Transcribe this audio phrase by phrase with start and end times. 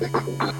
[0.00, 0.53] thank you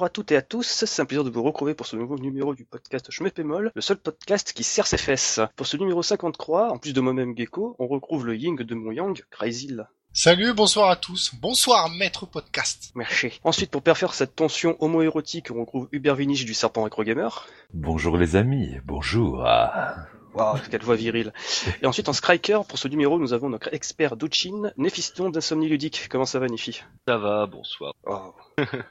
[0.00, 2.16] Bonjour à toutes et à tous, c'est un plaisir de vous retrouver pour ce nouveau
[2.16, 5.40] numéro du podcast Je me Pémol, le seul podcast qui serre ses fesses.
[5.56, 8.92] Pour ce numéro 53, en plus de moi-même Gecko, on retrouve le Ying de mon
[8.92, 9.88] Yang, Crazyl.
[10.14, 11.34] Salut, bonsoir à tous.
[11.34, 12.92] Bonsoir, maître podcast.
[12.94, 13.38] Merci.
[13.44, 17.46] Ensuite, pour perfaire cette tension homo-érotique, on retrouve Hubert Vinich du Serpent Retro Gamer.
[17.74, 19.44] Bonjour les amis, bonjour.
[19.44, 20.06] Ah.
[20.34, 21.32] Waouh, quelle voix virile.
[21.82, 26.08] Et ensuite, en Striker, pour ce numéro, nous avons notre expert Dochin, Néphiston d'Insomnie Ludique.
[26.08, 27.94] Comment ça va, Nephi Ça va, bonsoir.
[28.06, 28.34] Oh.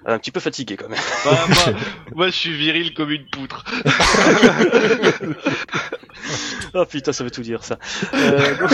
[0.05, 0.99] Un petit peu fatigué quand même.
[1.25, 1.79] Bah, moi,
[2.15, 3.63] moi, je suis viril comme une poutre.
[6.73, 7.77] oh putain, ça veut tout dire ça.
[8.13, 8.67] Euh.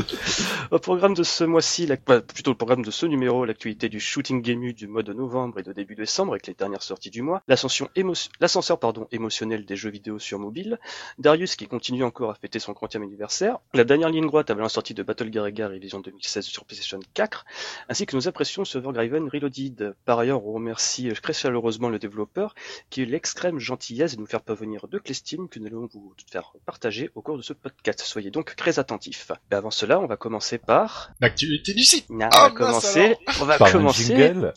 [0.70, 1.96] Au programme de ce mois-ci, la...
[1.96, 5.60] bah, plutôt le programme de ce numéro, l'actualité du shooting game du mois de novembre
[5.60, 8.12] et de début décembre avec les dernières sorties du mois, l'ascension émo...
[8.40, 10.78] l'ascenseur pardon émotionnel des jeux vidéo sur mobile,
[11.18, 14.68] Darius qui continue encore à fêter son 30e anniversaire, la dernière ligne droite avant la
[14.68, 17.44] sortie de Battle Garegga Révision 2016 sur PlayStation 4,
[17.88, 19.94] ainsi que nos impressions sur Evergraven Reloaded.
[20.04, 22.54] Par ailleurs, on remercie très chaleureusement le développeur
[22.90, 25.88] qui a eu l'extrême gentillesse de nous faire parvenir deux clés Steam que nous allons
[25.92, 28.00] vous faire partager au cours de ce podcast.
[28.00, 29.30] Soyez donc très attentifs.
[29.50, 32.06] Mais avant cela, on va commencer par l'actualité du site.
[32.10, 34.54] on va commencer, on va Par un commencer jingle.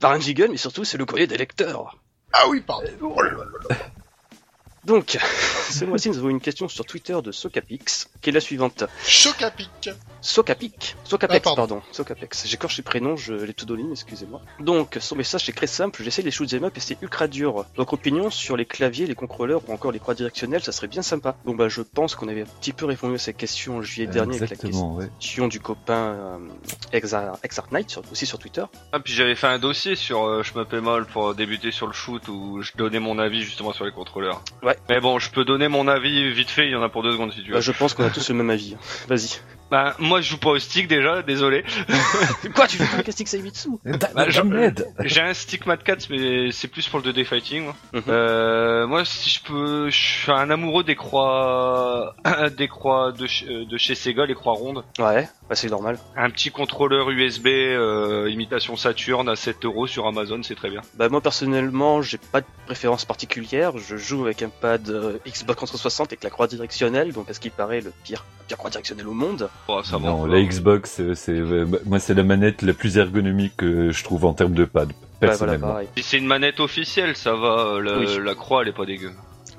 [0.00, 1.96] par un jingle, mais surtout c'est le courrier des lecteurs.
[2.32, 2.88] Ah oui, pardon.
[3.00, 3.76] Oh là là là.
[4.84, 5.18] Donc,
[5.70, 8.84] ce mois-ci, nous avons une question sur Twitter de Socapix, qui est la suivante.
[9.56, 9.90] Pic.
[10.20, 11.56] Socapic Socapex, Ah, pardon.
[11.76, 11.82] pardon.
[11.92, 12.46] Socapex.
[12.46, 14.40] J'écorche les prénoms, je l'ai tout donné, excusez-moi.
[14.60, 17.64] Donc, son message est très simple, j'essaie les shoot'em up et c'est ultra dur.
[17.76, 21.02] Donc, opinion sur les claviers, les contrôleurs ou encore les croix directionnelles, ça serait bien
[21.02, 21.36] sympa.
[21.44, 24.06] Donc, bah, je pense qu'on avait un petit peu répondu à cette question en juillet
[24.08, 25.08] dernier avec la ouais.
[25.18, 26.38] question du copain euh,
[26.92, 28.64] Exar- Exart Knight, sur- aussi sur Twitter.
[28.92, 31.86] Ah, puis j'avais fait un dossier sur euh, Je me paie mal pour débuter sur
[31.86, 34.42] le shoot où je donnais mon avis justement sur les contrôleurs.
[34.62, 34.67] Ouais.
[34.88, 37.12] Mais bon, je peux donner mon avis vite fait, il y en a pour deux
[37.12, 37.54] secondes si tu veux.
[37.54, 38.76] Bah, je pense qu'on a tous le même avis.
[39.08, 39.38] Vas-y.
[39.70, 41.62] Bah, moi je joue pas au stick déjà, désolé.
[42.54, 43.68] Quoi, tu veux pas un casting Saimitsu
[44.14, 44.86] Bah, je- Ahmed.
[45.04, 47.76] J'ai un stick Mad 4 mais c'est plus pour le 2D fighting moi.
[47.92, 48.02] Mhm.
[48.08, 52.14] Euh, moi si je peux, je suis un amoureux des croix,
[52.56, 54.84] des croix de, ch- euh, de chez Sega, les croix rondes.
[54.98, 55.98] Ouais, bah, c'est normal.
[56.16, 60.80] Un petit contrôleur USB euh, imitation Saturn à 7 euros sur Amazon, c'est très bien.
[60.94, 65.56] Bah moi personnellement j'ai pas de préférence particulière, je joue avec un pad euh, Xbox
[65.56, 68.70] 360 avec la croix directionnelle, donc à ce qui paraît le pire, la pire croix
[68.70, 69.48] directionnelle au monde.
[69.68, 71.40] Oh, ça Non, la Xbox, euh, c'est
[71.86, 74.88] moi c'est la manette la plus ergonomique que je trouve en termes de pad.
[74.88, 75.78] Bah voilà Personnellement.
[76.00, 77.80] c'est une manette officielle, ça va.
[77.82, 78.06] La, Oui.
[78.24, 79.10] la croix, elle est pas dégueu.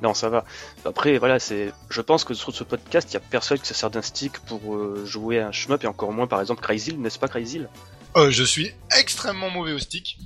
[0.01, 0.45] Non ça va.
[0.85, 3.73] Après voilà c'est, je pense que sur ce podcast il y a personne qui se
[3.73, 6.95] sert d'un stick pour euh, jouer à un shmup et encore moins par exemple Crazy,
[6.95, 7.61] n'est-ce pas Crazy
[8.15, 10.17] Euh, je suis extrêmement mauvais au stick.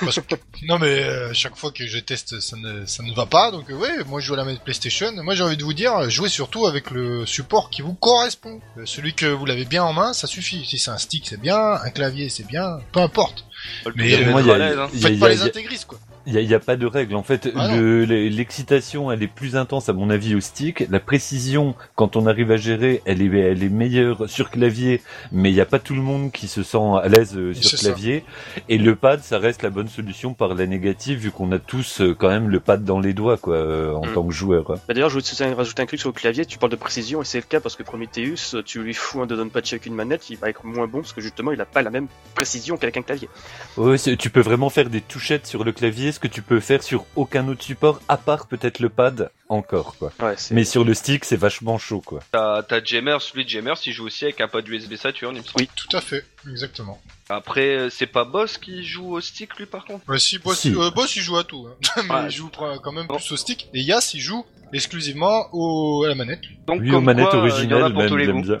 [0.00, 0.34] Parce que-
[0.68, 3.50] non mais euh, chaque fois que je teste, ça ne, ça ne va pas.
[3.50, 5.10] Donc euh, ouais, moi je joue à la PlayStation.
[5.22, 8.60] Moi j'ai envie de vous dire, jouez surtout avec le support qui vous correspond.
[8.78, 10.64] Euh, celui que vous l'avez bien en main, ça suffit.
[10.64, 11.58] Si c'est un stick, c'est bien.
[11.58, 12.78] Un clavier, c'est bien.
[12.92, 13.44] Peu importe.
[13.86, 14.88] Mais, Mais euh, moi, y a- hein.
[14.92, 15.98] y Faites pas a- les intégristes quoi.
[16.26, 17.14] Il y a, pas de règle.
[17.16, 20.84] En fait, Ah le- l'excitation, elle est plus intense à mon avis au stick.
[20.90, 25.02] La précision, quand on arrive à gérer, elle est, elle est meilleure sur clavier.
[25.32, 27.78] Mais il n'y a pas tout le monde qui se sent à l'aise euh, sur
[27.78, 27.88] ça.
[27.88, 28.24] clavier.
[28.68, 32.00] Et le pad, ça reste la bonne solution par la négative, vu qu'on a tous
[32.00, 34.14] euh, quand même le pad dans les doigts, quoi, euh, en Mm.
[34.14, 34.64] tant que joueur.
[34.86, 37.24] Bah d'ailleurs je voulais rajouter un truc sur le clavier, tu parles de précision et
[37.24, 40.30] c'est le cas parce que Prometheus, tu lui fous un dedon patch avec une manette,
[40.30, 42.96] il va être moins bon parce que justement il a pas la même précision qu'avec
[42.96, 43.28] un clavier.
[43.76, 46.82] Ouais, tu peux vraiment faire des touchettes sur le clavier, ce que tu peux faire
[46.82, 50.12] sur aucun autre support, à part peut-être le pad, encore, quoi.
[50.20, 50.34] Ouais.
[50.50, 52.20] Mais sur le stick, c'est vachement chaud, quoi.
[52.32, 55.40] T'as t'as Jammer, celui de Jammer, il joue aussi avec un pad USB Saturn, il
[55.40, 55.56] me semble.
[55.60, 55.68] Oui.
[55.74, 57.00] Tout à fait, exactement.
[57.28, 60.08] Après, euh, c'est pas Boss qui joue au stick, lui, par contre?
[60.08, 60.74] Ouais, si Boss, Si.
[60.74, 62.02] euh, Boss il joue à tout, hein.
[62.08, 62.24] mais Ouais.
[62.26, 63.68] il joue quand même plus au stick.
[63.74, 66.04] Et Yas il joue exclusivement au...
[66.04, 66.40] à la manette.
[66.66, 68.24] Donc, Lui, aux comme manettes quoi, il y en a originales, pour même, tous les
[68.26, 68.58] j'aime bien.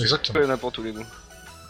[0.00, 0.38] Exactement.
[0.40, 1.04] Il y en a pour tous les goûts.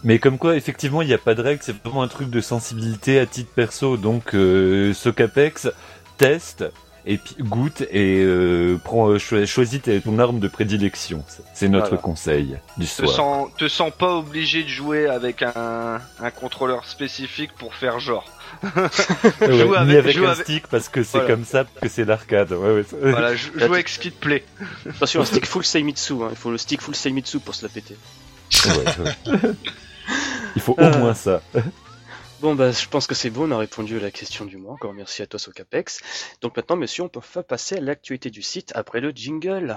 [0.02, 2.40] Mais comme quoi, effectivement, il n'y a pas de règle, c'est vraiment un truc de
[2.40, 3.96] sensibilité à titre perso.
[3.98, 5.68] Donc, euh, Socapex,
[6.16, 6.64] teste,
[7.06, 11.24] et puis goûte, et euh, prends, euh, cho- choisis ton arme de prédilection.
[11.54, 12.02] C'est- notre Voilà.
[12.02, 13.10] conseil du Te soir.
[13.10, 18.24] sens, te sens pas obligé de jouer avec un, un contrôleur spécifique pour faire genre.
[18.62, 21.34] Ouais, joue ni avec- avec joue un avec- stick, parce que c'est Voilà.
[21.34, 22.52] comme ça que c'est l'arcade.
[22.52, 22.84] Ouais, ouais.
[23.02, 24.44] Voilà, jou- joue avec ce qui te plaît.
[24.88, 26.28] Attention, un stick full Seimitsu, hein.
[26.30, 27.96] il faut le stick full Seimitsu pour se la péter.
[28.66, 29.40] Ouais, ouais.
[30.56, 30.98] Il faut au Euh.
[30.98, 31.42] moins ça.
[32.40, 34.72] Bon, bah, je pense que c'est bon, on a répondu à la question du mois.
[34.72, 36.00] Encore merci à toi, Socapex.
[36.40, 39.76] Donc maintenant, monsieur, on peut fa- passer à l'actualité du site après le jingle.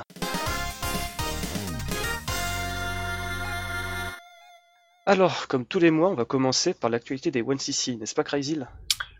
[5.06, 8.58] Alors, comme tous les mois, on va commencer par l'actualité des 1cc, n'est-ce pas, Crazy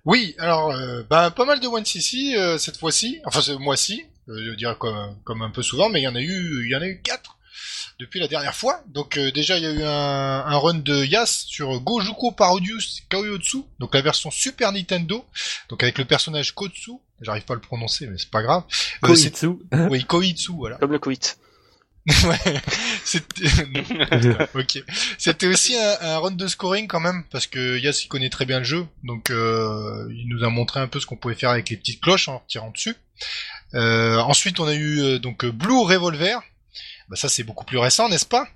[0.06, 4.06] Oui, alors, euh, bah, pas mal de One CC euh, cette fois-ci, enfin ce mois-ci,
[4.30, 6.72] euh, je dirais comme, comme un peu souvent, mais il y en a eu, il
[6.72, 7.33] y en a eu quatre
[8.04, 8.84] depuis la dernière fois.
[8.88, 13.02] Donc euh, déjà, il y a eu un, un run de Yas sur Gojuko Parodius
[13.10, 15.26] Kaoyotsu, donc la version Super Nintendo,
[15.70, 16.92] donc avec le personnage Kotsu.
[17.22, 18.64] J'arrive pas à le prononcer, mais c'est pas grave.
[19.04, 19.48] Euh, Koitsu.
[19.90, 20.76] oui, Koitsu, voilà.
[20.78, 21.38] Comme le coït.
[22.26, 22.62] ouais,
[23.06, 23.46] c'était
[24.56, 24.84] ok.
[25.18, 28.46] C'était aussi un, un run de scoring quand même parce que Yas il connaît très
[28.46, 31.52] bien le jeu, donc euh, il nous a montré un peu ce qu'on pouvait faire
[31.52, 32.98] avec les petites cloches en tirant dessus.
[33.74, 36.40] Euh, ensuite, on a eu euh, donc Blue Revolver.
[37.10, 38.48] Bah ça c'est beaucoup plus récent, n'est-ce pas?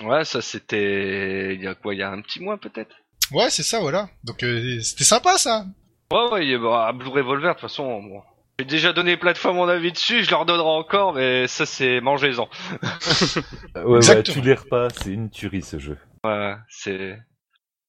[0.00, 2.94] Ouais, ça c'était il y a quoi, il y a un petit mois peut-être?
[3.32, 4.08] Ouais, c'est ça, voilà.
[4.24, 5.66] Donc euh, c'était sympa ça.
[6.12, 8.22] Ouais, ouais, il y a- bah, Blue Revolver, de toute façon, bon.
[8.58, 11.66] J'ai déjà donné plein de fois mon avis dessus, je leur donnerai encore, mais ça
[11.66, 12.48] c'est mangez-en.
[13.76, 14.34] Ouais, ouais, Exactement.
[14.40, 15.96] tous les repas, c'est une tuerie ce jeu.
[16.24, 17.16] Ouais, c'est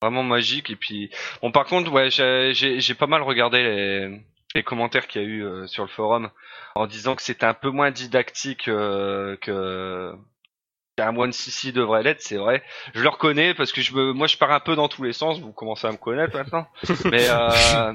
[0.01, 0.69] vraiment magique.
[0.69, 1.09] Et puis,
[1.41, 4.21] bon, par contre, ouais, j'ai- j'ai j'ai pas mal regardé les,
[4.55, 6.29] les commentaires qu'il y a eu euh, sur le forum
[6.75, 10.13] en disant que c'était un peu moins didactique euh, que
[10.97, 12.21] qu'un One CC devrait l'être.
[12.21, 12.63] C'est vrai,
[12.93, 15.13] je le reconnais parce que je me, moi, je pars un peu dans tous les
[15.13, 15.39] sens.
[15.39, 16.67] Vous commencez à me connaître maintenant,
[17.05, 17.93] mais euh,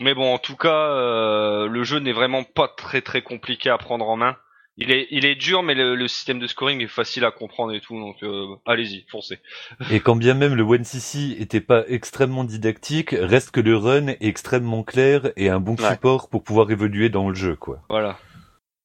[0.00, 3.78] mais bon, en tout cas, euh, le jeu n'est vraiment pas très très compliqué à
[3.78, 4.36] prendre en main.
[4.78, 7.72] Il est, il est dur, mais le, le système de scoring est facile à comprendre
[7.72, 9.38] et tout, donc euh, allez-y, foncez.
[9.90, 14.18] Et quand bien même le 1cc était pas extrêmement didactique, reste que le run est
[14.20, 15.90] extrêmement clair et un bon Ouais.
[15.92, 17.82] support pour pouvoir évoluer dans le jeu, quoi.
[17.88, 18.18] Voilà.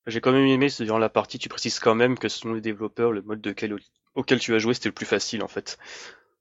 [0.08, 3.12] J'ai quand même aimé, durant la partie, tu précises quand même que selon les développeurs,
[3.12, 3.76] le mode de quel-
[4.16, 5.78] auquel tu as joué, c'était le plus facile en fait.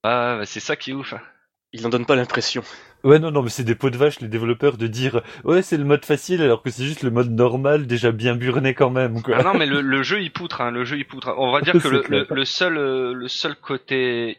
[0.05, 1.13] Ah, bah, c'est ça qui est ouf.
[1.13, 1.21] hein.
[1.73, 2.63] Ils n'en donnent pas l'impression.
[3.03, 5.77] Ouais, non, non, mais c'est des pots de vache, les développeurs, de dire, ouais, c'est
[5.77, 9.23] le mode facile, alors que c'est juste le mode normal, déjà bien burné quand même,
[9.23, 9.37] quoi.
[9.39, 11.35] Ah non, mais le, le jeu il poutre, hein, le jeu il poutre.
[11.39, 14.39] On va dire que le, le, le seul, euh, le seul côté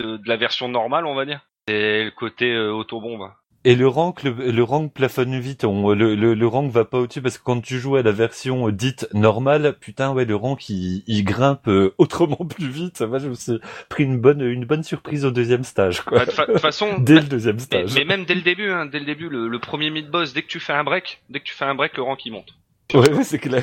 [0.00, 3.30] de la version normale, on va dire, c'est le côté euh, autobombe.
[3.64, 5.62] Et le rank, le, le rank plafonne vite.
[5.64, 8.10] On, le, le, le rank va pas au-dessus parce que quand tu joues à la
[8.10, 13.00] version euh, dite normale, putain, ouais, le rank il, il grimpe euh, autrement plus vite.
[13.02, 16.18] Moi, je me suis pris une bonne, une bonne surprise au deuxième stage, quoi.
[16.18, 17.94] Bah, De toute façon, Dès mais, le deuxième stage.
[17.94, 20.48] mais même dès le début, hein, dès le début, le, le premier mid-boss, dès que
[20.48, 22.48] tu fais un break, dès que tu fais un break, le rank il monte.
[22.94, 23.62] Ouais, ouais, c'est clair.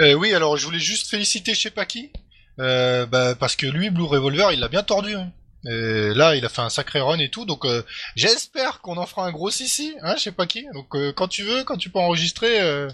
[0.00, 2.10] Euh, oui, alors je voulais juste féliciter je sais pas qui,
[2.58, 5.14] euh, bah, parce que lui, Blue Revolver, il l'a bien tordu.
[5.14, 5.30] hein.
[5.68, 7.82] Et là, il a fait un sacré run et tout, donc euh,
[8.16, 10.66] j'espère qu'on en fera un gros ici, hein, je sais pas qui.
[10.72, 12.88] Donc euh, quand tu veux, quand tu peux enregistrer, euh,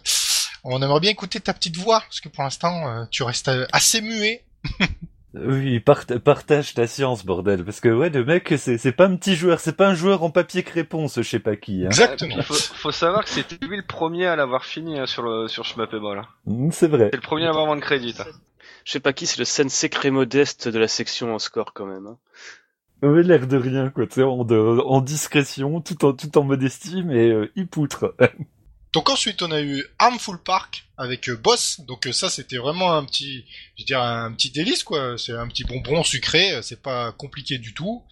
[0.64, 3.66] on aimerait bien écouter ta petite voix, parce que pour l'instant, euh, tu restes euh,
[3.72, 4.44] assez muet.
[5.38, 7.62] Oui, part- partage ta science, bordel.
[7.62, 10.22] Parce que ouais, le mec, c'est c'est pas un petit joueur, c'est pas un joueur
[10.22, 11.82] en papier crépon, ce je sais pas qui.
[11.82, 11.88] Hein.
[11.88, 12.36] Exactement.
[12.38, 15.46] Il faut, faut savoir que c'était lui le premier à l'avoir fini hein, sur le
[15.46, 15.64] sur.
[15.78, 16.22] Hein.
[16.46, 17.08] Mm, C'est vrai.
[17.10, 18.14] C'est le premier à avoir moins de crédit.
[18.86, 21.86] Je sais pas qui, c'est le sensei très modeste de la section en score quand
[21.86, 22.06] même.
[22.06, 22.18] hein.
[23.02, 24.06] Ouais, l'air de rien, quoi.
[24.06, 28.14] Tu sais, en, discrétion, tout en, tout en modestie, mais euh, il poutre.
[28.92, 31.80] Donc ensuite, on a eu Armful Park avec euh, Boss.
[31.80, 33.44] Donc euh, ça, c'était vraiment un petit,
[33.76, 35.18] je veux dire, un petit délice quoi.
[35.18, 36.54] C'est un petit bonbon sucré.
[36.54, 38.04] euh, C'est pas compliqué du tout.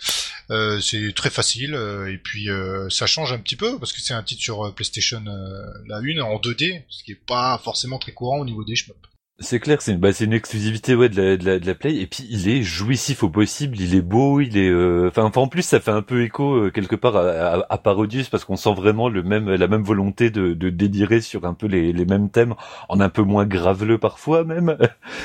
[0.50, 4.00] Euh, c'est très facile euh, et puis euh, ça change un petit peu parce que
[4.02, 7.58] c'est un titre sur euh, PlayStation euh, la une en 2D, ce qui est pas
[7.64, 8.98] forcément très courant au niveau des shmups.
[9.40, 11.74] C'est clair, c'est une, bah, c'est une exclusivité ouais de la, de la de la
[11.74, 15.24] play et puis il est jouissif au possible, il est beau, il est euh, enfin
[15.24, 18.28] enfin, en plus ça fait un peu écho euh, quelque part à, à, à Parodius
[18.28, 21.66] parce qu'on sent vraiment le même la même volonté de, de délirer sur un peu
[21.66, 22.54] les, les mêmes thèmes
[22.88, 24.78] en un peu moins graveleux parfois même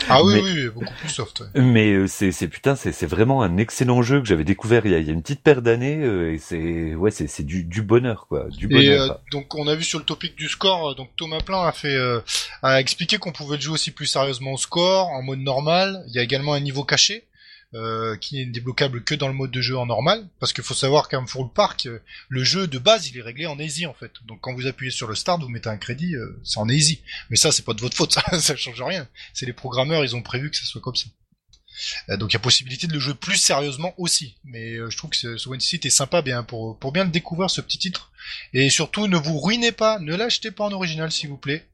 [0.10, 1.42] Ah oui, Mais- oui, oui, beaucoup plus soft.
[1.42, 1.62] ouais.
[1.62, 4.92] mais euh, c'est c'est putain c'est c'est vraiment un excellent jeu que j'avais découvert il
[4.92, 7.44] y a, il y a une petite paire d'années euh, et c'est ouais c'est c'est
[7.44, 9.12] du du bonheur quoi du Et bonheur.
[9.12, 11.72] euh, donc on a vu sur le topic du score, euh, donc Thomas Plein a
[11.72, 12.20] fait euh,
[12.64, 16.06] a expliqué qu'on pouvait le jouer aussi plus sérieusement au score, en mode normal.
[16.08, 17.28] Il y a également un niveau caché
[17.74, 20.74] euh, qui n'est débloquable que dans le mode de jeu en normal, parce qu'il faut
[20.74, 23.94] savoir qu'à Full Park, euh, le jeu de base il est réglé en easy en
[23.94, 24.14] fait.
[24.26, 27.02] Donc quand vous appuyez sur le start, vous mettez un crédit, euh, c'est en easy.
[27.30, 29.06] Mais ça c'est pas de votre faute, ça, ça change rien.
[29.34, 31.08] C'est les programmeurs, ils ont prévu que ça soit comme ça.
[32.10, 34.36] Euh, donc il y a possibilité de le jouer plus sérieusement aussi.
[34.44, 37.04] Mais euh, je trouve que ce, ce One City est sympa bien pour, pour bien
[37.04, 38.12] le découvrir ce petit titre.
[38.54, 41.66] Et surtout ne vous ruinez pas, ne l'achetez pas en original s'il vous plaît.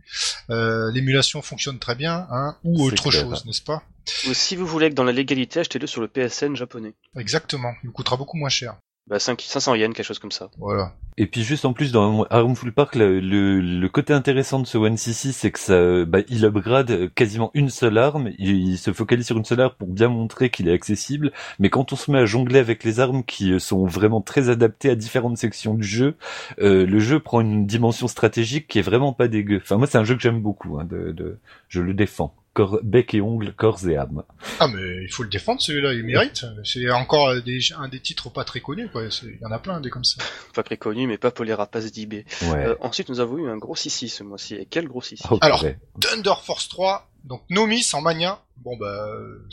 [0.50, 3.24] Euh, L'émulation fonctionne très bien, hein, ou autre clair.
[3.24, 3.84] chose, n'est-ce pas?
[4.28, 6.94] Ou si vous voulez que dans la légalité, achetez-le sur le PSN japonais.
[7.18, 8.76] Exactement, il vous coûtera beaucoup moins cher.
[9.08, 10.50] Bah 5, 500 yens, quelque chose comme ça.
[10.58, 10.96] Voilà.
[11.18, 14.80] Et puis juste en plus dans Harmful Park, le, le, le côté intéressant de ce
[14.80, 18.32] One CC, c'est que ça, bah, il upgrade quasiment une seule arme.
[18.40, 21.32] Il, il se focalise sur une seule arme pour bien montrer qu'il est accessible.
[21.60, 24.90] Mais quand on se met à jongler avec les armes qui sont vraiment très adaptées
[24.90, 26.16] à différentes sections du jeu,
[26.60, 29.60] euh, le jeu prend une dimension stratégique qui est vraiment pas dégueu.
[29.62, 30.80] Enfin moi c'est un jeu que j'aime beaucoup.
[30.80, 31.38] Hein, de, de,
[31.70, 32.34] je le défends.
[32.56, 34.24] Corps, bec et ongles, corps et âme.
[34.62, 36.46] Ah mais il faut le défendre celui-là, il mérite.
[36.64, 39.04] C'est encore des, un des titres pas très connus quoi.
[39.24, 40.24] Il y en a plein des comme ça.
[40.56, 42.14] Pas très connu, mais pas pour les rapaces d'IB.
[42.14, 42.26] Ouais.
[42.66, 44.56] Euh, ensuite, nous avons eu un gros sissi ce mois-ci.
[44.56, 45.66] Et quel gros sissi Oh, alors.
[46.00, 48.42] Thunder Force 3, donc Nomis en mania.
[48.56, 49.46] Bon bah euh,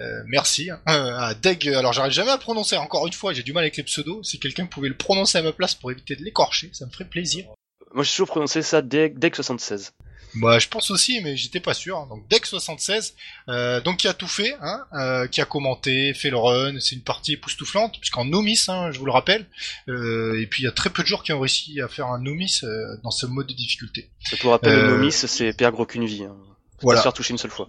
[0.00, 0.70] euh, merci.
[0.70, 0.80] hein.
[0.90, 2.76] Euh, à Deg, alors j'arrive jamais à le prononcer.
[2.76, 4.22] Encore une fois, j'ai du mal avec les pseudos.
[4.22, 7.06] Si quelqu'un pouvait le prononcer à ma place pour éviter de l'écorcher, ça me ferait
[7.08, 7.46] plaisir.
[7.94, 9.92] Moi, j'ai toujours prononcé ça Deck, Deck 76.
[10.36, 12.06] Bah, je pense aussi, mais j'étais pas sûr.
[12.06, 13.14] Donc Deck 76,
[13.48, 16.80] euh, donc qui a tout fait, hein, euh, qui a commenté, fait le run.
[16.80, 19.46] C'est une partie époustouflante, puisqu'en nomis, hein, je vous le rappelle.
[19.88, 22.06] Euh, et puis il y a très peu de joueurs qui ont réussi à faire
[22.06, 24.10] un nomis euh, dans ce mode de difficulté.
[24.32, 26.24] Et pour rappel, Euh, le nomis, c'est perdre aucune vie.
[26.24, 26.36] Hein.
[26.80, 26.98] Voilà.
[26.98, 27.68] pas se faire toucher une seule fois.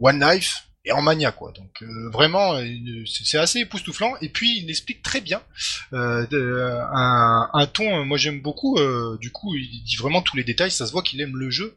[0.00, 1.52] One Knife et en mania quoi.
[1.52, 2.58] Donc euh, vraiment
[3.06, 5.40] c'est assez époustouflant et puis il explique très bien
[5.92, 10.36] euh, de- un, ton euh, moi j'aime beaucoup euh, du coup il dit vraiment tous
[10.36, 11.76] les détails ça se voit qu'il aime le jeu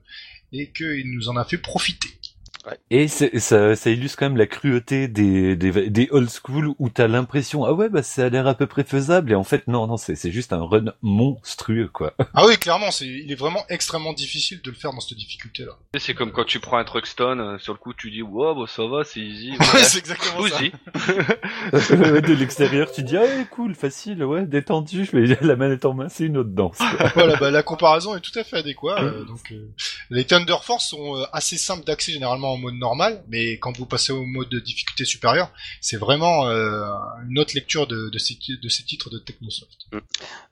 [0.54, 2.10] et qu'il nous en a fait profiter.
[2.90, 7.08] Et ça, ça illustre quand même la cruauté des, des, des old school où t'as
[7.08, 9.88] l'impression ah ouais bah ça a l'air à peu près faisable et en fait non
[9.88, 12.14] non c'est c'est juste un run monstrueux quoi.
[12.34, 15.64] Ah oui clairement c'est il est vraiment extrêmement difficile de le faire dans cette difficulté
[15.64, 15.72] là.
[15.98, 18.66] C'est comme quand tu prends un Truckstone, euh, sur le coup tu dis wow bah
[18.68, 19.52] ça va, c'est easy.
[19.60, 20.62] Ouais, c'est exactement ça.
[20.64, 20.72] Easy.
[21.98, 25.94] de l'extérieur tu dis ah ouais, cool facile ouais détendu je vais la manette en
[25.94, 26.78] main c'est une autre danse.
[27.16, 29.02] voilà, bah, la comparaison est tout à fait adéquate.
[29.02, 29.68] euh, donc, euh,
[30.10, 33.86] les Thunder Force sont euh, assez simples d'accès généralement en mode normal, mais quand vous
[33.86, 36.86] passez au mode de difficulté supérieure, c'est vraiment euh,
[37.28, 39.88] une autre lecture de, de, ces, de ces titres de Technosoft.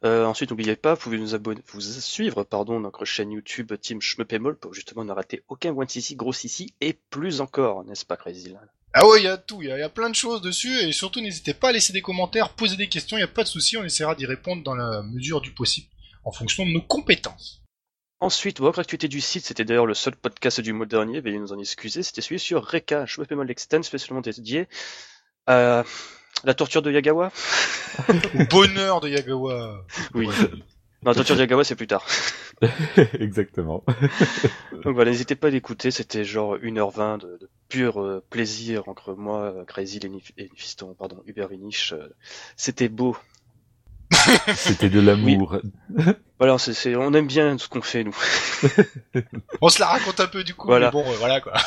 [0.04, 4.02] Euh, ensuite, n'oubliez pas, vous pouvez nous abonner, vous suivre, pardon, notre chaîne YouTube Team
[4.02, 8.18] Schmeppemol pour justement ne rater aucun One CC, gros CC et plus encore, n'est-ce pas,
[8.18, 8.54] Crazy
[8.94, 10.92] Ah ouais, il y a tout, il y, y a plein de choses dessus, et
[10.92, 13.50] surtout n'hésitez pas à laisser des commentaires, poser des questions, il n'y a pas de
[13.50, 15.88] souci, on essaiera d'y répondre dans la mesure du possible,
[16.24, 17.65] en fonction de nos compétences.
[18.22, 21.52] Ensuite, votre activité du site, c'était d'ailleurs le seul podcast du mois dernier, veuillez nous
[21.52, 24.68] en excuser, c'était celui sur Reka, Schmeppemol Extend, spécialement dédié
[25.48, 25.84] à
[26.44, 27.32] la torture de Yagawa.
[28.10, 29.86] Au bonheur de Yagawa.
[30.14, 30.28] Oui.
[30.28, 30.34] Ouais.
[31.04, 32.06] Non, la torture de Yagawa, c'est plus tard.
[33.20, 33.84] Exactement.
[34.84, 39.14] Donc voilà, n'hésitez pas à l'écouter, c'était genre 1h20 de, de pur euh, plaisir entre
[39.14, 41.92] moi, Crazy et Nif- et Fiston, pardon, Hubert Vinich.
[41.94, 42.08] euh,
[42.56, 43.16] c'était beau.
[44.56, 45.58] C'était de l'amour.
[46.40, 48.16] Voilà, c'est, on aime bien ce qu'on fait, nous.
[49.62, 50.88] On se la raconte un peu du coup, Voilà.
[50.88, 51.54] mais bon, euh, voilà quoi.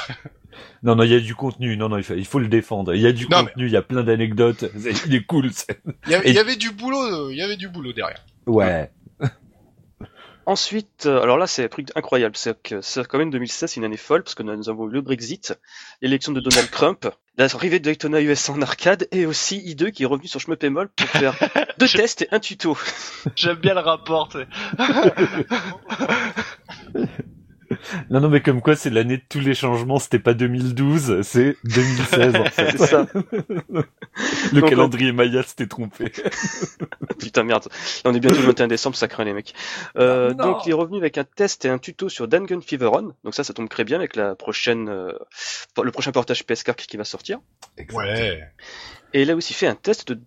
[0.83, 2.92] Non non il y a du contenu non non il faut, il faut le défendre.
[2.95, 5.50] Il y a du Non, contenu il y a plein d'anecdotes c'est- il est cool.
[6.07, 7.92] Il y, avait, Et- il y avait du boulot, euh, il y avait du boulot
[7.92, 8.25] derrière.
[8.47, 8.90] Ouais.
[10.47, 12.35] Ensuite, euh, alors là, c'est un truc incroyable.
[12.37, 14.92] C'est que c'est quand même 2016, c'est une année folle parce que nous avons eu
[14.92, 15.54] le Brexit,
[16.00, 17.07] l'élection de Donald Trump,
[17.38, 21.07] l'arrivée de Daytona US en arcade et aussi I2 qui est revenu sur Schmeppemol pour
[21.07, 21.35] faire
[21.78, 22.76] deux tests et un tuto.
[23.37, 24.37] J'aime bien le rapport.
[28.10, 31.56] Non non mais comme quoi c'est l'année de tous les changements c'était pas 2012 c'est
[31.64, 32.70] 2016 en fait.
[32.76, 33.06] C'est ça.
[34.52, 36.12] Le Donc, calendrier Maya s'était trompé.
[37.18, 37.68] Putain merde,
[38.04, 39.54] on est bientôt le 21 décembre, ça craint les mecs.
[39.96, 43.14] Euh, donc il est revenu avec un test et un tuto sur Dangun Fever On.
[43.25, 45.12] Donc ça, ça tombe très bien avec la prochaine, euh,
[45.82, 47.38] le prochain portage PS4 qui va sortir.
[47.92, 48.42] Ouais.
[49.14, 50.18] Et il a aussi fait un test de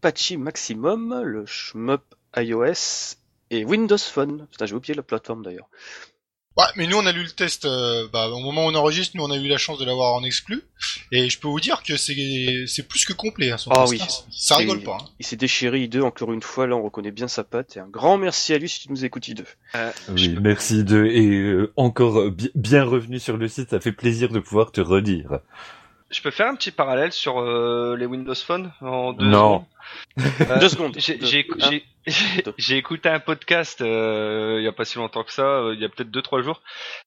[0.00, 2.02] Patchy Maximum, le shmup
[2.36, 3.16] iOS
[3.50, 4.46] et Windows Phone.
[4.50, 5.68] Putain, j'ai oublié la plateforme d'ailleurs.
[6.56, 9.16] Ouais, mais nous on a lu le test euh, bah, au moment où on enregistre,
[9.16, 10.62] nous on a eu la chance de l'avoir en exclu,
[11.12, 13.52] et je peux vous dire que c'est c'est plus que complet.
[13.52, 14.34] Hein, son Ah test, oui.
[14.36, 14.98] Ça rigole pas.
[15.00, 15.04] Hein.
[15.20, 17.76] Il s'est déchiré I2 encore une fois, là on reconnaît bien sa patte.
[17.76, 19.44] Et un grand merci à lui si tu nous écoutes I2.
[20.10, 23.92] Oui, merci de et euh, encore euh, bi- bien revenu sur le site, ça fait
[23.92, 25.38] plaisir de pouvoir te redire.
[26.10, 29.30] Je peux faire un petit parallèle sur euh, les Windows Phone en deux Non.
[29.60, 29.62] secondes?
[29.62, 29.79] Euh,
[30.60, 30.96] Deux secondes.
[32.56, 35.80] J'ai écouté un podcast euh, il y a pas si longtemps que ça, euh, il
[35.80, 36.62] y a peut-être deux trois jours,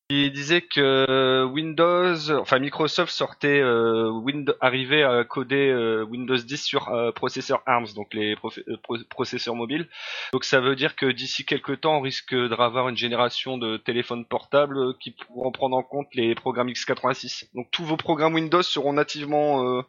[0.09, 6.57] qui disait que Windows, enfin Microsoft sortait euh, Windows, arrivait à coder euh, Windows 10
[6.63, 9.89] sur euh, processeur ARMS, donc les euh, pro- processeurs mobiles.
[10.31, 14.25] Donc ça veut dire que d'ici quelques temps, on risque d'avoir une génération de téléphones
[14.25, 17.45] portables euh, qui pourront prendre en compte les programmes x86.
[17.55, 19.81] Donc tous vos programmes Windows seront nativement euh,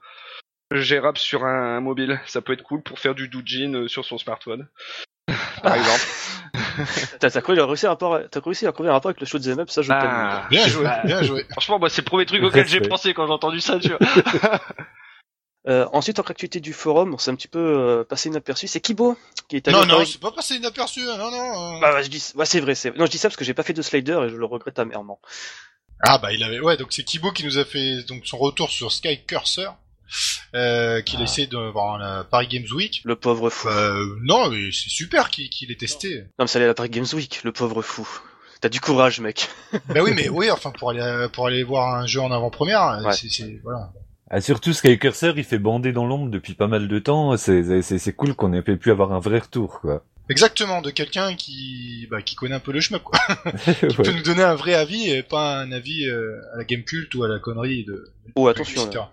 [0.73, 2.21] gérable sur un, mobile.
[2.27, 4.69] Ça peut être cool pour faire du doujin euh, sur son smartphone.
[5.63, 6.05] Par exemple.
[7.21, 9.39] T'as t'as cru, réussi à rapport, t'as réussi à trouver un rapport avec le show
[9.39, 9.99] des up, ça je t'aime.
[10.03, 10.47] Ah.
[10.51, 11.45] Bien joué, bien joué.
[11.51, 13.99] Franchement, moi, c'est le premier truc auquel j'ai pensé quand j'ai entendu ça, tu vois.
[15.67, 18.67] Euh, ensuite, en actualité du forum, on s'est un petit peu euh, passé inaperçu.
[18.67, 19.17] C'est Kibo
[19.49, 21.77] qui est allé Non, non, c'est pas passé inaperçu, hein, non, non.
[21.77, 21.81] euh.
[21.81, 22.75] Bah, ouais, je dis, ouais, c'est vrai.
[22.75, 22.95] C'est...
[22.95, 24.79] Non, je dis ça parce que j'ai pas fait de slider et je le regrette
[24.79, 25.21] amèrement.
[26.07, 28.69] Ah bah il avait, ouais, donc c'est Kibo qui nous a fait donc son retour
[28.69, 29.75] sur Sky Cursor,
[30.55, 31.25] euh, qu'il Ah.
[31.25, 33.03] essaie de voir la Paris Games Week.
[33.05, 33.69] Le pauvre fou.
[33.69, 36.23] Euh, non, mais c'est super qu'il qu'il ait testé.
[36.39, 38.09] Non, mais ça allait à la Paris Games Week, le pauvre fou.
[38.61, 39.49] T'as du courage, mec.
[39.89, 43.13] bah oui, mais oui, enfin pour aller pour aller voir un jeu en avant-première, Ouais.
[43.13, 43.93] c'est voilà.
[44.31, 47.37] Ah, surtout Sky Cursor, il fait bander dans l'ombre depuis pas mal de temps.
[47.37, 50.03] C'est cool qu'on ait pu avoir un vrai retour, quoi.
[50.31, 53.19] Exactement, de quelqu'un qui bah, qui connaît un peu le shmup, quoi.
[53.67, 53.75] Ouais.
[53.95, 57.15] peut nous donner un vrai avis et pas un avis euh, à la game culte
[57.15, 58.11] ou à la connerie de.
[58.35, 59.05] Oh, attention, etc.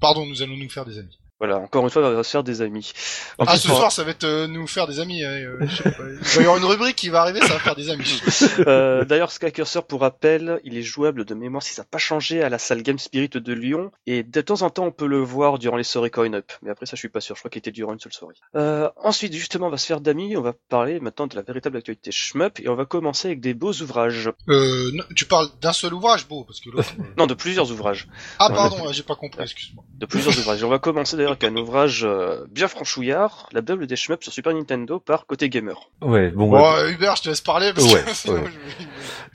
[0.00, 1.18] Pardon, nous allons nous faire des amis.
[1.40, 2.92] Voilà, encore une fois, on va se faire des amis.
[3.38, 5.24] En Ah, plus, ce soir, ça va être euh, nous faire des amis.
[5.24, 6.02] euh, je sais pas.
[6.10, 8.20] Il va y avoir une rubrique qui va arriver, ça va faire des amis.
[8.66, 11.98] Euh, D'ailleurs, Sky Cursor, pour rappel, il est jouable de mémoire si ça n'a pas
[11.98, 13.90] changé à la salle Game Spirit de Lyon.
[14.06, 16.52] Et de temps en temps, on peut le voir durant les soirées Coin Up.
[16.62, 17.36] Mais après, ça, je suis pas sûr.
[17.36, 18.34] Je crois qu'il était durant une seule soirée.
[18.56, 20.36] Euh, ensuite, justement, on va se faire d'amis.
[20.36, 22.60] On va parler maintenant de la véritable actualité shmup.
[22.60, 24.30] Et on va commencer avec des beaux ouvrages.
[24.50, 26.92] Euh, non, tu parles d'un seul ouvrage, beau, parce que l'autre.
[27.16, 28.08] Non, de plusieurs ouvrages.
[28.38, 29.84] Ah, pardon, j'ai pas compris, excuse-moi.
[29.94, 30.60] De plusieurs ouvrages.
[30.60, 34.22] Et on va commencer d'ailleurs avec un ouvrage euh, bien franchouillard, la Bible des shmups
[34.22, 35.76] sur Super Nintendo par Côté Gamer.
[36.02, 36.50] Ouais, bon.
[36.50, 38.50] Bon, euh, Hubert, je te laisse parler, parce Ouais, que sinon, ouais.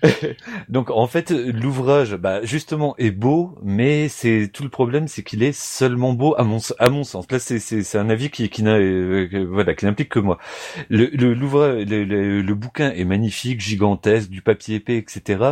[0.04, 0.06] je-
[0.70, 5.42] Donc en fait l'ouvrage bah justement est beau mais c'est tout le problème c'est qu'il
[5.42, 8.50] est seulement beau à mon à mon sens là c'est c'est c'est un avis qui
[8.50, 10.38] qui n'a euh, voilà qui n'implique que moi
[10.90, 15.44] le le l'ouvrage le, le, le bouquin est magnifique gigantesque du papier épais etc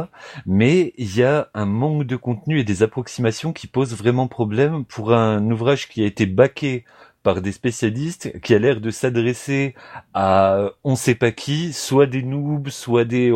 [0.46, 4.84] mais il y a un manque de contenu et des approximations qui posent vraiment problème
[4.86, 6.86] pour un ouvrage qui a été baqué
[7.24, 9.76] par des spécialistes qui a l'air de s'adresser
[10.14, 13.32] à on sait pas qui, soit des noobs, soit des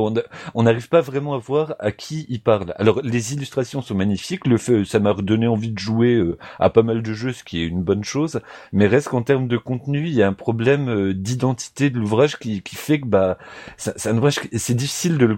[0.54, 2.74] on n'arrive pas vraiment à voir à qui il parle.
[2.78, 6.70] Alors les illustrations sont magnifiques, le fait ça m'a redonné envie de jouer euh, à
[6.70, 8.42] pas mal de jeux, ce qui est une bonne chose,
[8.74, 12.38] mais reste qu'en termes de contenu, il y a un problème euh, d'identité de l'ouvrage
[12.40, 13.38] qui, qui fait que bah
[13.78, 15.38] ça- qui- c'est difficile de le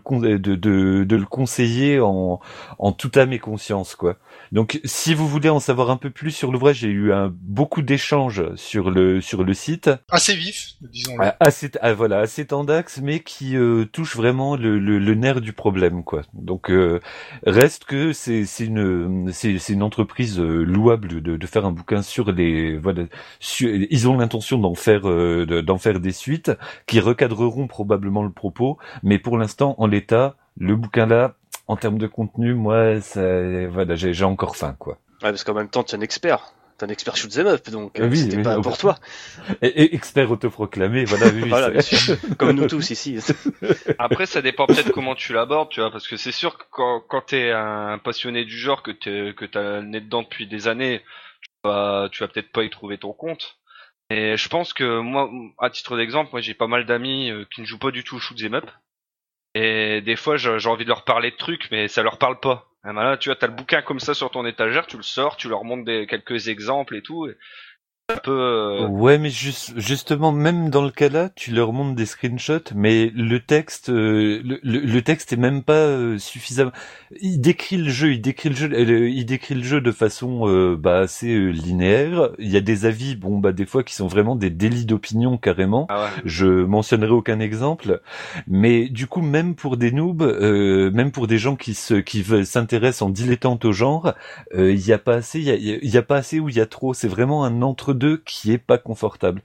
[0.56, 2.40] de, de le conseiller en
[2.80, 4.18] en toute âme et conscience quoi.
[4.52, 7.82] Donc si vous voulez en savoir un peu plus sur l'ouvrage, j'ai eu un, beaucoup
[7.82, 9.90] d'échanges sur le sur le site.
[10.10, 11.24] Assez vif, disons-le.
[11.24, 15.42] Ah, assez, ah, voilà, assez tendax, mais qui euh, touche vraiment le, le, le nerf
[15.42, 16.22] du problème, quoi.
[16.34, 17.00] Donc euh,
[17.46, 21.72] reste que c'est c'est une c'est c'est une entreprise euh, louable de, de faire un
[21.72, 23.04] bouquin sur les voilà.
[23.40, 26.52] sur- ils ont l'intention d'en faire euh, de- d'en faire des suites
[26.88, 31.36] qui recadreront probablement le propos, mais pour l'instant, en l'état, le bouquin là,
[31.68, 33.22] en termes de contenu, moi, ça,
[33.68, 34.98] voilà, j'ai j'ai encore faim, quoi.
[35.22, 36.54] Ouais, parce qu'en même temps, tu es un expert.
[36.80, 38.62] T'es un expert shoot 'em up, donc euh, Oui, c'était oui, pas oui.
[38.64, 38.98] pour toi.
[39.62, 42.02] Et, et expert autoproclamé, voilà, oui, Voilà, c'est- bien sûr.
[42.38, 43.18] Comme nous tous ici.
[43.98, 47.02] Après, ça dépend peut-être comment tu l'abordes, tu vois, parce que c'est sûr que quand,
[47.02, 50.68] quand t'es un passionné du genre, que t'es, que t'as le nez dedans depuis des
[50.68, 51.02] années,
[51.44, 53.58] tu vas, tu vas peut-être pas y trouver ton compte.
[54.12, 57.62] Et je pense que moi, à titre d'exemple, moi j'ai pas mal d'amis euh, qui
[57.62, 58.70] ne jouent pas du tout au shoot 'em up.
[59.56, 62.69] Et des fois, j'ai envie de leur parler de trucs, mais ça leur parle pas.
[62.84, 65.36] Bah là, tu vois, t'as le bouquin comme ça sur ton étagère, tu le sors,
[65.36, 67.28] tu leur montres des, quelques exemples et tout.
[68.10, 68.32] Un peu.
[68.32, 72.74] euh, Ouais, mais juste, justement, même dans le cas là, tu leur montres des screenshots,
[72.76, 76.72] mais le texte, euh, le, le, texte est même pas euh, suffisamment.
[77.22, 80.48] Il décrit le jeu, il décrit le jeu, euh, il décrit le jeu de façon
[80.48, 82.30] euh, bah, assez euh, linéaire.
[82.40, 85.38] Il y a des avis, bon bah des fois qui sont vraiment des délits d'opinion
[85.38, 85.86] carrément.
[85.90, 86.10] Ah ouais.
[86.26, 88.02] Je mentionnerai aucun exemple,
[88.48, 92.24] mais du coup même pour des noobs, euh, même pour des gens qui se qui
[92.46, 94.14] s'intéressent en dilettante au genre,
[94.56, 96.56] euh, il y a pas assez, il y a, y a pas assez ou il
[96.56, 96.94] y a trop.
[96.94, 97.94] C'est vraiment un entre
[98.26, 99.42] qui est pas confortable.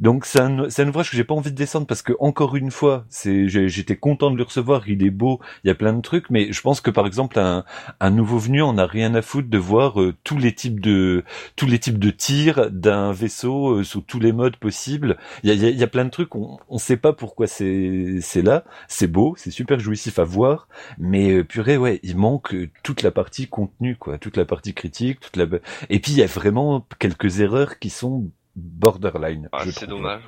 [0.00, 2.56] Donc c'est un c'est un ouvrage que j'ai pas envie de descendre parce que encore
[2.56, 5.92] une fois, c'est j'étais content de le recevoir, il est beau, il y a plein
[5.92, 7.64] de trucs, mais je pense que par exemple un
[8.00, 11.24] un nouveau venu en a rien à foutre de voir euh, tous les types de
[11.56, 15.18] tous les types de tirs d'un vaisseau euh, sous tous les modes possibles.
[15.42, 16.96] Il y a, il y a- il y a plein de trucs, on, on sait
[16.96, 18.64] pas pourquoi c'est c'est là.
[18.88, 23.02] C'est beau, c'est super jouissif à voir, mais euh, purée, ouais, il manque euh, toute
[23.02, 25.46] la partie contenu, quoi, toute la partie critique, toute la.
[25.90, 29.48] Et puis il y a vraiment quelques erreurs qui sont borderline.
[29.50, 30.22] ah, c'est dommage.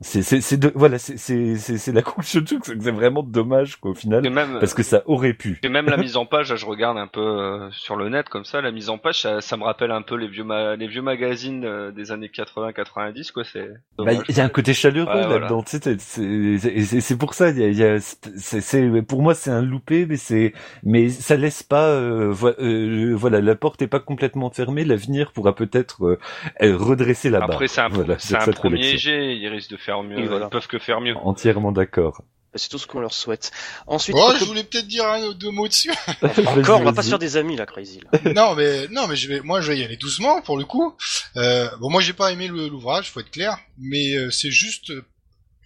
[0.00, 2.82] C'est c'est c'est de- voilà, c'est c'est c'est c'est la conclusion du truc, c'est que
[2.82, 5.60] c'est vraiment dommage quoi au final, même, parce que ça aurait pu.
[5.62, 8.28] Et même la mise en page, là, je regarde un peu euh, sur le net
[8.28, 10.74] comme ça, la mise en page, ça, ça me rappelle un peu les vieux ma-
[10.74, 13.44] les vieux magazines euh, des années 80-90 quoi.
[13.44, 15.38] C'est Bah, il y a un côté chaleureux Ouais, voilà.
[15.38, 18.00] là-dedans, sais, c'est- c'est c'est- c'est c'est pour ça, il y a, il y a
[18.00, 20.52] c'est c'est pour moi c'est un loupé, mais c'est
[20.82, 25.30] mais ça laisse pas, euh, vo- euh, voilà, la porte est pas complètement fermée, l'avenir
[25.32, 26.18] pourra peut-être euh,
[26.62, 27.50] euh, redresser la barre.
[27.52, 30.46] Après c'est un, Voilà, un premier jet, ils risquent de faire mieux, Oui, voilà.
[30.46, 31.14] ils peuvent que faire mieux.
[31.16, 32.22] Entièrement d'accord.
[32.56, 33.50] C'est tout ce qu'on leur souhaite.
[33.88, 35.90] Ensuite, Oh, je voulais peut-être dire un ou deux mots dessus.
[36.46, 38.00] encore, on va pas se faire des amis là, Crazy.
[38.12, 38.32] là.
[38.32, 40.96] non, mais non, mais je vais, moi, je vais y aller doucement pour le coup.
[41.36, 44.90] Euh, bon, moi, j'ai pas aimé l'ouvrage, faut être clair, mais euh, c'est juste.
[44.90, 45.04] euh,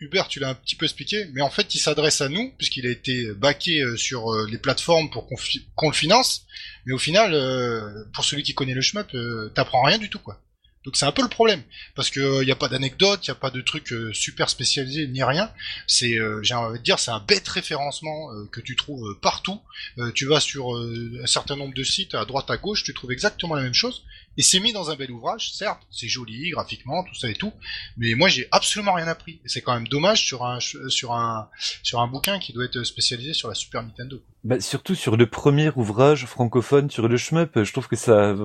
[0.00, 2.86] Hubert, tu l'as un petit peu expliqué, mais en fait, il s'adresse à nous puisqu'il
[2.86, 5.26] a été baqué euh, sur euh, les plateformes pour
[5.74, 6.46] qu'on le finance.
[6.86, 8.80] Mais au final, euh, pour celui qui connaît le
[9.14, 10.40] euh, t'apprends rien du tout, quoi.
[10.88, 11.62] Donc c'est un peu le problème,
[11.94, 14.48] parce que il y a pas d'anecdotes, il y a pas de trucs euh, super
[14.48, 15.52] spécialisés ni rien.
[15.86, 19.18] C'est, euh, j'ai envie de dire, c'est un bête référencement euh, que tu trouves euh,
[19.20, 19.60] partout.
[19.98, 22.94] Euh, tu vas sur euh, un certain nombre de sites à droite à gauche, tu
[22.94, 24.02] trouves exactement la même chose.
[24.38, 27.52] Et c'est mis dans un bel ouvrage, certes, c'est joli graphiquement, tout ça et tout,
[27.96, 29.40] mais moi j'ai absolument rien appris.
[29.44, 31.48] Et c'est quand même dommage sur un sur un
[31.82, 34.22] sur un bouquin qui doit être spécialisé sur la Super Nintendo.
[34.44, 38.36] Bah, surtout sur le premier ouvrage francophone sur le shmup, je trouve que ça,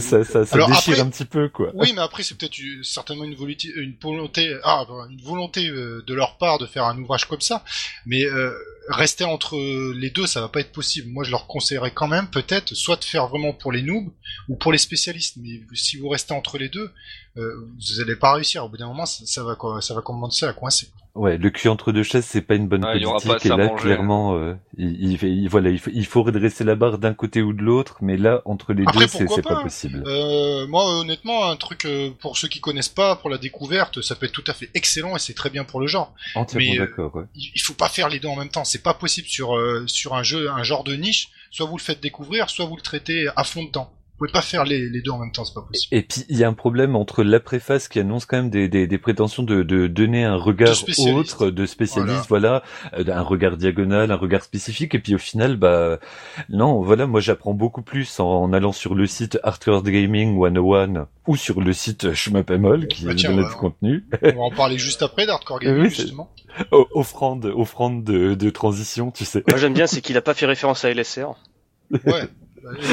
[0.00, 1.70] ça, Alors déchire après- un petit peu, quoi.
[1.74, 6.14] Oui, mais après c'est peut-être certainement une volonté, une volonté, ah, une volonté euh, de
[6.14, 7.62] leur part de faire un ouvrage comme ça.
[8.04, 8.52] Mais euh,
[8.88, 9.56] rester entre
[9.92, 11.08] les deux, ça va pas être possible.
[11.10, 14.10] Moi, je leur conseillerais quand même peut-être soit de faire vraiment pour les noobs
[14.48, 15.36] ou pour les spécialistes.
[15.38, 16.90] Mais si vous restez entre les deux,
[17.36, 18.64] euh, vous allez pas réussir.
[18.64, 20.88] Au bout d'un moment, ça, ça va ça va commencer à coincer.
[21.14, 23.44] Ouais, le cul entre deux chaises, c'est pas une bonne aura politique.
[23.44, 26.96] et là, clairement, euh, il, il, il- voilà, il faut, il faut redresser la barre
[26.96, 29.62] d'un côté ou de l'autre, mais là, entre les Après, deux, c'est pas, pas hein.
[29.62, 30.02] possible.
[30.06, 34.14] Euh, moi, honnêtement, un truc euh, pour ceux qui connaissent pas, pour la découverte, ça
[34.16, 36.14] peut être tout à fait excellent et c'est très bien pour le genre.
[36.34, 37.14] Entièrement mais, euh, d'accord.
[37.14, 37.24] Ouais.
[37.34, 38.64] il il faut pas faire les deux en même temps.
[38.64, 41.28] C'est pas possible sur euh, sur un jeu, un genre de niche.
[41.50, 43.92] Soit vous le faites découvrir, soit vous le traitez à fond dedans.
[43.92, 45.96] Vous pouvez pas faire les, les deux en même temps, c'est pas possible.
[45.96, 48.68] Et puis il y a un problème entre la préface qui annonce quand même des,
[48.68, 52.62] des, des prétentions de, de donner un regard De autre, de spécialiste, voilà,
[52.94, 55.98] euh, un regard diagonal, un regard spécifique, et puis au final, bah
[56.48, 61.06] non, voilà, moi j'apprends beaucoup plus en, en allant sur le site Hardcore Gaming 101
[61.26, 64.78] ou sur le site Schmapemol qui Bah tiens, donne du contenu, On va en parler
[64.78, 66.30] juste après d'Hardcore Gaming Oui, justement.
[66.70, 69.42] O- offrande, offrande de, de transition, tu sais.
[69.48, 71.34] Moi j'aime bien, c'est qu'il a pas fait référence à LSR.
[72.06, 72.28] Ouais.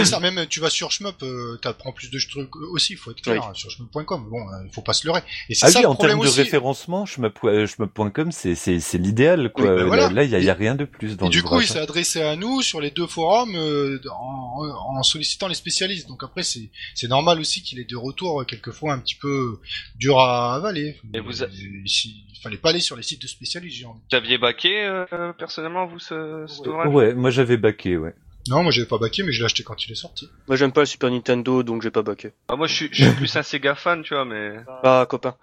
[0.05, 3.51] Ça, même tu vas sur Shmup, euh, t'apprends plus de trucs aussi, faut être clair,
[3.53, 4.27] sur shmup.com.
[4.29, 5.21] Bon, euh, il faut pas se leurrer.
[5.49, 6.41] Et c'est Ah ça oui, le en problème termes de aussi.
[6.41, 9.65] référencement, schmap- schmap.com, c'est c'est c'est l'idéal quoi.
[9.71, 10.09] Oui, ben voilà.
[10.09, 12.35] Là, il y a, rien de plus dans Et du coup, il s'est adressé à
[12.35, 14.63] nous sur les deux forums euh, en,
[14.97, 16.07] en sollicitant les spécialistes.
[16.07, 19.59] Donc après, c'est c'est normal aussi qu'il ait des retours euh, quelquefois un petit peu
[19.95, 20.97] durs à avaler.
[21.13, 23.77] Et vous a- il, il fallait pas aller sur les sites de spécialistes.
[23.77, 23.99] j'ai envie.
[24.09, 26.87] Vous aviez baqué euh, personnellement vous ce, cet ouvrage?
[26.93, 28.13] Ouais, moi j'avais baqué, ouais.
[28.47, 30.29] Non, moi j'avais pas baqué, mais je l'ai acheté quand il est sorti.
[30.47, 32.31] Moi j'aime pas le Super Nintendo, donc j'ai pas baqué.
[32.47, 35.35] Ah, Moi je suis, je suis plus un Sega fan, tu vois, mais Ah, copain.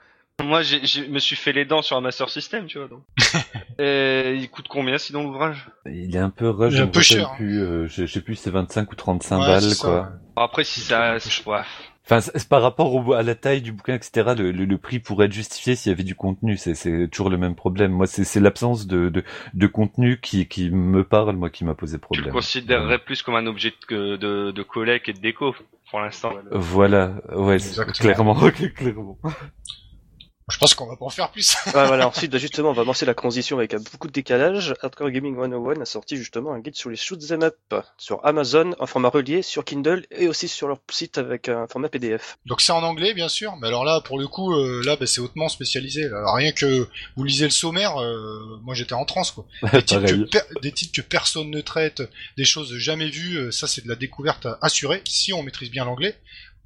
[0.42, 2.88] moi j'ai, j'ai- me suis fait les dents sur un Master System, tu vois.
[2.88, 3.02] Donc.
[3.78, 5.66] Et il coûte combien sinon l'ouvrage?
[5.84, 7.36] Il est un peu rush, Il est je un peu cher, hein.
[7.36, 10.08] plus, euh, je, je sais plus, c'est 25 ou 35 Ouais, balles, ça, quoi.
[10.36, 11.62] Après si ça, ouais.
[12.08, 15.00] Enfin, c'est par rapport au, à la taille du bouquin, etc., le, le, le prix
[15.00, 16.56] pourrait être justifié s'il y avait du contenu.
[16.56, 17.90] C'est c'est toujours le même problème.
[17.90, 21.74] Moi, c'est c'est l'absence de, de, de contenu qui, qui me parle, moi, qui m'a
[21.74, 22.26] posé Tu problème.
[22.26, 25.54] le considérerais plus comme un objet de, de, de collecte et de déco
[25.90, 26.32] pour l'instant.
[26.52, 27.56] Voilà, ouais,
[27.98, 28.34] clairement,
[28.76, 29.18] clairement.
[30.48, 31.56] Je pense qu'on va pas en faire plus.
[31.74, 34.74] Ah, voilà, ensuite, bah, justement, on va lancer la transition avec beaucoup de décalage.
[34.80, 37.56] Hardcore Gaming 101 a sorti justement un guide sur les shoot'em up
[37.98, 41.88] sur Amazon en format relié, sur Kindle et aussi sur leur site avec un format
[41.88, 42.38] PDF.
[42.46, 43.56] Donc c'est en anglais, bien sûr.
[43.60, 46.04] Mais alors là, pour le coup, euh, là, bah, c'est hautement spécialisé.
[46.06, 49.46] Alors, rien que vous lisez le sommaire, euh, moi j'étais en transe, quoi.
[49.72, 50.26] Des titres, que Pareil.
[50.30, 52.02] per- des titres que personne ne traite,
[52.36, 55.84] des choses jamais vues, euh, ça c'est de la découverte assurée, si on maîtrise bien
[55.84, 56.14] l'anglais.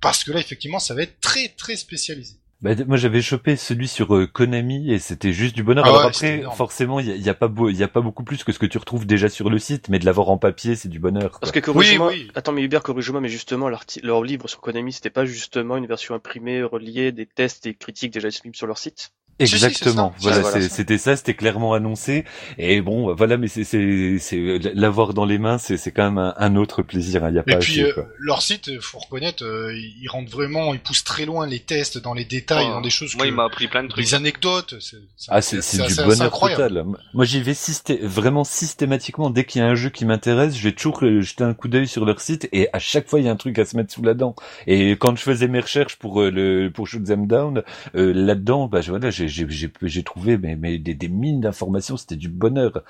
[0.02, 2.39] Parce que là, effectivement, ça va être très très spécialisé.
[2.62, 5.84] Bah, moi j'avais chopé celui sur euh, Konami et c'était juste du bonheur.
[5.86, 7.82] Ah Alors ouais, après, forcément, il y a, il y a pas beau, il y
[7.82, 10.04] a pas beaucoup plus que ce que tu retrouves déjà sur le site, mais de
[10.04, 11.30] l'avoir en papier, c'est du bonheur.
[11.30, 11.40] quoi.
[11.40, 12.32] Parce que corrige-moi, Oui, oui.
[12.34, 16.14] attends mais Hubert corrige-moi, mais justement leur livre sur Konami c'était pas justement une version
[16.14, 19.12] imprimée, reliée, des tests et critiques déjà disponibles sur leur site?
[19.46, 20.14] Si, si, c'est Exactement.
[20.20, 22.24] voilà, voilà, c'était ça, c'était clairement annoncé.
[22.58, 26.18] Et bon, voilà, mais c'est, c'est, c'est l'avoir dans les mains, c'est, c'est quand même
[26.18, 27.24] un, un autre plaisir.
[27.24, 30.08] hein, y a Et pas puis assez, euh, leur site, euh, faut reconnaître, euh, ils
[30.08, 33.14] rentrent vraiment, ils poussent très loin les tests dans les détails, Oh, dans des choses
[33.16, 34.04] Moi que, il m'a appris plein de trucs.
[34.04, 34.74] des anecdotes.
[34.80, 36.68] c'est- c'est- Ah, c'est, c'est du bonheur incroyable.
[36.68, 36.84] total.
[37.14, 39.30] Moi, j'y vais systé- vraiment systématiquement.
[39.30, 41.68] Dès qu'il y a un jeu qui m'intéresse, je vais toujours euh, jeter un coup
[41.68, 43.76] d'œil sur leur site et à chaque fois, il y a un truc à se
[43.76, 44.34] mettre sous la dent.
[44.66, 47.62] Et quand je faisais mes recherches pour euh, le pour Shoot Them Down,
[47.96, 51.96] euh, là-dedans, bah voilà, j'ai j'ai trouvé mais, mais des, des mines d'informations.
[51.96, 52.82] C'était du bonheur.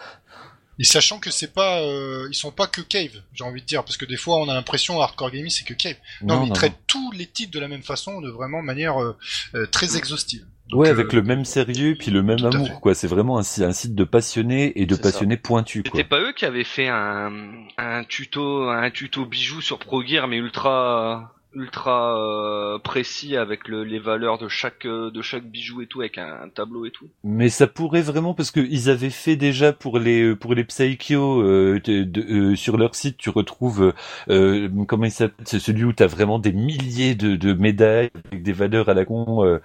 [0.79, 3.85] Et sachant que c'est pas, euh, ils sont pas que Cave, j'ai envie de dire,
[3.85, 5.96] parce que des fois on a l'impression Hardcore Gaming c'est que Cave.
[6.22, 9.14] Non, mais ils traitent tous les titres de la même façon, de vraiment manière euh,
[9.55, 10.46] euh, très exhaustive.
[10.70, 12.94] Donc, Ouais, euh, avec le même sérieux puis le même amour, quoi.
[12.94, 15.03] C'est vraiment un, si- un site de passionnés et de ça.
[15.03, 15.83] passionnés pointus.
[15.85, 17.31] C'était pas eux qui avaient fait un,
[17.76, 23.85] un tuto, un tuto bijou sur Pro Gear mais ultra, ultra euh, précis avec le,
[23.85, 26.91] les valeurs de chaque euh, de chaque bijou et tout avec un, un tableau et
[26.91, 27.09] tout.
[27.23, 31.43] Mais ça pourrait vraiment parce que ils avaient fait déjà pour les pour les Psycho
[31.43, 33.93] euh, de- de- euh, sur leur site tu retrouves
[34.31, 38.43] euh, comment il s'appelle c'est celui où t'as vraiment des milliers de, de médailles avec
[38.43, 39.59] des valeurs à la con euh,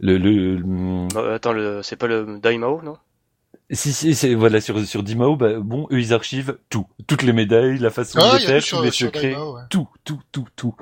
[0.00, 1.82] le, le, le- Euh, attends, le...
[1.84, 2.98] c'est pas le Daimao, non?
[3.72, 7.32] Si si c'est voilà sur sur Dimao bah, bon eux ils archivent tout toutes les
[7.32, 9.62] médailles la façon Ah, de y les faire les secrets ouais.
[9.68, 10.74] tout, tout, tout, tout.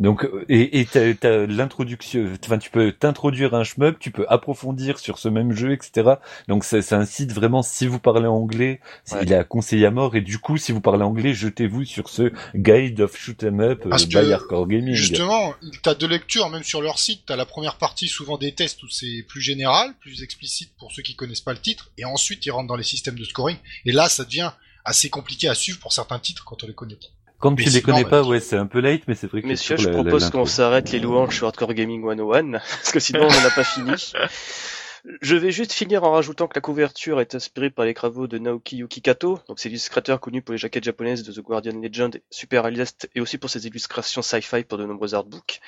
[0.00, 4.24] Donc euh, et et t'as, t'as l'introduction, enfin tu peux t'introduire un shmup, tu peux
[4.28, 6.14] approfondir sur ce même jeu, etc.
[6.48, 8.80] Donc c'est, c'est un site vraiment si vous parlez anglais,
[9.12, 9.18] Ouais.
[9.22, 12.08] il est à conseiller à mort et du coup si vous parlez anglais, jetez-vous sur
[12.08, 14.94] ce Guide of Shoot 'em Up euh, Parce by que, Hardcore Gaming.
[14.94, 18.82] Justement, t'as deux lectures, même sur leur site, t'as la première partie, souvent des tests
[18.82, 22.44] où c'est plus général, plus explicite pour ceux qui connaissent pas le titre, et ensuite
[22.46, 25.78] ils rentrent dans les systèmes de scoring, et là ça devient assez compliqué à suivre
[25.78, 27.06] pour certains titres quand on les connaît pas.
[27.40, 29.40] Quand Mais tu les connais pas, bah, ouais, c'est un peu late, mais c'est vrai
[29.40, 33.00] que Messieurs, je la- propose qu'on s'arrête les louanges sur Hardcore Gaming 101, parce que
[33.00, 33.92] sinon on n'en a pas fini.
[35.22, 38.36] Je vais juste finir en rajoutant que la couverture est inspirée par les travaux de
[38.38, 42.20] Naoki Yuki Kato, donc c'est l'illustrateur connu pour les jaquettes japonaises de The Guardian Legend,
[42.30, 45.60] Super Aleste, et aussi pour ses illustrations sci-fi pour de nombreux artbooks.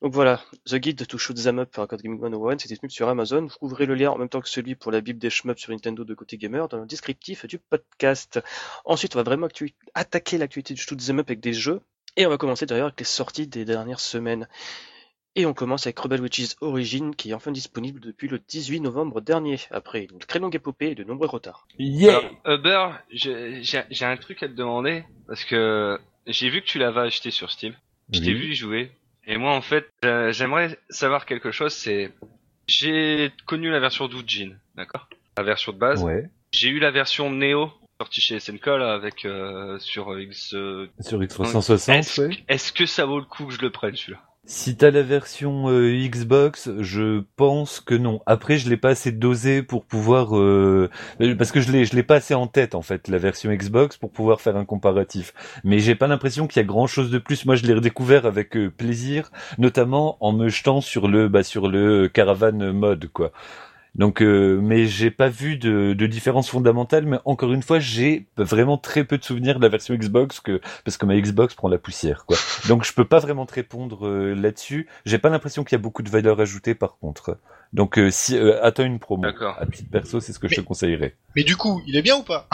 [0.00, 3.08] Donc voilà, The Guide to Shoot 'em Up par Hardcore Gaming 101, c'est disponible sur
[3.08, 3.42] Amazon.
[3.42, 5.72] Vous trouverez le lien en même temps que celui pour la Bible des shmups sur
[5.72, 8.38] Nintendo de côté gamer dans le descriptif du podcast.
[8.84, 9.48] Ensuite, on va vraiment
[9.94, 11.80] attaquer l'actualité du Shoot 'em Up avec des jeux.
[12.16, 14.48] Et on va commencer d'ailleurs avec les sorties des dernières semaines.
[15.38, 19.20] Et on commence avec Rebel Witches Origin qui est enfin disponible depuis le 18 novembre
[19.20, 21.68] dernier, après une très longue épopée et de nombreux retards.
[21.78, 22.20] Yeah!
[22.44, 25.96] Alors, Uber, j'ai un truc à te demander parce que
[26.26, 27.72] j'ai vu que tu l'avais acheté sur Steam.
[28.12, 28.90] Je t'ai vu y jouer.
[29.28, 31.72] Et moi, en fait, euh, j'aimerais savoir quelque chose.
[31.72, 32.12] C'est,
[32.66, 36.02] j'ai connu la version d'Ujin, d'accord, la version de base.
[36.02, 36.28] Ouais.
[36.50, 37.70] J'ai eu la version Neo
[38.00, 40.54] sortie chez SNK là avec euh, sur X.
[40.54, 42.44] euh, Sur X360, Est-ce ouais.
[42.48, 44.20] est-ce que ça vaut le coup que je le prenne celui-là?
[44.50, 48.22] Si t'as la version euh, Xbox, je pense que non.
[48.24, 50.88] Après, je l'ai pas assez dosé pour pouvoir euh,
[51.20, 53.52] euh, parce que je l'ai je l'ai pas assez en tête en fait la version
[53.52, 55.34] Xbox pour pouvoir faire un comparatif.
[55.64, 57.44] Mais j'ai pas l'impression qu'il y a grand chose de plus.
[57.44, 62.08] Moi, je l'ai redécouvert avec plaisir, notamment en me jetant sur le bah sur le
[62.08, 63.32] caravan mode quoi.
[63.94, 67.06] Donc, euh, mais j'ai pas vu de, de différence fondamentale.
[67.06, 70.60] Mais encore une fois, j'ai vraiment très peu de souvenirs de la version Xbox que
[70.84, 72.36] parce que ma Xbox prend la poussière, quoi.
[72.68, 74.88] Donc, je peux pas vraiment te répondre euh, là-dessus.
[75.04, 77.38] J'ai pas l'impression qu'il y a beaucoup de valeur ajoutée, par contre.
[77.72, 79.22] Donc, euh, si euh, attends une promo.
[79.22, 79.56] D'accord.
[79.60, 81.14] À titre perso, c'est ce que je te conseillerais.
[81.36, 82.48] Mais du coup, il est bien ou pas?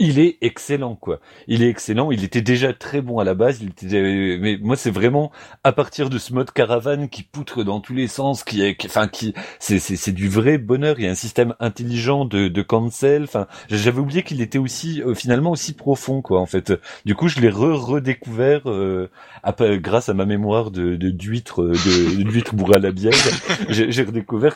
[0.00, 1.20] Il est excellent, quoi.
[1.46, 2.10] Il est excellent.
[2.10, 3.60] Il était déjà très bon à la base.
[3.62, 5.30] Il était, euh, mais moi, c'est vraiment
[5.62, 8.88] à partir de ce mode caravane qui poutre dans tous les sens, qui est, qui-
[8.88, 10.96] enfin, qui, c'est, c'est, c'est du vrai bonheur.
[10.98, 13.22] Il y a un système intelligent de, de cancel.
[13.22, 16.72] Enfin, j'avais oublié qu'il était aussi, euh, finalement, aussi profond, quoi, en fait.
[17.04, 19.08] Du coup, je l'ai re redécouvert euh,
[19.44, 23.12] après- grâce à ma mémoire de, de d'huître, euh, de, d'huître bourré à la bière.
[23.68, 24.04] j'ai, j'ai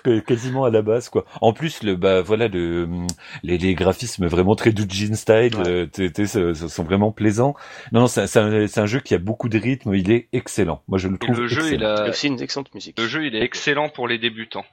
[0.02, 1.24] que quasiment à la base, quoi.
[1.40, 2.88] En plus, le, bah, voilà, le,
[3.42, 7.54] les, les graphismes vraiment très Doujin style, euh, ce- ce sont vraiment plaisants.
[7.92, 8.36] Non, non, c'est
[8.78, 10.82] un, jeu qui a beaucoup de rythme, il est excellent.
[10.88, 11.96] Moi, je le Et trouve le jeu, il excellent.
[11.96, 12.98] Et a, aussi une excellente musique.
[12.98, 14.64] le jeu, il est excellent pour les débutants.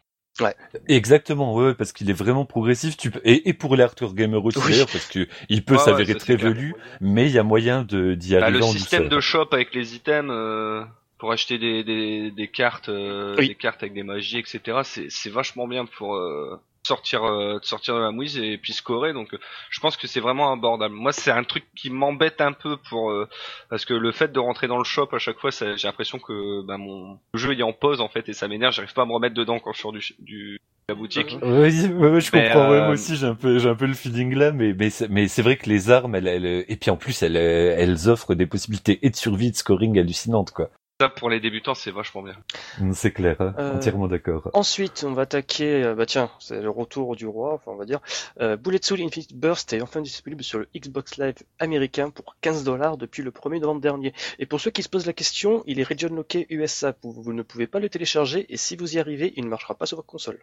[0.88, 2.98] Exactement, ouais, ouais, parce qu'il est vraiment progressif.
[2.98, 3.22] Tu peux...
[3.24, 4.72] et, et pour les hardcore gamers aussi, Oui.
[4.72, 7.84] d'ailleurs, parce que il peut Ouais, ouais, s'avérer très velu, mais il y a moyen
[7.84, 9.18] de d'y Bah, arriver le en système douceur.
[9.18, 10.84] de shop avec les items euh,
[11.18, 13.48] pour acheter des, des, des cartes, euh, Oui.
[13.48, 14.80] des cartes avec des magies, etc.
[14.84, 18.74] C'est, c'est vachement bien pour euh, sortir, euh, de sortir de la mouise et puis
[18.74, 19.14] scorer.
[19.14, 20.94] Donc, euh, je pense que c'est vraiment abordable.
[20.96, 23.28] Moi, c'est un truc qui m'embête un peu pour euh,
[23.70, 26.62] parce que le fait de rentrer dans le shop à chaque fois, j'ai l'impression que
[26.64, 28.74] bah, mon le jeu il est en pause en fait et ça m'énerve.
[28.74, 30.54] J'arrive pas à me remettre dedans quand je sors du, du
[30.90, 31.38] de la boutique.
[31.42, 32.70] Oui, ouais, ouais, je Mais, comprends.
[32.70, 34.90] ouais, euh, moi aussi, j'ai un peu, j'ai un peu le feeling là, mais mais
[34.90, 38.10] c'est, mais c'est vrai que les armes, elles, elles- et puis en plus, elles, elles
[38.10, 40.70] offrent des possibilités et de survie, et de scoring hallucinantes, quoi.
[41.02, 42.38] Ça pour les débutants, c'est vachement bien.
[42.80, 44.50] Mm, C'est clair, hein, Euh, entièrement d'accord.
[44.54, 47.84] Ensuite, on va attaquer, euh, bah tiens, c'est le retour du roi, enfin on va
[47.84, 48.00] dire.
[48.40, 52.64] Euh, Bullet Soul Infinite Burst est enfin disponible sur le Xbox Live américain pour 15
[52.64, 54.14] dollars depuis le 1er novembre dernier.
[54.40, 57.34] Et pour ceux qui se posent la question, il est region locké USA, vous, vous
[57.34, 59.98] ne pouvez pas le télécharger et si vous y arrivez, il ne marchera pas sur
[59.98, 60.40] votre console.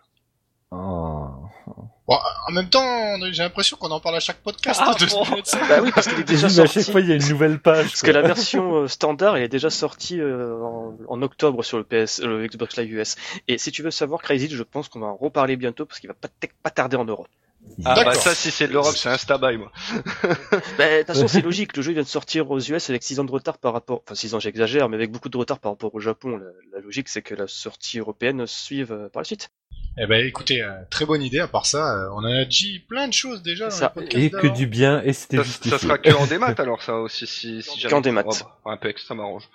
[0.75, 1.29] Oh.
[2.09, 4.81] Bon, en même temps, j'ai l'impression qu'on en parle à chaque podcast.
[4.83, 5.23] Ah de bon.
[5.69, 6.81] Bah oui, parce qu'il est déjà Oui, mais à sorti.
[6.83, 7.85] chaque fois, il y a une nouvelle page.
[7.89, 8.09] Parce quoi.
[8.09, 11.85] que la version euh, standard, elle est déjà sortie euh, en, en octobre sur le
[11.85, 13.17] PS, euh, le Xbox Live US.
[13.49, 16.09] Et si tu veux savoir Crazy, je pense qu'on va en reparler bientôt parce qu'il
[16.09, 16.29] va pas,
[16.63, 17.29] pas tarder en Europe.
[17.85, 19.73] Ah bah ça, si c'est de l'Europe, c'est un stabaille moi.
[20.79, 21.77] Bah, de toute façon, c'est logique.
[21.77, 24.15] Le jeu vient de sortir aux US avec 6 ans de retard par rapport, enfin
[24.15, 26.37] 6 ans, j'exagère, mais avec beaucoup de retard par rapport au Japon.
[26.37, 29.51] La, la logique, c'est que la sortie européenne suive euh, par la suite.
[29.99, 31.41] Eh ben, écoutez, euh, très bonne idée.
[31.41, 33.67] À part ça, euh, on a dit plein de choses déjà.
[33.67, 33.93] Dans ça.
[34.13, 37.63] Et que du bien, et c'était Ça, sera que en démat alors ça aussi si,
[37.63, 37.93] si jamais.
[37.93, 38.23] Qu'en démat.
[38.25, 38.33] Oh,
[38.65, 39.49] bah, un PX, ça m'arrange.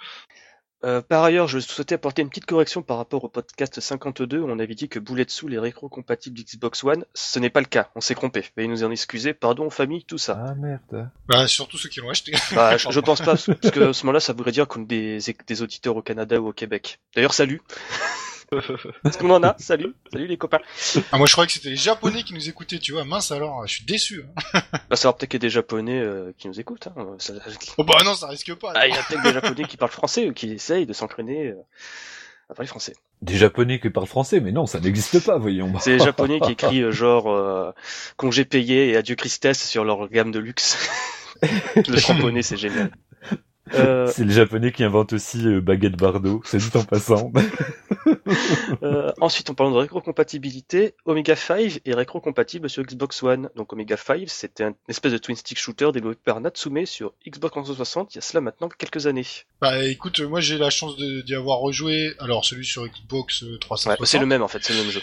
[0.83, 4.49] Euh, par ailleurs, je souhaitais apporter une petite correction par rapport au podcast 52 où
[4.49, 7.03] on avait dit que Bulletsoul est rétro-compatible Xbox One.
[7.15, 8.45] Ce n'est pas le cas, on s'est trompé.
[8.55, 10.43] Veuillez nous en excuser, pardon famille, tout ça.
[10.47, 11.09] Ah merde.
[11.27, 12.33] Bah, surtout ceux qui l'ont acheté.
[12.53, 14.85] Bah, je, je pense pas, parce que à ce moment-là, ça voudrait dire qu'on a
[14.85, 16.99] des, des auditeurs au Canada ou au Québec.
[17.15, 17.61] D'ailleurs, salut.
[19.05, 19.55] Est-ce qu'on en a?
[19.59, 20.59] Salut, salut les copains.
[21.11, 23.03] Ah, moi, je croyais que c'était les Japonais qui nous écoutaient, tu vois.
[23.03, 24.23] Mince alors, je suis déçu.
[24.53, 24.61] hein.
[24.89, 26.87] Bah, ça va peut-être qu'il y a des Japonais euh, qui nous écoutent.
[26.87, 27.15] Hein.
[27.19, 27.33] Ça-
[27.77, 28.71] Oh bah non, ça risque pas.
[28.75, 31.47] Ah, il y a peut-être des Japonais qui parlent français ou qui essayent de s'entraîner
[31.47, 31.55] euh,
[32.49, 32.93] à parler français.
[33.21, 35.73] Des japonais qui parlent français, mais non, ça n'existe pas, voyons.
[35.79, 37.71] C'est les Japonais qui écrivent euh, genre euh,
[38.15, 40.77] congé payé et adieu tristesse sur leur gamme de luxe.
[41.75, 42.91] Le japonais, c'est génial.
[43.73, 47.31] Euh, C'est le japonais qui invente aussi euh, baguette bardo, c'est dit en passant.
[48.83, 53.49] euh, ensuite, en parlant de rétrocompatibilité, Omega 5 est rétrocompatible sur Xbox One.
[53.55, 57.51] Donc Omega 5, c'était un espèce de twin stick shooter développé par Natsume sur Xbox
[57.51, 59.25] 360 il y a cela maintenant quelques années.
[59.61, 62.13] Bah écoute, moi j'ai la chance d'y avoir rejoué.
[62.19, 64.05] Alors celui sur Xbox euh, Ouais, 360.
[64.05, 65.01] c'est le même en fait, c'est le même jeu.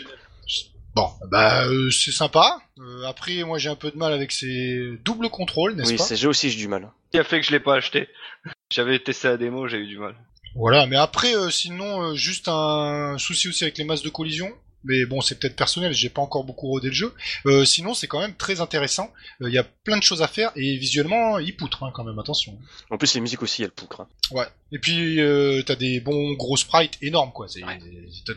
[0.95, 2.59] Bon, bah euh, c'est sympa.
[2.79, 6.05] Euh, après, moi j'ai un peu de mal avec ces doubles contrôles, n'est-ce Oui, pas?
[6.05, 6.91] c'est jeu aussi, j'ai du mal.
[7.15, 8.09] Qui a fait que je l'ai pas acheté.
[8.73, 10.17] J'avais testé la démo, j'ai eu du mal.
[10.57, 14.53] Voilà, mais après, euh, sinon, euh, juste un souci aussi avec les masses de collision.
[14.85, 17.15] Mais bon, c'est peut-être personnel, j'ai pas encore beaucoup rodé le jeu.
[17.47, 19.13] Euh, sinon, c'est quand même très intéressant.
[19.41, 22.19] Il y a plein de choses à faire et visuellement, il poutre hein, quand même,
[22.19, 22.59] attention.
[22.91, 24.03] En plus, les musiques aussi, elles poucrent.
[24.03, 24.09] hein.
[24.31, 24.47] Ouais.
[24.73, 27.47] Et puis, euh, t'as des bons gros sprites énormes, quoi.
[27.49, 27.63] C'est-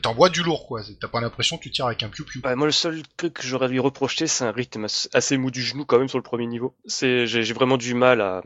[0.02, 0.82] T'envoies du lourd, quoi.
[1.00, 2.42] T'as pas l'impression que tu tires avec un piou-piou.
[2.44, 5.52] Ouais, moi, le seul truc que j'aurais lui reproché, c'est un rythme as- assez mou
[5.52, 6.76] du genou quand même sur le premier niveau.
[7.02, 8.44] J'ai vraiment du mal à,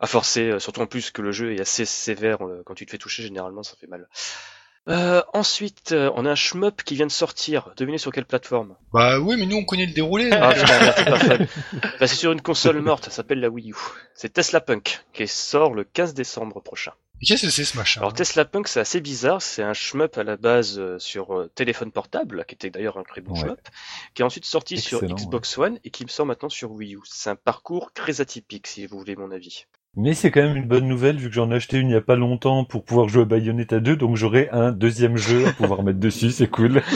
[0.00, 2.84] à forcer, euh, surtout en plus que le jeu est assez sévère euh, quand tu
[2.86, 3.22] te fais toucher.
[3.22, 4.06] Généralement, ça fait mal.
[4.88, 7.72] Euh, ensuite, euh, on a un shmup qui vient de sortir.
[7.76, 8.74] Devinez sur quelle plateforme?
[8.92, 10.30] Bah oui, mais nous, on connaît le déroulé.
[10.32, 11.78] Ah merde, c'est.
[12.00, 13.04] Bah, c'est sur une console morte.
[13.04, 13.76] Ça s'appelle la Wii U.
[14.14, 16.92] C'est Tesla Punk qui sort le 15 décembre prochain.
[17.20, 18.00] Et Qu'est-ce que c'est ce machin?
[18.00, 19.42] Alors Tesla Punk, c'est assez bizarre.
[19.42, 23.02] C'est un shmup à la base euh, sur euh, téléphone portable, qui était d'ailleurs un
[23.02, 23.40] très bon Ouais.
[23.40, 23.60] shmup,
[24.14, 27.00] qui est ensuite sorti sur Xbox One et qui me sort maintenant sur Wii U.
[27.04, 29.66] C'est un parcours très atypique, si vous voulez mon avis.
[30.00, 31.96] Mais c'est quand même une bonne nouvelle vu que j'en ai acheté une il y
[31.96, 35.52] a pas longtemps pour pouvoir jouer à Bayonetta 2, donc j'aurai un deuxième jeu à
[35.52, 36.82] pouvoir mettre dessus, c'est cool.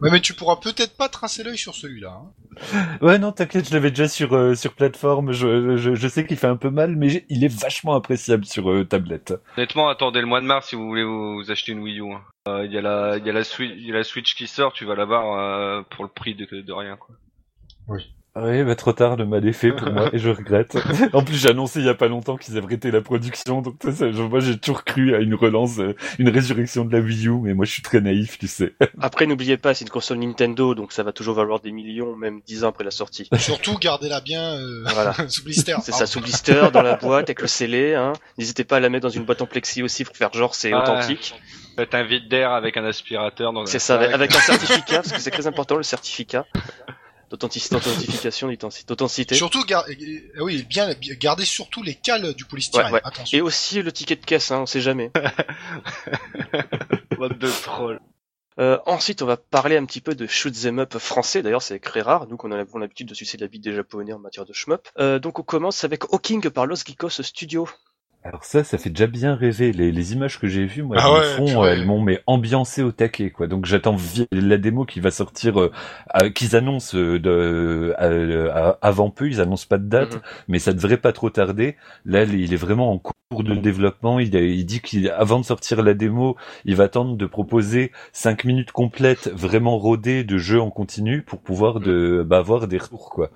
[0.00, 2.20] Ouais, mais tu pourras peut-être pas tracer l'œil sur celui-là.
[2.20, 2.86] Hein.
[3.00, 6.36] Ouais non t'inquiète, je l'avais déjà sur euh, sur plateforme, je, je, je sais qu'il
[6.36, 9.34] fait un peu mal, mais il est vachement appréciable sur euh, tablette.
[9.56, 12.12] Honnêtement, attendez le mois de mars si vous voulez vous, vous acheter une Wii U.
[12.12, 12.20] hein.
[12.48, 14.34] Euh, Il y a la, il y a la Switch, il y a la Switch
[14.34, 16.96] qui sort, tu vas l'avoir euh, pour le prix de, de rien.
[16.96, 17.14] Quoi.
[17.88, 18.02] Oui,
[18.34, 20.76] bah trop tard, le mal est fait pour moi et je regrette.
[21.12, 24.06] en plus, j'ai annoncé il y a pas longtemps qu'ils arrêté la production, donc ça,
[24.10, 27.54] moi j'ai toujours cru à une relance, euh, une résurrection de la Wii U, mais
[27.54, 28.74] moi je suis très naïf, tu sais.
[29.00, 32.40] Après, n'oubliez pas, c'est une console Nintendo, donc ça va toujours valoir des millions, même
[32.46, 33.28] 10 ans après la sortie.
[33.38, 35.14] Surtout, gardez-la bien euh, Voilà.
[35.28, 35.76] sous blister.
[35.82, 37.94] C'est ça, sous blister, dans la boîte, avec le scellé.
[37.94, 38.14] Hein.
[38.38, 40.74] N'hésitez pas à la mettre dans une boîte en plexi aussi pour faire genre c'est
[40.74, 41.34] authentique.
[41.76, 43.52] Faites un vide d'air avec un aspirateur.
[43.52, 46.46] Dans C'est ça, avec, avec un certificat, parce que c'est très important le certificat
[47.36, 49.34] d'authentification, d'authentici- d'authenticité.
[49.34, 49.84] Surtout, gar-
[50.40, 52.86] oui, bien, gardez surtout les cales du polystyrène.
[52.88, 53.00] Ouais, ouais.
[53.04, 53.36] Attention.
[53.38, 55.10] Et aussi le ticket de caisse, hein, on sait jamais.
[57.40, 58.00] De troll.
[58.60, 61.42] Euh, ensuite, on va parler un petit peu de shoot 'em up français.
[61.42, 62.26] D'ailleurs, c'est très rare.
[62.28, 64.52] Nous, qu'on a on a l'habitude de sucer la bite des japonais en matière de
[64.52, 64.88] shmup.
[64.98, 67.68] Euh, donc, on commence avec Hawking par Los Geekos Studio.
[68.26, 69.72] Alors ça, ça fait déjà bien rêver.
[69.72, 71.72] Les, les images que j'ai vues, moi, Ah elles ouais, purée.
[71.72, 73.46] elles m'ont mais ambiancé au taquet, quoi.
[73.48, 73.96] Donc j'attends
[74.32, 77.94] la démo qui va sortir, euh, qu'ils annoncent euh, de,
[78.80, 79.28] avant peu.
[79.28, 80.20] Ils annoncent pas de date, Mhm.
[80.48, 81.76] mais ça devrait pas trop tarder.
[82.06, 84.18] Là, il est vraiment en cours de développement.
[84.18, 88.44] Il, a- il dit qu'avant de sortir la démo, il va attendre de proposer cinq
[88.44, 93.10] minutes complètes, vraiment rodées de jeu en continu pour pouvoir de, bah, avoir des retours,
[93.10, 93.30] quoi.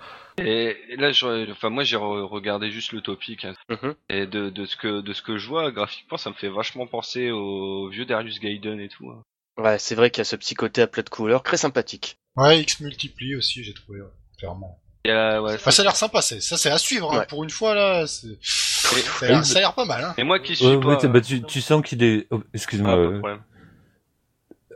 [0.45, 3.55] Et, et là, je, enfin moi j'ai re- regardé juste le topic hein.
[3.69, 3.95] Mhm.
[4.09, 6.87] et de, de ce que de ce que je vois graphiquement, ça me fait vachement
[6.87, 9.11] penser au vieux Darius Gaiden et tout.
[9.11, 9.23] hein.
[9.63, 12.17] Ouais, c'est vrai qu'il y a ce petit côté à plat de couleur, très sympathique.
[12.37, 14.07] Ouais, X multiplie aussi, j'ai trouvé, ouais,
[14.39, 14.79] clairement.
[15.05, 17.43] Et, euh, ouais, Enfin, ça a l'air sympa, c'est, ça c'est à suivre, hein, pour
[17.43, 20.15] une fois, là, c'est, ça a l'air- ça a l'air pas mal, hein.
[20.19, 21.09] Et moi qui suis Ouais, pas.
[21.09, 22.27] bah, tu, tu sens qu'il est.
[22.31, 22.97] oh, Ah, Excuse-moi.
[23.19, 23.43] problème.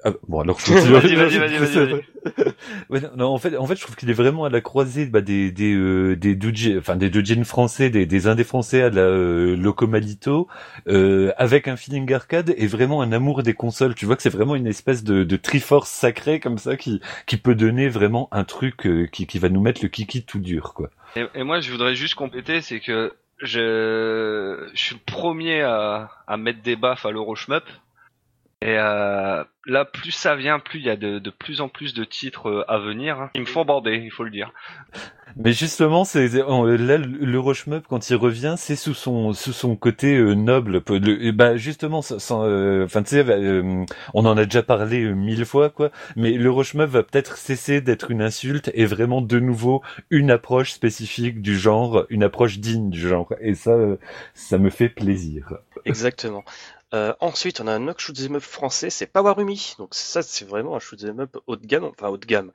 [0.05, 0.93] Ah, bon alors je continue.
[0.93, 2.03] Vas-y, vas-y, vas-y, vas-y.
[2.91, 5.07] Ouais, non, non, en fait, en fait, je trouve qu'il est vraiment à la croisée
[5.07, 8.91] bah, des des euh, des doujin, enfin des doujin français, des des indés français à
[8.91, 10.49] la euh, Locomalito,
[10.88, 13.95] euh, avec un feeling arcade et vraiment un amour des consoles.
[13.95, 17.37] Tu vois que c'est vraiment une espèce de de triforce sacré comme ça qui qui
[17.37, 20.75] peut donner vraiment un truc euh, qui qui va nous mettre le kiki tout dur
[20.75, 20.91] quoi.
[21.17, 26.11] Et, et moi, je voudrais juste compléter, c'est que je, je suis le premier à,
[26.27, 27.65] à mettre des baffes à l'Euroshmup.
[28.62, 31.95] Et euh, là, plus ça vient, plus il y a de, de plus en plus
[31.95, 33.20] de titres euh, à venir.
[33.20, 33.30] hein.
[33.34, 34.53] Ils me font bander, il faut le dire.
[35.37, 40.14] Mais justement, c'est on- là l'Euroshmup quand il revient, c'est sous son sous son côté
[40.14, 40.82] euh, noble.
[40.91, 45.14] le- bah justement, sans- euh, enfin tu sais, euh, on en a déjà parlé euh,
[45.14, 45.91] mille fois quoi.
[46.16, 49.80] Mais l'Euroshmup va peut-être cesser d'être une insulte et vraiment de nouveau
[50.11, 53.32] une approche spécifique du genre, une approche digne du genre.
[53.41, 53.97] Et ça, euh,
[54.34, 55.55] ça me fait plaisir.
[55.87, 56.45] Exactement.
[56.95, 59.74] Euh, ensuite, on a un autre shoot'em up français, c'est Powerumi.
[59.78, 62.53] Donc ça, c'est vraiment un shoot'em up haut de gamme, enfin haut de gamme.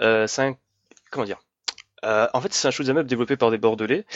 [0.00, 0.56] Euh, c'est un,
[1.10, 1.40] comment dire?
[2.04, 4.06] Euh, En fait, c'est un shoot'em up développé par des Bordelais.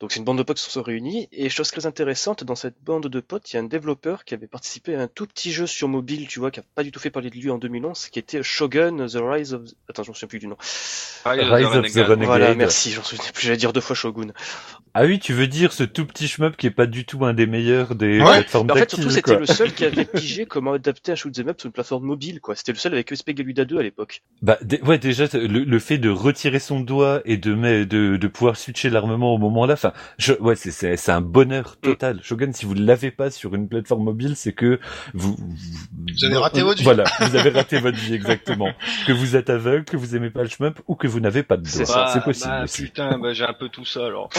[0.00, 1.28] Donc c'est une bande de potes qui se sont réunis.
[1.32, 4.34] Et chose très intéressante, dans cette bande de potes, il y a un développeur qui
[4.34, 6.92] avait participé à un tout petit jeu sur mobile, tu vois, qui a pas du
[6.92, 9.62] tout fait parler de lui en 2011, qui était Shogun, The Rise of...
[9.88, 10.56] Attends, je me souviens plus du nom.
[11.24, 12.26] Rise of the Rise of the Renegade.
[12.26, 14.28] Voilà, merci, j'en souviens plus, j'allais dire deux fois Shogun.
[14.94, 17.34] Ah oui, tu veux dire ce tout petit shmup qui est pas du tout un
[17.34, 18.24] des meilleurs des Ouais.
[18.40, 21.48] plateformes Mais en fait, surtout, c'était le seul qui avait pigé comment adapter un shoot'em
[21.48, 22.56] up sur une plateforme mobile, quoi.
[22.56, 24.22] C'était le seul avec ESP Galuda 2 à l'époque.
[24.42, 28.90] Bah ouais déjà le, le fait de retirer son doigt et de, de pouvoir switcher
[28.90, 31.86] l'armement au moment là enfin je ouais c'est c'est c'est un bonheur Mm.
[31.88, 34.80] total Shogun si vous ne l'avez pas sur une plateforme mobile c'est que
[35.14, 36.84] vous Vous avez raté votre vie.
[36.84, 38.68] voilà vous avez raté votre vie exactement
[39.06, 41.56] que vous êtes aveugle que vous aimez pas le shmup ou que vous n'avez pas
[41.56, 42.10] de C'est doigt ça.
[42.12, 44.30] c'est possible bah, aussi putain, bah, j'ai un peu tout ça alors.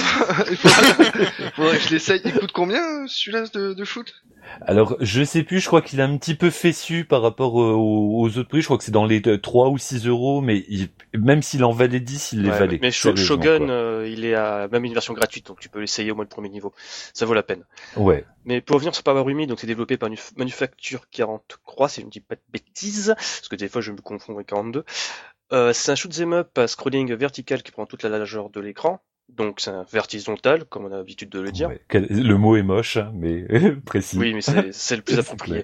[0.49, 1.25] Il faudrait,
[1.55, 2.21] faudrait que je l'essaye.
[2.25, 4.11] Il coûte combien celui-là de, de shoot?
[4.61, 7.73] Alors je sais plus je crois qu'il a un petit peu fessu par rapport euh,
[7.73, 10.41] aux, aux autres prix je crois que c'est dans les euh, 3 ou 6 euros
[10.41, 14.25] mais il- même s'il en valait 10 il les Ouais, valait mais Shogun, euh, il
[14.25, 16.73] est à même une version gratuite, donc tu peux l'essayer au moins le premier niveau.
[17.13, 17.63] Ça vaut la peine.
[17.97, 22.05] ouais Mais pour revenir sur Powerumi, donc c'est développé par une Manufacture 43, si je
[22.05, 24.83] ne dis pas de bêtises, parce que des fois je me confonds avec 42.
[25.51, 29.01] Euh, c'est un shoot'em up à scrolling vertical qui prend toute la largeur de l'écran.
[29.37, 31.69] Donc c'est un vertical, comme on a l'habitude de le dire.
[31.69, 31.81] Ouais.
[31.91, 33.45] Le mot est moche hein, mais
[33.85, 35.63] précis Oui, mais c'est c'est le plus approprié.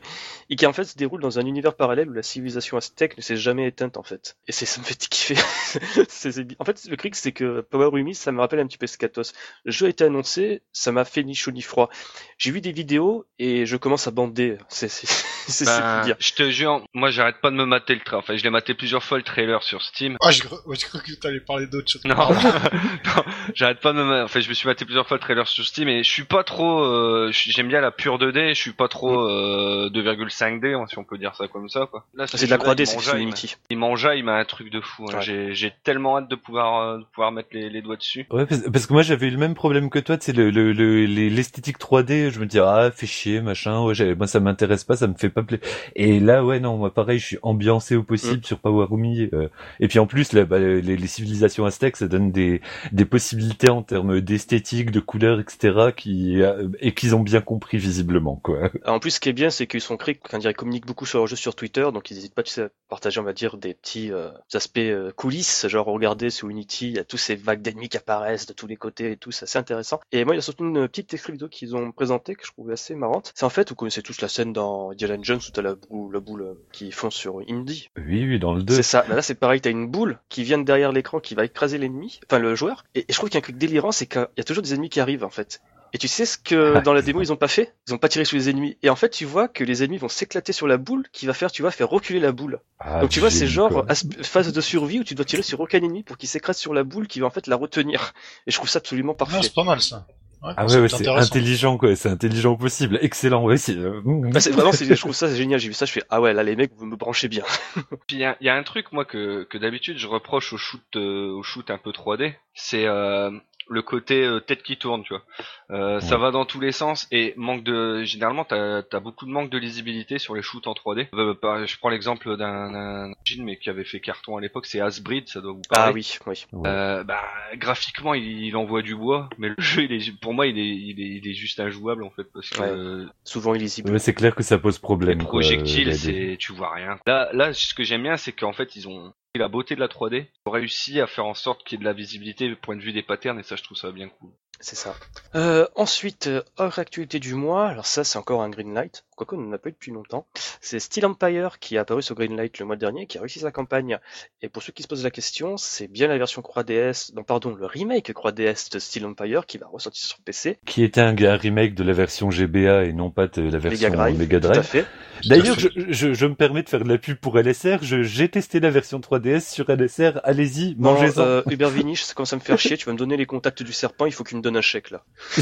[0.49, 3.21] Et qui en fait se déroule dans un univers parallèle où la civilisation aztèque ne
[3.21, 4.37] s'est jamais éteinte en fait.
[4.47, 5.35] Et c'est ça me fait kiffer.
[6.07, 8.77] C'est- c'est bi- en fait, le cric c'est que Powerumi, ça me rappelle un petit
[8.77, 9.33] peu Scatos.
[9.65, 11.89] Le jeu a été annoncé, ça m'a fait ni chaud ni froid.
[12.37, 14.57] J'ai vu des vidéos et je commence à bander.
[14.69, 15.07] C'est c'est
[15.47, 16.15] c'est c'est Ben, dire.
[16.19, 18.17] je te jure, moi j'arrête pas de me mater le train.
[18.17, 20.17] Enfin, je l'ai maté plusieurs fois le trailer sur Steam.
[20.21, 22.03] Ah, je, cro- ouais, je crois que t'allais parler d'autre chose.
[22.05, 23.23] Non, non,
[23.55, 24.23] j'arrête pas de me.
[24.23, 26.43] Enfin, je me suis maté plusieurs fois le trailer sur Steam et je suis pas
[26.43, 26.83] trop.
[26.83, 28.49] euh, J'aime bien la pure 2D.
[28.49, 31.87] Je suis pas trop euh, 2,5D, hein, si on peut dire ça comme ça.
[31.89, 32.05] quoi.
[32.15, 33.55] Là, C'est de la celui-là, 3D, il c'est Unity.
[33.71, 35.05] Il m'enjaille, il m'a un truc de fou.
[35.11, 35.17] hein.
[35.17, 35.53] Ouais.
[35.53, 38.25] J'ai- tellement hâte de pouvoir, euh, de pouvoir mettre les, les doigts dessus.
[38.31, 40.73] Ouais, parce, parce que moi j'avais eu le même problème que toi, c'est le le-
[40.73, 42.29] le- l'esthétique 3D.
[42.31, 43.81] Je me dis ah fais chier machin.
[43.83, 45.65] Ouais, j'ai- moi ça m'intéresse pas, ça me fait pas plaisir.
[45.95, 49.29] Et là ouais non moi pareil, je suis ambiancé au possible sur Powerumi.
[49.33, 49.47] euh,
[49.79, 53.44] et puis en plus là, bah, les, les civilisations aztèques, ça donne des des possibilités
[53.69, 55.91] en termes d'esthétique, de couleurs, etc.
[55.95, 58.69] qui euh, et qu'ils ont bien compris visiblement quoi.
[58.85, 61.19] En plus, ce qui est bien, c'est qu'ils sont créés, quand ils communiquent beaucoup sur
[61.19, 63.57] leur jeu sur Twitter, donc ils n'hésitent pas tu sais, à partager, on va dire,
[63.57, 67.35] des petits euh, aspects euh, coulisses, genre regardez sur Unity, il y a tous ces
[67.35, 69.99] vagues d'ennemis qui apparaissent de tous les côtés et tout, c'est assez intéressant.
[70.11, 72.51] Et moi, il y a surtout une petite extrait vidéo qu'ils ont présenté que je
[72.51, 73.31] trouvais assez marrante.
[73.35, 76.13] C'est en fait, vous connaissez tous la scène dans Indiana Jones où t'as la boule,
[76.13, 77.89] la boule euh, qui fonce sur Indy.
[77.97, 78.75] Oui oui dans le 2.
[78.75, 79.05] C'est ça.
[79.07, 79.61] Là, c'est pareil.
[79.61, 82.83] T'as une boule qui vient de derrière l'écran qui va écraser l'ennemi, enfin le joueur.
[82.95, 84.99] Et, et je trouve un truc délirant, c'est qu'il y a toujours des ennemis qui
[84.99, 85.61] arrivent en fait.
[85.93, 87.73] Et tu sais ce que dans la démo ils ont pas fait?
[87.87, 88.77] Ils ont pas tiré sur les ennemis.
[88.83, 91.33] Et en fait, tu vois que les ennemis vont s'éclater sur la boule, qui va
[91.33, 92.59] faire, tu vois, faire reculer la boule.
[92.79, 93.85] Ah, Donc tu vois, c'est genre
[94.23, 96.83] phase de survie où tu dois tirer sur aucun ennemi pour qu'il s'écrase sur la
[96.83, 98.13] boule, qui va en fait la retenir.
[98.45, 99.39] Et je trouve ça absolument Non, parfait.
[99.43, 100.05] c'est pas mal ça.
[100.45, 103.75] Ouais, Ah ouais, ouais c'est intelligent quoi, c'est intelligent au possible, excellent ouais c'est.
[103.75, 105.59] euh, Bah, c'est vraiment, c'est- je trouve ça génial.
[105.59, 107.43] J'ai vu ça, je fais ah ouais, là les mecs, vous me branchez bien.
[108.07, 110.53] Puis il y a, il y a un truc moi que, que d'habitude je reproche
[110.53, 113.31] au shoot euh, au shoot un peu 3D, c'est euh,
[113.69, 115.23] le côté euh, tête qui tourne, tu vois.
[115.71, 119.31] Euh, Ça va dans tous les sens et manque de généralement t'as as beaucoup de
[119.31, 121.07] manque de lisibilité sur les shoots en 3D.
[121.15, 124.65] Euh, par- je prends l'exemple d'un d'un jean mais qui avait fait carton à l'époque,
[124.67, 125.89] c'est Asbrid, ça doit vous parler.
[125.89, 126.45] Ah oui, oui.
[126.53, 126.69] ouais.
[126.69, 127.23] Euh, bah
[127.55, 130.65] graphiquement il, il envoie du bois, mais le jeu il est pour moi il est
[130.67, 132.69] il est, il est juste injouable en fait parce que Ouais.
[132.69, 133.91] euh, Souvent illisible.
[133.91, 135.17] Ouais, c'est clair que ça pose les problème.
[135.19, 136.99] quoi, projectiles, euh, c'est tu vois rien.
[137.07, 139.87] Là, là, ce que j'aime bien, c'est qu'en fait, ils ont la beauté de la
[139.87, 142.55] 3D, ils ont réussi à faire en sorte qu'il y ait de la visibilité du
[142.55, 144.31] point de vue des patterns, et ça, je trouve ça bien cool.
[144.61, 144.95] C'est ça.
[145.35, 149.39] Euh, ensuite, euh, hors actualité du mois, alors ça c'est encore un Greenlight, quoique on
[149.39, 150.25] n'en a pas eu depuis longtemps.
[150.61, 153.51] C'est Steel Empire qui est apparu sur Greenlight le mois dernier, qui a réussi sa
[153.51, 153.99] campagne.
[154.41, 157.23] Et pour ceux qui se posent la question, c'est bien la version Croix DS, non
[157.23, 161.01] pardon, le remake Croix DS de Steel Empire qui va ressortir sur PC, Qui était
[161.01, 164.85] un, un remake de la version GBA et non pas de la version Mega Drive.
[165.25, 167.77] D'ailleurs, je, je, je me permets de faire de la pub pour LSR.
[167.81, 170.19] J'ai testé la version 3DS sur LSR.
[170.23, 171.21] Allez-y, mangez-en.
[171.21, 173.63] euh, Hubert Vinich, ça commence à me faire chier, tu vas me donner les contacts
[173.63, 175.03] du serpent, il faut qu'il me donne un chèque là.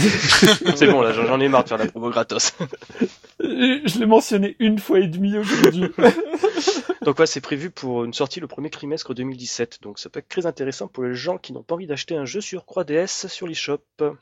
[0.76, 2.54] c'est bon là, j'en ai marre de faire la promo gratos.
[3.40, 5.86] Je l'ai mentionné une fois et demie aujourd'hui.
[7.06, 9.80] Donc ouais, c'est prévu pour une sortie le premier trimestre 2017.
[9.82, 12.26] Donc ça peut être très intéressant pour les gens qui n'ont pas envie d'acheter un
[12.26, 13.80] jeu sur 3DS sur l'eShop.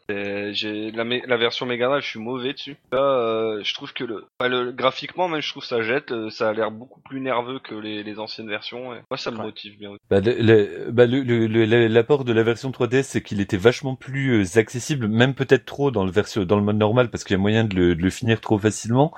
[0.10, 2.78] Euh, J'ai la, version Mega Drive, je suis mauvais dessus.
[2.92, 6.12] Là, euh, je trouve que le, enfin, le graphiquement même, je trouve ça jette.
[6.12, 8.94] euh, ça a l'air beaucoup plus nerveux que les, les anciennes versions.
[8.96, 9.92] Et moi, ça me motive bien.
[10.10, 13.58] Bah, le- le- bah, le- le- le- l'apport de la version 3DS, c'est qu'il était
[13.58, 17.36] vachement plus accessible, même peut-être trop dans le version, dans le mode normal, parce qu'il
[17.36, 19.14] y a moyen de le, de le finir trop facilement.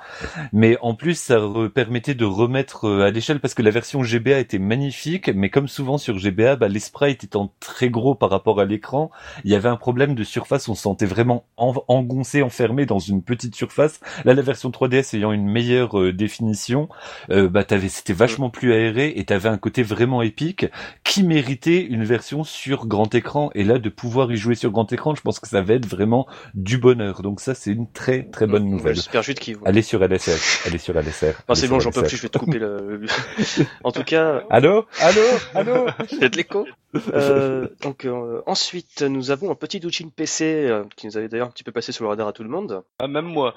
[0.52, 1.40] Mais en plus, ça
[1.74, 5.98] permettait de remettre à l'échelle, parce que la version GBA était magnifique, mais comme souvent
[5.98, 9.10] sur GBA, bah, les sprites étant très gros par rapport à l'écran,
[9.44, 12.98] il y avait un problème de surface, on se sentait vraiment en- engoncé, enfermé dans
[12.98, 14.00] une petite surface.
[14.24, 16.88] Là, la version 3DS ayant une meilleure euh, définition,
[17.30, 20.66] euh, bah, t'avais, c'était vachement plus aéré et t'avais un côté vraiment épique
[21.04, 23.50] qui méritait une version sur grand écran.
[23.54, 25.86] Et là, de pouvoir y jouer sur grand écran, je pense que ça va être
[25.86, 27.22] vraiment du bonheur.
[27.22, 28.94] Donc ça, c'est une très très bonne nouvelle.
[28.94, 29.64] J'espère juste vont.
[29.64, 30.66] Allez sur LSR.
[30.66, 31.24] Allez sur LSR.
[31.48, 33.02] Allez c'est bon, j'en peux plus, je vais te couper le.
[33.84, 35.22] en tout cas, Allô Allô
[35.54, 35.86] Allô
[36.20, 36.66] a de l'écho.
[37.12, 41.48] Euh, donc euh, ensuite, nous avons un petit Douchin PC euh, qui nous avait d'ailleurs
[41.48, 42.82] un petit peu passé sous le radar à tout le monde.
[42.98, 43.54] Ah, même moi.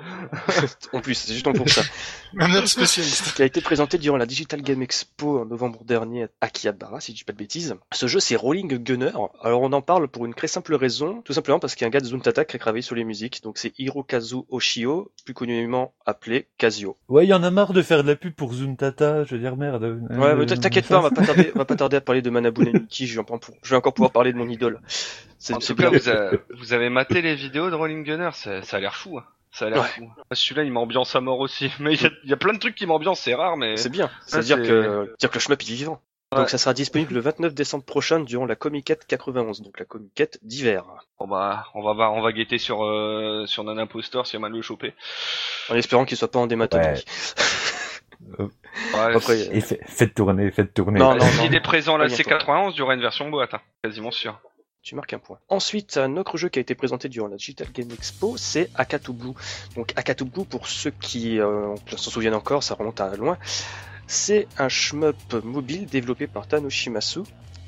[0.93, 1.81] en plus, c'est juste pour ça.
[2.33, 3.35] Même notre spécialiste.
[3.35, 7.11] qui a été présenté durant la Digital Game Expo en novembre dernier à Akihabara, si
[7.11, 7.75] je dis pas de bêtises.
[7.93, 9.11] Ce jeu, c'est Rolling Gunner.
[9.41, 11.87] Alors, on en parle pour une très simple raison, tout simplement parce qu'il y a
[11.87, 13.43] un gars de Zuntata qui a travaillé sur les musiques.
[13.43, 16.97] Donc, c'est Hirokazu Oshio, plus communément appelé Casio.
[17.07, 19.23] Ouais, il y en a marre de faire de la pub pour Zuntata.
[19.25, 19.76] Je veux dire, merde.
[19.85, 22.21] Ouais, Euh, mais t'inquiète pas, on va pas tarder, on va pas tarder à parler
[22.21, 23.05] de Manabu Neniki.
[23.07, 23.13] Je
[23.63, 24.79] je vais encore pouvoir parler de mon idole.
[25.39, 28.61] C'est En tout cas, vous, avez- vous avez maté les vidéos de Rolling Gunner, ça,
[28.63, 29.19] ça a l'air fou.
[29.19, 29.23] hein.
[29.51, 29.87] Ça a l'air Ouais.
[29.87, 30.09] fou.
[30.33, 31.71] Celui-là, il m'ambiance à mort aussi.
[31.79, 33.77] Mais il y a, il y a plein de trucs qui m'ambiancent, c'est rare, mais.
[33.77, 34.09] C'est bien.
[34.25, 36.01] C'est-à-dire c'est- que, dire que le shmup il est vivant.
[36.33, 36.39] Ouais.
[36.39, 40.39] Donc ça sera disponible le 29 décembre prochain durant la Comiquette 91, donc la Comiquette
[40.43, 40.83] d'hiver.
[41.19, 44.41] Bon bah, on va voir, on va guetter sur euh, sur Nana Poster si on
[44.41, 44.93] va le choper.
[45.69, 46.89] En espérant qu'il soit pas en dématologie.
[46.89, 47.03] Ouais,
[48.93, 50.99] Après, Et fait- faites tourner, faites tourner.
[50.99, 52.39] Non, non, S'il est présent là, Pas c'est bientôt.
[52.45, 53.61] 91, il y aura une version boîte, hein.
[53.83, 54.39] quasiment sûr.
[54.81, 55.37] Tu marques un point.
[55.49, 59.11] Ensuite, un autre jeu qui a été présenté durant la Digital Game Expo, c'est Akatu
[59.11, 59.33] Blue.
[59.75, 63.37] Donc Akatu Blue, pour ceux qui euh, s'en souviennent encore, ça remonte à loin,
[64.07, 67.19] c'est un shmup mobile développé par Tanoshimasu,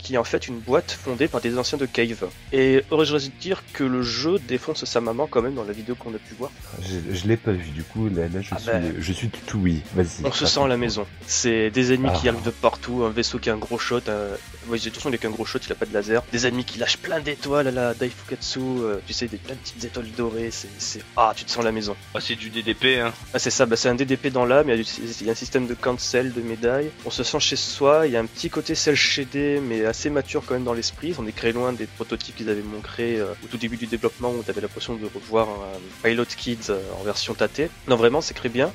[0.02, 2.28] qui est en fait une boîte fondée par des anciens de Cave.
[2.52, 6.10] Et aurais-je dire que le jeu défonce sa maman quand même dans la vidéo qu'on
[6.14, 6.52] a pu voir?
[6.82, 8.93] Je, je l'ai pas vu, du coup, là, là je, Ah suis, ben.
[9.00, 9.82] je suis tout oui.
[9.93, 10.26] Vas-y.
[10.26, 11.06] On se sent à la maison.
[11.28, 12.32] C'est des ennemis qui Ah.
[12.32, 14.02] arrivent de partout, un vaisseau qui a un gros shot.
[14.08, 14.30] Un...
[14.70, 16.24] Ouais, de toute façon, il a qu'un gros shot, il a pas de laser.
[16.32, 19.60] Des ennemis qui lâchent plein d'étoiles à la Daifukatsu, euh, tu sais, des plein de
[19.60, 20.52] petites étoiles dorées.
[20.52, 21.02] C'est.
[21.18, 21.95] Ah, tu te sens à la maison.
[22.14, 23.12] Ah, c'est du DDP, hein.
[23.34, 24.89] Ah, c'est ça, bah, c'est un DDP dans l'âme, il y, a du-
[25.22, 26.89] il y a un système de cancel, de médailles.
[27.06, 30.10] On se sent chez soi, il y a un petit côté cel shadé, mais assez
[30.10, 31.14] mature quand même dans l'esprit.
[31.20, 34.32] On est très loin des prototypes qu'ils avaient montrés euh, au tout début du développement
[34.32, 37.70] où tu avais l'impression de revoir un Pilot Kids euh, en version tâtée.
[37.88, 38.72] Non, vraiment, c'est très bien.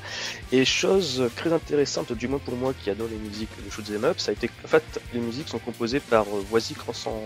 [0.51, 4.19] Et chose très intéressante, du moins pour moi qui adore les musiques de shoot'em up,
[4.19, 7.19] ça a été en fait les musiques sont composées par euh, Voisy Cranson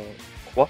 [0.45, 0.69] Croix.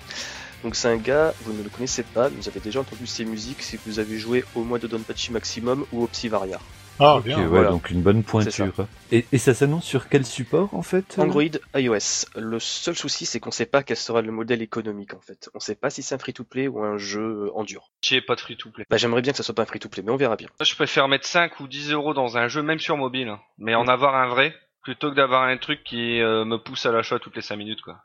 [0.63, 3.61] Donc c'est un gars, vous ne le connaissez pas, vous avez déjà entendu ses musiques
[3.61, 6.59] si vous avez joué au mois de Donpachi Maximum ou au Psyvaria.
[6.99, 7.39] Ah, Ok, bien.
[7.39, 7.69] ouais, voilà.
[7.69, 8.67] donc une bonne pointure.
[9.11, 11.43] Et, et ça s'annonce sur quel support en fait euh Android,
[11.75, 12.25] iOS.
[12.35, 15.49] Le seul souci c'est qu'on sait pas quel sera le modèle économique en fait.
[15.53, 17.89] On sait pas si c'est un free-to-play ou un jeu en dur.
[18.01, 18.85] J'ai pas de free to play.
[18.89, 20.49] Bah j'aimerais bien que ça soit pas un free-to-play, mais on verra bien.
[20.61, 23.39] Je préfère mettre 5 ou 10 euros dans un jeu, même sur mobile, hein.
[23.57, 26.91] mais en avoir un vrai, plutôt que d'avoir un truc qui euh, me pousse à
[26.91, 27.97] l'achat toutes les 5 minutes, quoi.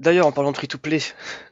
[0.00, 0.98] D'ailleurs, en parlant de free-to-play,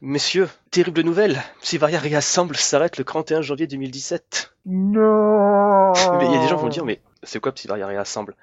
[0.00, 4.52] messieurs, terrible nouvelle, Psyvaria Reassemble s'arrête le 31 janvier 2017.
[4.66, 8.34] Non Mais il y a des gens qui vont dire, mais c'est quoi Psyvaria Reassemble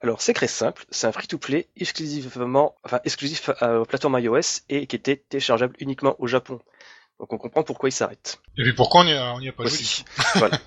[0.00, 4.86] Alors, c'est très simple, c'est un free-to-play exclusivement, enfin, exclusif à- aux plateformes iOS et
[4.86, 6.58] qui était téléchargeable uniquement au Japon.
[7.18, 8.40] Donc on comprend pourquoi il s'arrête.
[8.58, 10.04] Et puis pourquoi on y a, pas joué Aussi.
[10.36, 10.58] voilà.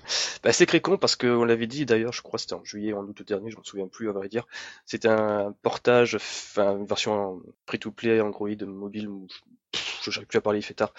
[0.42, 3.02] Bah, c'est très con parce qu'on l'avait dit d'ailleurs, je crois c'était en juillet, en
[3.02, 4.46] août dernier, je me souviens plus à vrai dire.
[4.86, 9.26] C'était un portage, enfin une version free-to-play Android mobile, ou-
[10.02, 10.92] je n'arrive plus à parler, il fait tard,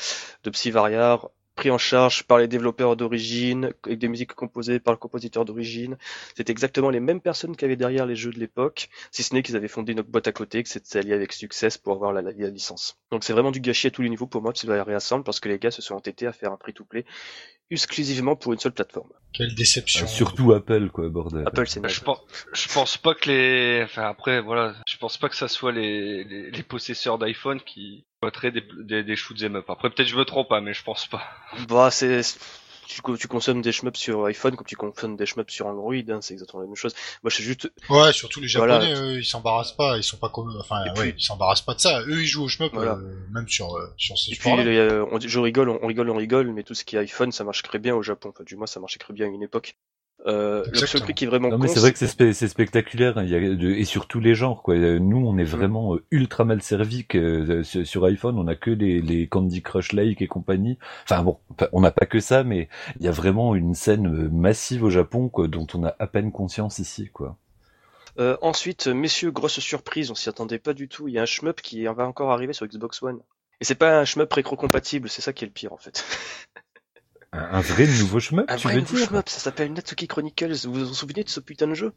[0.44, 4.98] de Psyvariar, pris en charge par les développeurs d'origine, avec des musiques composées par le
[4.98, 5.98] compositeur d'origine.
[6.36, 9.44] C'était exactement les mêmes personnes qui avaient derrière les jeux de l'époque, si ce n'est
[9.44, 12.14] qu'ils avaient fondé une autre boîte à côté, que c'était allié avec Success pour avoir
[12.14, 12.98] la, la, la licence.
[13.12, 15.50] Donc c'est vraiment du gâchis à tous les niveaux pour moi, Psyvariar Reassemble, parce que
[15.50, 17.06] les gars se sont entêtés à faire un free-to-play
[17.70, 19.10] exclusivement pour une seule plateforme.
[19.34, 20.06] Quelle déception.
[20.06, 21.44] Euh, Surtout Apple, quoi, bordel.
[21.46, 22.20] Apple, c'est je pense,
[22.54, 26.24] je pense pas que les, enfin après voilà, je pense pas que ça soit les
[26.24, 29.70] les, les possesseurs d'iPhone qui voteraient des des, des shoot'em up.
[29.70, 31.24] Après peut-être je me trompe pas, mais je pense pas.
[31.68, 32.22] Bah, c'est.
[32.88, 36.20] Tu, tu consommes des shmups sur iPhone comme tu consommes des shmups sur Android, hein,
[36.22, 36.96] c'est exactement la même chose.
[37.22, 37.70] Moi, je suis juste.
[37.90, 38.80] Ouais, surtout les Voilà.
[38.80, 41.74] japonais, eux, ils s'embarrassent pas, ils sont pas comme, enfin, ouais, puis- ils s'embarrassent pas
[41.74, 42.02] de ça.
[42.04, 42.94] Eux, ils jouent au shmup, Voilà.
[42.94, 45.80] euh, même sur, euh, sur ces Et puis, les, euh, on dit- je rigole, on,
[45.84, 48.02] on rigole, on rigole, mais tout ce qui est iPhone, ça marche très bien au
[48.02, 48.30] Japon.
[48.30, 49.76] Enfin, du moins, ça marchait très bien à une époque.
[50.28, 53.24] Euh, le seul truc qui est vraiment Non mais c'est vrai que c'est spectaculaire hein,
[53.24, 54.76] il y a de- et sur tous les genres quoi.
[54.76, 58.72] Nous on est vraiment euh, ultra mal servi que euh, sur iPhone on a que
[58.72, 60.78] les, les Candy Crush Like et compagnie.
[61.04, 61.38] Enfin bon
[61.72, 62.68] on n'a pas que ça mais
[63.00, 66.08] il y a vraiment une scène euh, massive au Japon quoi, dont on a à
[66.08, 67.38] peine conscience ici quoi.
[68.20, 71.08] Euh, ensuite, messieurs, grosse surprise, on s'y attendait pas du tout.
[71.08, 73.20] Il y a un shmup qui va encore arriver sur Xbox One.
[73.60, 76.04] Et c'est pas un shmup rétro-compatible, c'est ça qui est le pire en fait.
[77.38, 79.08] Un, un vrai nouveau shmup Un tu vrai veux nouveau dire?
[79.08, 80.66] shmup, ça s'appelle Natsuki Chronicles.
[80.66, 81.94] Vous vous en souvenez de ce putain de jeu?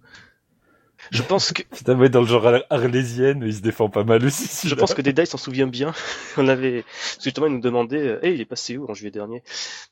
[1.10, 4.24] Je pense que Putain ouais dans le genre ar- arlésienne il se défend pas mal
[4.24, 4.68] aussi.
[4.68, 5.92] je pense que Deadeye s'en souvient bien.
[6.36, 8.94] On avait parce que justement il nous demandait, euh, hey, il est passé où en
[8.94, 9.42] juillet dernier?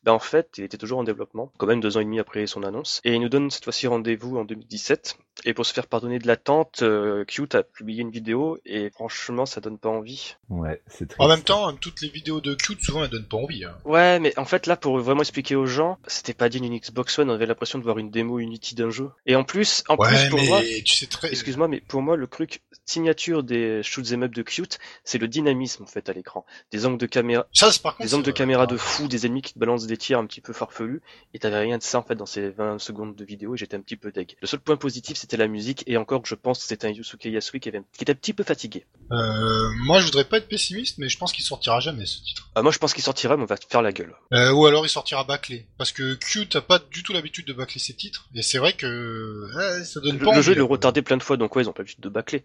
[0.04, 2.46] Ben en fait, il était toujours en développement, quand même deux ans et demi après
[2.46, 5.16] son annonce, et il nous donne cette fois-ci rendez-vous en 2017.
[5.44, 9.46] Et pour se faire pardonner de l'attente, euh, Cute a publié une vidéo et franchement,
[9.46, 10.34] ça donne pas envie.
[10.48, 11.20] Ouais c'est triste.
[11.20, 13.64] En même temps, toutes les vidéos de Cute, souvent, elles donnent pas envie.
[13.64, 13.76] Hein.
[13.84, 17.18] Ouais, mais en fait là, pour vraiment expliquer aux gens, c'était pas digne d'une Xbox
[17.20, 17.30] One.
[17.30, 19.10] On avait l'impression de voir une démo Unity d'un jeu.
[19.26, 20.97] Et en plus, en Ouais, plus pour mais moi, tu
[21.30, 25.28] excuse-moi, mais pour moi, le truc signature des shoots em up de Cute, c'est le
[25.28, 26.44] dynamisme en fait à l'écran.
[26.72, 28.08] Des angles de caméra, Ça, c'est par contre...
[28.08, 30.40] des angles de caméra de fou, des ennemis qui te balancent des tirs un petit
[30.40, 31.02] peu farfelus,
[31.34, 33.76] et t'avais rien de ça en fait dans ces 20 secondes de vidéo, et j'étais
[33.76, 34.36] un petit peu deg.
[34.40, 36.90] Le seul point positif, c'était la musique, et encore que je pense que c'était un
[36.90, 38.86] Yusuke Yasui qui, avait, qui était un petit peu fatigué.
[39.12, 42.50] Euh, moi, je voudrais pas être pessimiste, mais je pense qu'il sortira jamais, ce titre.
[42.54, 44.14] Ah, moi, je pense qu'il sortira, mais on va te faire la gueule.
[44.32, 45.66] Euh, ou alors il sortira bâclé.
[45.78, 48.28] Parce que Cute a pas du tout l'habitude de bâcler ses titres.
[48.34, 51.22] Et c'est vrai que ouais, ça donne Le, pas le jeu, est retardé plein de
[51.22, 52.44] fois, donc ouais, ils ont pas l'habitude de bâcler.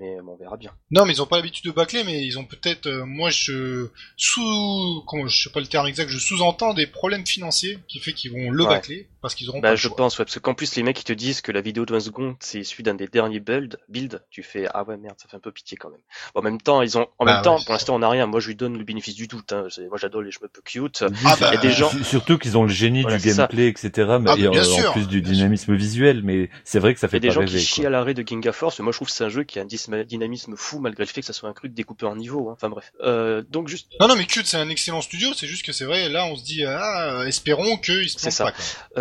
[0.00, 0.72] Mais bon, on verra bien.
[0.90, 2.86] Non, mais ils ont pas l'habitude de bâcler, mais ils ont peut-être...
[2.86, 5.04] euh, moi, je sous...
[5.06, 8.32] Comment, je sais pas le terme exact, je sous-entends des problèmes financiers qui fait qu'ils
[8.32, 8.70] vont le Ouais.
[8.70, 9.96] bâcler, parce qu'ils auront Bah, je choix.
[9.96, 12.00] pense, ouais, parce qu'en plus, les mecs, ils te disent que la vidéo de 20
[12.00, 15.36] secondes, c'est issu d'un des derniers builds, build, tu fais, ah ouais, merde, ça fait
[15.36, 16.00] un peu pitié quand même.
[16.34, 18.26] Bon, en même temps, ils ont, en Bah même temps, pour l'instant, on n'a rien.
[18.26, 19.66] Moi, je lui donne le bénéfice du doute, hein.
[19.88, 21.04] Moi, j'adore les cheveux peu cute.
[21.24, 23.36] Ah bah, des gens- Su- Surtout qu'ils ont le génie Voilà, du ça.
[23.46, 23.90] gameplay, etc.
[24.20, 27.06] Mais Ah, et, euh, sûr, en plus du dynamisme visuel, mais c'est vrai que ça
[27.06, 27.58] Il y fait a des pas gens rêver.
[27.58, 29.44] qui chient à l'arrêt de Ginga Force, mais moi, je trouve que c'est un jeu
[29.44, 32.16] qui a un dynamisme fou, malgré le fait que ça soit un truc découpé en
[32.16, 32.54] niveau, hein.
[32.56, 32.92] Enfin, bref.
[33.02, 35.84] Euh, donc, juste, Non, non, mais Cute, c'est un excellent studio, c'est juste que c'est
[35.84, 38.18] vrai, là, on se dit, ah, espérons qu'ils se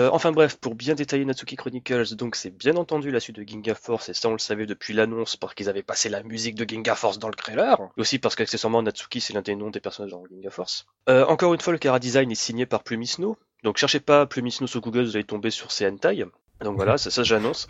[0.10, 3.44] Euh, enfin bref, pour bien détailler Natsuki Chronicles, donc c'est bien entendu la suite de
[3.44, 6.56] Ginga Force, et ça on le savait depuis l'annonce parce qu'ils avaient passé la musique
[6.56, 9.70] de Ginga Force dans le trailer, et aussi parce qu'accessoirement Natsuki c'est l'un des noms
[9.70, 10.86] des personnages dans Ginga Force.
[11.08, 14.68] Euh, encore une fois, le Kara Design est signé par Plumisno, donc cherchez pas Plumisno
[14.68, 15.86] sur Google, vous allez tomber sur ces.
[16.62, 17.68] Donc voilà, ça, ça j'annonce.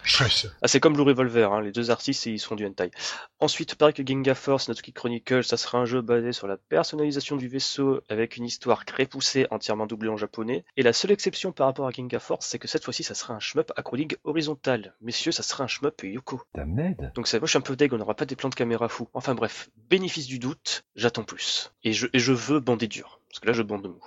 [0.62, 2.92] Ah, c'est comme Blue Revolver, hein, les deux artistes ils sont du hentai.
[3.40, 7.36] Ensuite, pareil que Ginga Force, Natsuki Chronicles, ça sera un jeu basé sur la personnalisation
[7.36, 10.66] du vaisseau avec une histoire très poussée, entièrement doublée en japonais.
[10.78, 13.34] Et la seule exception par rapport à Ginga Force, c'est que cette fois-ci, ça sera
[13.34, 14.96] un shmup acrolig horizontal.
[15.02, 16.42] Messieurs, ça sera un shmup Yoko.
[16.56, 17.12] Damned.
[17.16, 18.90] Donc ça, moi je suis un peu deg, on n'aura pas des plans de caméra
[18.90, 19.10] fous.
[19.14, 21.72] Enfin bref, bénéfice du doute, j'attends plus.
[21.84, 23.20] Et je, et je veux bander dur.
[23.30, 24.04] Parce que là, je bande mou.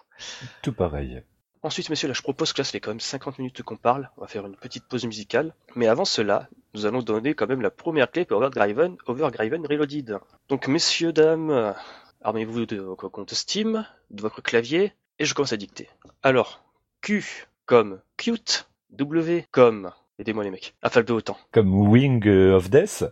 [0.62, 1.22] Tout pareil.
[1.64, 4.10] Ensuite, messieurs, là, je propose que là, ça fait quand même 50 minutes qu'on parle.
[4.16, 5.54] On va faire une petite pause musicale.
[5.76, 10.18] Mais avant cela, nous allons donner quand même la première clé pour Overdriven, Overdriven Reloaded.
[10.48, 11.74] Donc, messieurs, dames,
[12.22, 15.88] armez-vous de vos comptes Steam, de votre clavier, et je commence à dicter.
[16.24, 16.64] Alors,
[17.00, 21.38] Q comme cute, W comme, aidez-moi les mecs, alphabet autant.
[21.52, 23.04] Comme Wing of Death,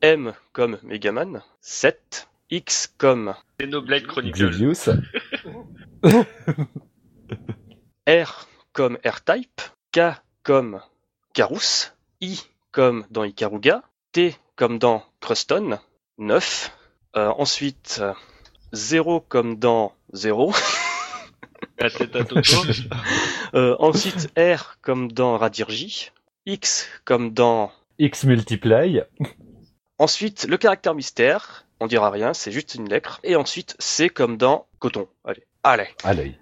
[0.00, 4.90] M comme Megaman, 7, X comme Xenoblade Chronicles.
[8.08, 9.60] R comme R-Type,
[9.92, 10.00] K
[10.42, 10.80] comme
[11.34, 11.92] Carous,
[12.22, 12.40] I
[12.72, 13.82] comme dans Ikaruga,
[14.12, 15.78] T comme dans Cruston,
[16.16, 16.72] 9.
[17.16, 18.14] Euh, ensuite, euh,
[18.72, 20.52] 0 comme dans 0.
[20.54, 21.88] Ah.
[23.54, 26.10] Euh, ensuite, R comme dans Radirji,
[26.44, 27.72] X comme dans...
[27.98, 29.00] X Multiply,
[29.98, 33.20] Ensuite, le caractère mystère, on dira rien, c'est juste une lettre.
[33.22, 35.08] Et ensuite, C comme dans coton.
[35.24, 35.44] Allez.
[35.62, 35.88] Allez.
[36.04, 36.38] à l'œil.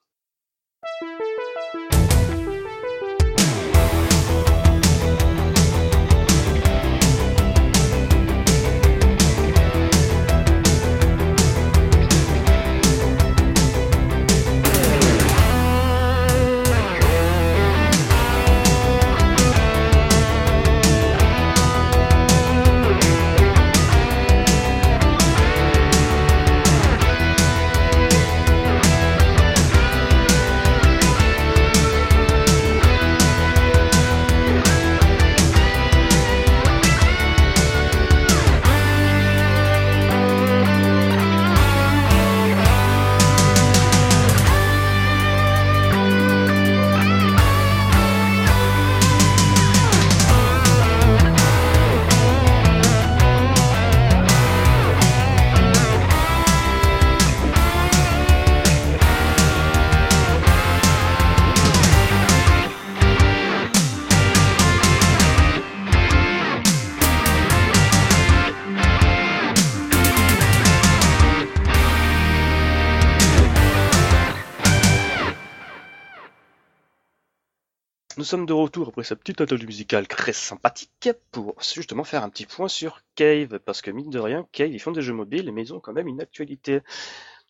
[78.32, 82.46] Sommes de retour après cette petite interlude musicale très sympathique pour justement faire un petit
[82.46, 85.60] point sur Cave, parce que mine de rien, Cave, ils font des jeux mobiles, mais
[85.60, 86.80] ils ont quand même une actualité.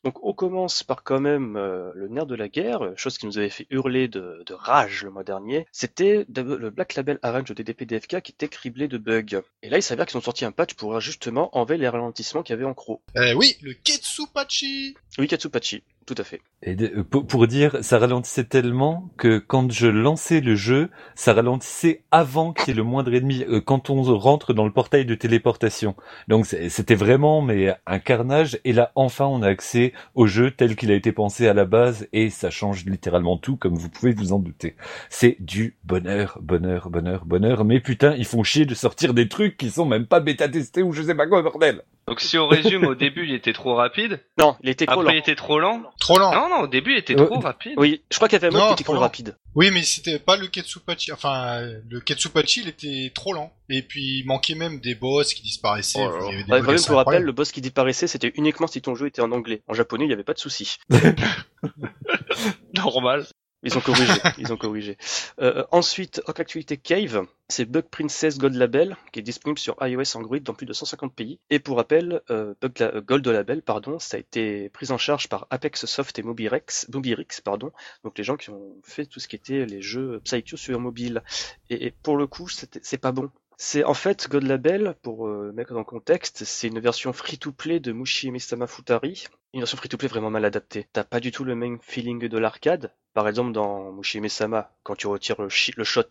[0.03, 3.39] Donc on commence par quand même euh, le nerf de la guerre, chose qui nous
[3.39, 5.69] avait fait hurler de, de rage le mois dernier.
[5.71, 9.41] C'était le Black Label Arrange de DDP DFK qui était criblé de bugs.
[9.63, 12.55] Et là il s'avère qu'ils ont sorti un patch pour justement enlever les ralentissements qu'il
[12.55, 13.01] y avait en croc.
[13.17, 16.41] Euh, oui, le Ketsupachi Oui Katsupachi, tout à fait.
[16.63, 22.03] Et euh, pour, dire, ça ralentissait tellement que quand je lançais le jeu, ça ralentissait
[22.11, 25.15] avant qu'il y ait le moindre ennemi, euh, quand on rentre dans le portail de
[25.15, 25.95] téléportation.
[26.29, 28.59] Donc c'était vraiment mais un carnage.
[28.65, 31.65] Et là, enfin, on a accès au jeu tel qu'il a été pensé à la
[31.65, 34.77] base, et ça change littéralement tout, comme vous pouvez vous en douter.
[35.09, 37.65] C'est du bonheur, bonheur, bonheur, bonheur.
[37.65, 40.83] Mais putain, ils font chier de sortir des trucs qui sont même pas bêta testés
[40.83, 41.83] ou je sais pas quoi, bordel.
[42.09, 45.13] Donc si on résume, au début il était trop rapide, Non, il était trop après
[45.13, 45.17] lent.
[45.17, 45.83] il était trop lent.
[46.01, 47.75] Trop lent Non, non, au début il était Euh, trop rapide.
[47.77, 49.37] Oui, je crois qu'il y avait un mode Non, qui était trop rapide.
[49.55, 51.13] Oui, mais c'était pas le Ketsupachi.
[51.13, 53.53] Enfin, euh, le Ketsupachi, il était trop lent.
[53.69, 56.01] Et puis, il manquait même des boss qui disparaissaient.
[56.03, 56.19] Oh.
[56.23, 57.27] Il y avait des Ouais, bugs quand même, assez pour rappel, incroyables.
[57.27, 59.63] le boss qui disparaissait, c'était uniquement si ton jeu était en anglais.
[59.69, 60.79] En japonais, il n'y avait pas de souci.
[62.75, 63.27] Normal.
[63.65, 64.13] Ils ont corrigé.
[64.39, 64.97] ils ont corrigé.
[65.41, 70.17] Euh, ensuite, autre actualité Cave, c'est Bug Princess Gold Label, qui est disponible sur iOS
[70.17, 71.39] Android dans plus de 150 pays.
[71.51, 75.29] Et pour rappel, euh, Bug La- Gold Label, pardon, ça a été pris en charge
[75.29, 77.71] par Apex Soft et Mobirex, Mobirix, pardon,
[78.05, 81.23] donc les gens qui ont fait tout ce qui était les jeux Psycho sur mobile.
[81.71, 83.31] Et, et pour le coup, c'est pas bon.
[83.65, 87.79] C'est en fait God Label, pour euh, mettre dans le contexte, c'est une version free-to-play
[87.79, 90.89] de Mushi Misama Futari, une version free-to-play vraiment mal adaptée.
[90.93, 92.93] T'as pas du tout le même feeling de l'arcade.
[93.15, 96.03] Par exemple, dans Mushi Mesama, quand tu retires le, le shot,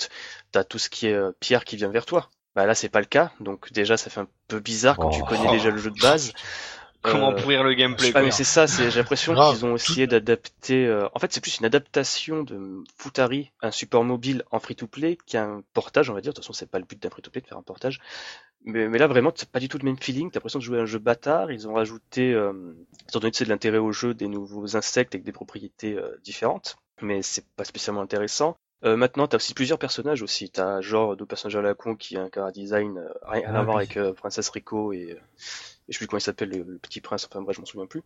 [0.53, 2.29] t'as tout ce qui est euh, pierre qui vient vers toi.
[2.55, 5.21] Bah là, c'est pas le cas, donc déjà, ça fait un peu bizarre quand tu
[5.21, 5.25] Oh.
[5.25, 6.31] connais déjà le jeu de base.
[7.01, 10.05] Comment Euh, pourrir le gameplay ah mais c'est ça, c'est j'ai l'impression qu'ils ont essayé
[10.07, 10.85] d'adapter.
[10.85, 15.63] euh, En fait, c'est plus une adaptation de Futari, un support mobile en free-to-play, qu'un
[15.73, 16.31] portage, on va dire.
[16.31, 17.99] De toute façon, c'est pas le but d'un free-to-play de faire un portage.
[18.63, 20.29] Mais, mais là, vraiment, c'est pas du tout le même feeling.
[20.29, 21.51] T'as l'impression de jouer à un jeu bâtard.
[21.51, 22.53] Ils ont rajouté, euh,
[23.09, 26.15] étant donné que c'est de l'intérêt au jeu, des nouveaux insectes avec des propriétés euh,
[26.23, 26.77] différentes.
[27.01, 28.55] Mais c'est pas spécialement intéressant.
[28.83, 30.51] Euh, maintenant, t'as aussi plusieurs personnages aussi.
[30.51, 33.59] T'as genre deux personnages à la con qui a un cara design euh, rien à
[33.59, 33.83] Ah voir oui.
[33.83, 35.19] avec euh, Princesse Rico et, euh, et
[35.89, 37.27] je sais plus comment il s'appelle le, le petit prince.
[37.29, 38.01] Enfin bref, je m'en souviens plus.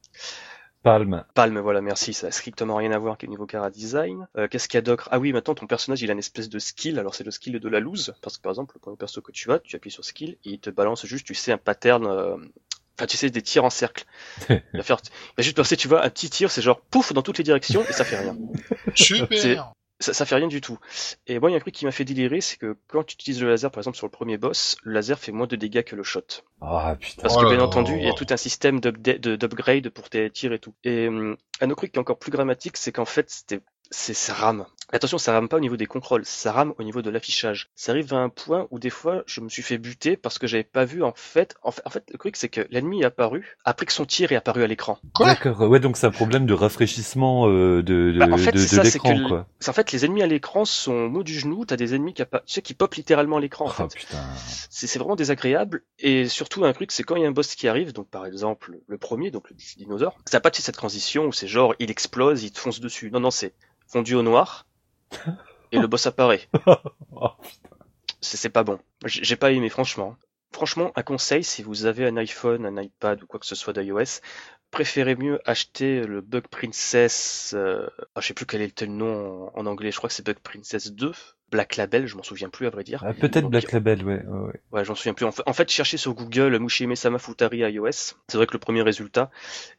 [0.83, 1.25] Palme.
[1.33, 4.27] Palme, voilà, merci, ça a strictement rien à voir avec le niveau cara design.
[4.37, 5.09] Euh, Qu'est-ce qu'il y a d'autre?
[5.11, 7.59] Ah oui, maintenant ton personnage il a une espèce de skill, alors c'est le skill
[7.59, 9.89] de la loose, parce que par exemple, le premier perso que tu as, tu appuies
[9.89, 12.35] sur skill et il te balance juste, tu sais, un pattern, euh,
[12.97, 14.05] enfin tu sais, des tirs en cercle.
[14.49, 14.99] Il va, faire...
[15.03, 17.43] il va juste passer, tu vois, un petit tir, c'est genre pouf dans toutes les
[17.43, 18.37] directions et ça fait rien.
[18.95, 20.77] C'est- Super Ça, ça fait rien du tout.
[21.25, 23.13] Et moi, il y a un truc qui m'a fait délirer, c'est que quand tu
[23.13, 25.83] utilises le laser, par exemple, sur le premier boss, le laser fait moins de dégâts
[25.83, 26.21] que le shot.
[26.61, 27.21] Ah putain.
[27.21, 27.63] Parce Oh que bien là.
[27.63, 30.75] entendu, il y a tout un système d'upgrade pour tes tirs et tout.
[30.83, 34.13] Et hum, un autre truc qui est encore plus dramatique, c'est qu'en fait, c'était c'est
[34.13, 34.65] ça rame.
[34.93, 37.69] Attention, ça rame pas au niveau des contrôles, ça rame au niveau de l'affichage.
[37.75, 40.47] Ça arrive à un point où des fois, je me suis fait buter parce que
[40.47, 41.55] j'avais pas vu en fait.
[41.63, 44.31] En fait, en fait le truc c'est que l'ennemi est apparu après que son tir
[44.31, 44.99] est apparu à l'écran.
[45.19, 45.59] D'accord.
[45.61, 48.77] Ouais, donc c'est un problème de rafraîchissement euh, de, de, Bah, en fait, de, c'est
[48.77, 49.47] de ça, c'est l'écran, quoi.
[49.67, 51.65] En fait les ennemis à l'écran sont au mot du genou.
[51.65, 53.95] T'as des ennemis qui, tu sais, qui pop littéralement à l'écran en Oh fait.
[53.95, 54.17] putain.
[54.69, 57.55] c'est c'est vraiment désagréable et surtout un truc c'est quand il y a un boss
[57.55, 60.75] qui arrive donc par exemple le premier donc le dinosaure ça n'a pas de cette
[60.75, 63.53] transition où c'est genre il explose il te fonce dessus non non c'est
[63.87, 64.65] fondu au noir
[65.71, 66.47] et le boss apparaît.
[67.17, 67.29] Oh,
[68.19, 68.77] c'est pas bon.
[69.05, 70.17] J'ai pas aimé franchement.
[70.51, 73.71] Franchement un conseil si vous avez un iPhone un iPad ou quoi que ce soit
[73.71, 74.19] d'iOS
[74.71, 79.49] préférez mieux acheter le Bug Princess euh, ah, je sais plus quel est le nom
[79.55, 81.13] en, en anglais je crois que c'est Bug Princess 2
[81.55, 84.25] Black Label je m'en souviens plus à vrai dire Ah, peut-être Donc, Black Label, ouais.
[84.25, 84.61] ouais, ouais.
[84.73, 85.25] Ouais, j'en souviens plus.
[85.25, 87.91] En fait, en fait, cherchez sur Google Mushime Sama Futari iOS.
[88.27, 89.31] C'est vrai que le premier résultat.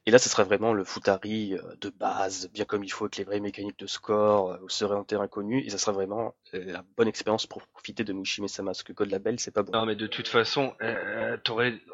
[0.07, 3.17] Et là, ce serait vraiment le Futari euh, de base, bien comme il faut, avec
[3.17, 5.63] les vraies mécaniques de score, euh, vous serez en terrain inconnu.
[5.65, 8.71] Et ça serait vraiment euh, la bonne expérience pour profiter de Mushime Sama.
[8.71, 9.73] Parce que Code Label, c'est pas bon.
[9.73, 11.37] Non mais de toute façon, euh,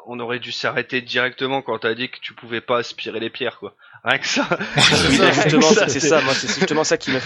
[0.05, 3.59] on aurait dû s'arrêter directement quand t'as dit que tu pouvais pas aspirer les pierres
[3.59, 3.75] quoi.
[4.03, 4.47] Rien que ça.
[5.09, 6.21] Oui, exactement, ça, c'est ça.
[6.21, 7.19] Moi, c'est justement ça qui m'a.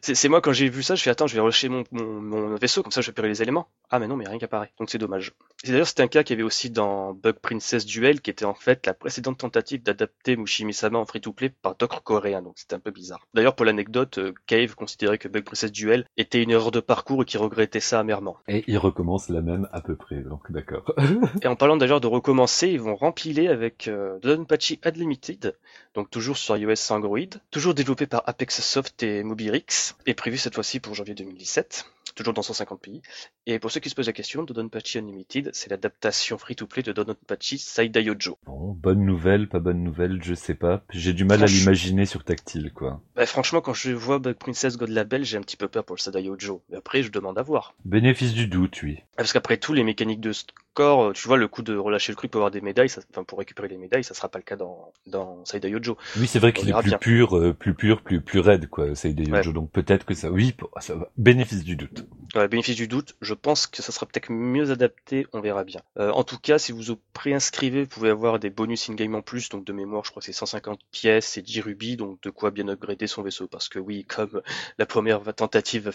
[0.00, 2.54] C'est moi quand j'ai vu ça, je fais attends, je vais rusher mon, mon, mon
[2.56, 3.68] vaisseau comme ça, je vais les éléments.
[3.90, 4.72] Ah mais non, mais rien qui apparaît.
[4.78, 5.32] Donc c'est dommage.
[5.64, 8.54] D'ailleurs, c'était un cas qu'il y avait aussi dans Bug Princess Duel, qui était en
[8.54, 12.42] fait la précédente tentative d'adapter Mushimi-sama en free-to-play par d'autres coréens.
[12.42, 13.26] Donc c'était un peu bizarre.
[13.34, 17.22] D'ailleurs, pour l'anecdote, euh, Cave considérait que Bug Princess Duel était une erreur de parcours
[17.22, 18.38] et qu'il regrettait ça amèrement.
[18.48, 20.94] Et il recommence la même à peu près, donc d'accord.
[21.42, 25.56] Et en parlant d'ailleurs de recommencer, ils vont rempiler avec euh, Donpachi Unlimited,
[25.94, 27.18] donc toujours sur iOS Android,
[27.50, 29.71] toujours développé par Apex Soft et Mobirix,
[30.06, 31.86] et prévu cette fois-ci pour janvier 2017.
[32.14, 33.00] toujours dans 150 pays.
[33.46, 37.56] Et pour ceux qui se posent la question, Dodonpachi Unlimited, c'est l'adaptation free-to-play de Dodonpachi
[37.58, 38.36] Saidai Yojo.
[38.44, 40.84] Bon, bonne nouvelle, pas bonne nouvelle, je sais pas.
[40.90, 43.00] J'ai du mal à l'imaginer sur tactile, quoi.
[43.16, 45.96] Bah, franchement, quand je vois Bug Princess God Label, j'ai un petit peu peur pour
[45.96, 46.62] le Saidai Yojo.
[46.70, 47.74] Mais après, je demande à voir.
[47.86, 48.98] Bénéfice du doute, oui.
[49.00, 50.32] Ah, Parce qu'après tout, les mécaniques de
[50.80, 53.24] euh, tu vois, le coup de relâcher le truc pour avoir des médailles, ça, enfin,
[53.24, 55.96] pour récupérer les médailles, ça sera pas le cas dans, dans Saidai Yojo.
[56.16, 56.98] Oui, c'est vrai qu'il est plus bien.
[56.98, 58.86] pur, euh, plus pur, plus plus raide, quoi.
[58.86, 58.94] Ouais.
[59.04, 61.10] Yojo, donc peut-être que ça, oui, ça va.
[61.16, 62.06] Bénéfice du doute.
[62.34, 65.80] Ouais, bénéfice du doute, je pense que ça sera peut-être mieux adapté, on verra bien.
[65.98, 69.22] Euh, en tout cas, si vous vous préinscrivez, vous pouvez avoir des bonus in-game en
[69.22, 72.30] plus, donc de mémoire, je crois que c'est 150 pièces et 10 rubis, donc de
[72.30, 74.40] quoi bien upgrader son vaisseau, parce que oui, comme
[74.78, 75.92] la première tentative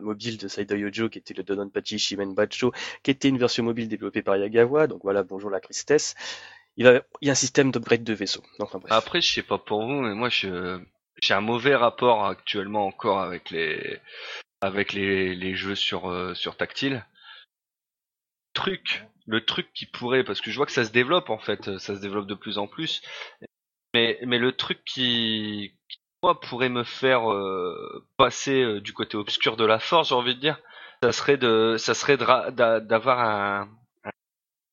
[0.00, 3.88] mobile de Saidai Yojo, qui était le Dodonpachi Shimen Bacho, qui était une version mobile
[3.88, 6.14] développée par Yagawa, donc voilà, bonjour la tristesse,
[6.76, 8.42] il, y a un système d'upgrade de vaisseau.
[8.90, 13.50] Après, je sais pas pour vous, mais moi, j'ai un mauvais rapport actuellement encore avec
[14.92, 17.06] les jeux sur euh, sur tactile.
[18.54, 21.78] Truc, le truc qui pourrait, parce que je vois que ça se développe en fait,
[21.78, 23.02] ça se développe de plus en plus.
[23.94, 25.74] Mais le truc qui,
[26.22, 30.34] moi pourrait me faire euh, passer euh, du côté obscur de la force, j'ai envie
[30.34, 30.58] de dire,
[31.02, 33.68] ça serait d'avoir un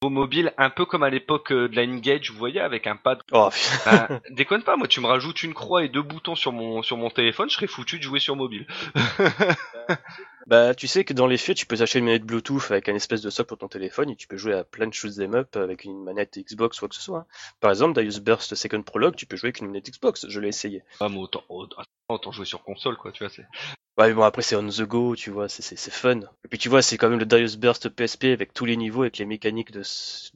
[0.09, 3.19] mobile un peu comme à l'époque euh, de la Engage, vous voyez, avec un pad
[3.33, 3.49] Oh,
[3.85, 6.95] bah, déconne pas, moi tu me rajoutes une croix et deux boutons sur mon sur
[6.95, 8.65] mon téléphone, je serais foutu de jouer sur mobile.
[10.47, 12.95] Bah, tu sais que dans les faits, tu peux acheter une manette Bluetooth avec un
[12.95, 15.35] espèce de socle pour ton téléphone et tu peux jouer à plein de shoot them
[15.35, 17.19] up avec une manette Xbox ou quoi que ce soit.
[17.19, 17.25] hein.
[17.59, 20.25] Par exemple, Darius Burst Second Prologue, tu peux jouer avec une manette Xbox.
[20.27, 20.81] Je l'ai essayé.
[21.01, 23.45] Ah mais autant, autant, autant jouer sur console quoi, tu vois, c'est.
[23.99, 26.21] Ouais, mais bon, après, c'est on the go, tu vois, c'est, fun.
[26.45, 29.01] Et puis, tu vois, c'est quand même le Darius Burst PSP avec tous les niveaux,
[29.01, 29.83] avec les mécaniques de,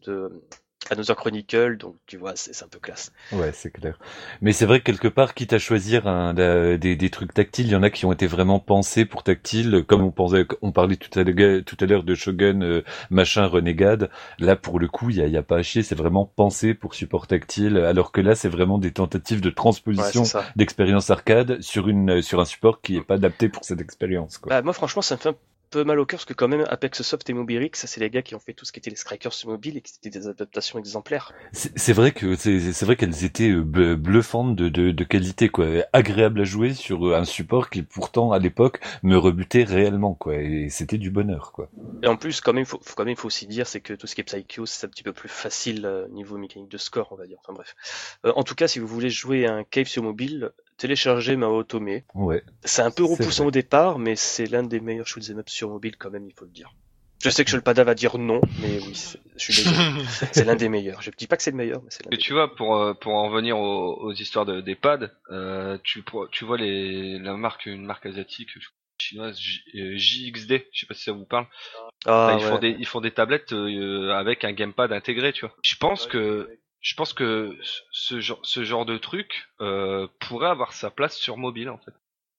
[0.05, 0.43] de
[0.91, 3.11] Another Chronicle, donc tu vois, c'est, un peu classe.
[3.31, 3.97] Ouais, c'est clair.
[4.41, 7.71] Mais c'est vrai que quelque part, quitte à choisir la- des, des trucs tactiles, il
[7.71, 10.97] y en a qui ont été vraiment pensés pour tactile, comme on pensait, on parlait
[10.97, 11.23] tout à
[11.85, 14.09] l'heure, de Shogun, euh, machin, Renegade.
[14.39, 16.25] Là, pour le coup, il y a, il y a pas à chier, c'est vraiment
[16.25, 20.23] pensé pour support tactile, alors que là, c'est vraiment des tentatives de transposition
[20.55, 24.49] d'expérience arcade sur une, sur un support qui est pas adapté pour cette expérience, quoi.
[24.49, 25.35] Bah, moi, franchement, ça me fait un
[25.73, 28.09] peu mal au cœur parce que quand même, Apex Soft et Mobilix, ça, c'est les
[28.09, 30.17] gars qui ont fait tout ce qui était les Strikers sur mobile et qui étaient
[30.17, 31.33] des adaptations exemplaires.
[31.53, 35.67] C'est vrai que c'est vrai qu'elles étaient euh, bl- bluffantes de, de, de qualité quoi,
[35.91, 40.35] agréable à jouer sur euh, un support qui pourtant à l'époque me rebutait réellement quoi,
[40.35, 41.69] et c'était du bonheur quoi.
[42.01, 44.07] Et en plus, quand même, faut, faut quand même, faut aussi dire, c'est que tout
[44.07, 47.09] ce qui est Psycho, c'est un petit peu plus facile euh, niveau mécanique de score,
[47.11, 47.37] on va dire.
[47.41, 47.75] Enfin bref.
[48.25, 51.57] Euh, en tout cas, si vous voulez jouer à un cave sur mobile, téléchargez Mao
[51.59, 52.01] Otome.
[52.13, 52.43] Ouais.
[52.63, 55.95] C'est un peu repoussant au départ, mais c'est l'un des meilleurs shoot'em up sur mobile
[55.97, 56.71] quand même, il faut le dire.
[57.23, 59.77] Je sais que Shulpada va dire non, mais oui, c'est- je suis désolé.
[60.33, 61.01] c'est l'un des meilleurs.
[61.01, 62.93] Je dis pas que c'est le meilleur, mais c'est l'un des tu vois, pour euh,
[62.93, 66.03] pour en venir aux, aux histoires de, des pads, euh, tu
[66.43, 68.49] vois les la marque une marque asiatique
[68.99, 71.45] chinoise J- euh, JXD, je sais pas si ça vous parle.
[72.05, 75.45] Ah, Là, ils font des ils font des tablettes euh, avec un gamepad intégré, tu
[75.45, 75.55] vois.
[75.63, 76.49] Je pense que
[76.83, 77.57] je pense que
[77.91, 81.91] ce genre ce genre de truc euh, pourrait avoir sa place sur mobile en fait.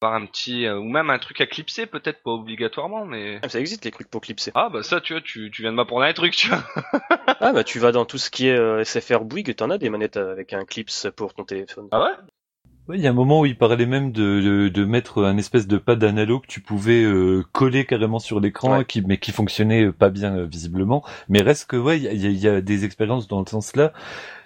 [0.03, 3.49] Avoir un petit euh, ou même un truc à clipser peut-être pas obligatoirement mais Ah,
[3.49, 4.53] Ça existe les trucs pour clipser.
[4.55, 6.62] ah bah ça tu vois tu tu viens de m'apprendre un truc tu vois.
[7.40, 9.88] Ah bah tu vas dans tout ce qui est euh, SFR Bouygues, t'en as des
[9.88, 11.88] manettes avec un clips pour ton téléphone.
[11.90, 12.12] Ah ouais?
[12.87, 15.39] Ouais, il y a un moment où il parlait même de, de, de mettre un
[15.39, 18.85] espèce de pad analo que tu pouvais euh, coller carrément sur l'écran, Ouais.
[18.85, 21.03] qui, mais qui fonctionnait pas bien euh, visiblement.
[21.30, 23.41] Mais reste que ouais, il y a, y a- il y a des expériences dans
[23.41, 23.95] le sens-là.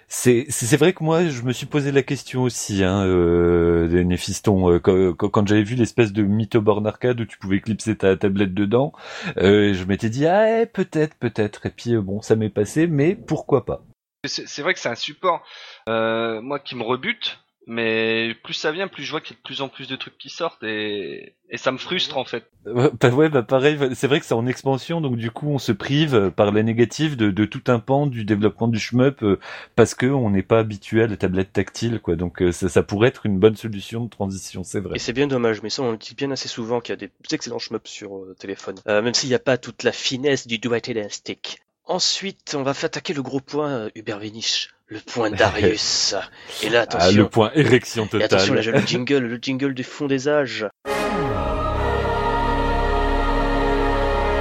[0.07, 3.87] C'est c'est c'est vrai que moi je me suis posé la question aussi, hein, euh,
[3.89, 7.61] des Néphiston, euh, quand, quand- j'avais vu l'espèce de mytho borne arcade où tu pouvais
[7.61, 8.93] clipser ta tablette dedans,
[9.37, 13.15] euh, je m'étais dit ah eh, peut-être peut-être et puis bon ça m'est passé, mais
[13.15, 13.83] pourquoi pas?
[14.25, 15.43] C'est c'est vrai que c'est un support,
[15.87, 17.39] euh, moi, qui me rebute,
[17.69, 19.95] mais plus ça vient, plus je vois qu'il y a de plus en plus de
[19.95, 22.49] trucs qui sortent et, et ça me frustre en fait.
[22.65, 25.71] Bah ouais, bah pareil, c'est vrai que c'est en expansion, donc du coup on se
[25.71, 29.39] prive par la négative de, de tout un pan du développement du shmup euh,
[29.75, 32.15] parce que on n'est pas habitué à la tablette tactile, quoi.
[32.15, 34.95] Donc euh, ça, ça pourrait être une bonne solution de transition, c'est vrai.
[34.95, 37.07] Et c'est bien dommage, mais ça on le dit bien assez souvent qu'il y a
[37.07, 38.75] des excellents shmups sur euh, téléphone.
[38.87, 41.61] Euh, même s'il n'y a pas toute la finesse du d'un stick.
[41.85, 46.15] Ensuite, on va attaquer le gros point euh, Hubert Véniche, le point Darius.
[46.63, 47.17] Et là, Ah, attention.
[47.17, 48.81] le point érection Et attention, là, j'ai totale.
[48.83, 50.67] le jingle, le jingle du fond des âges.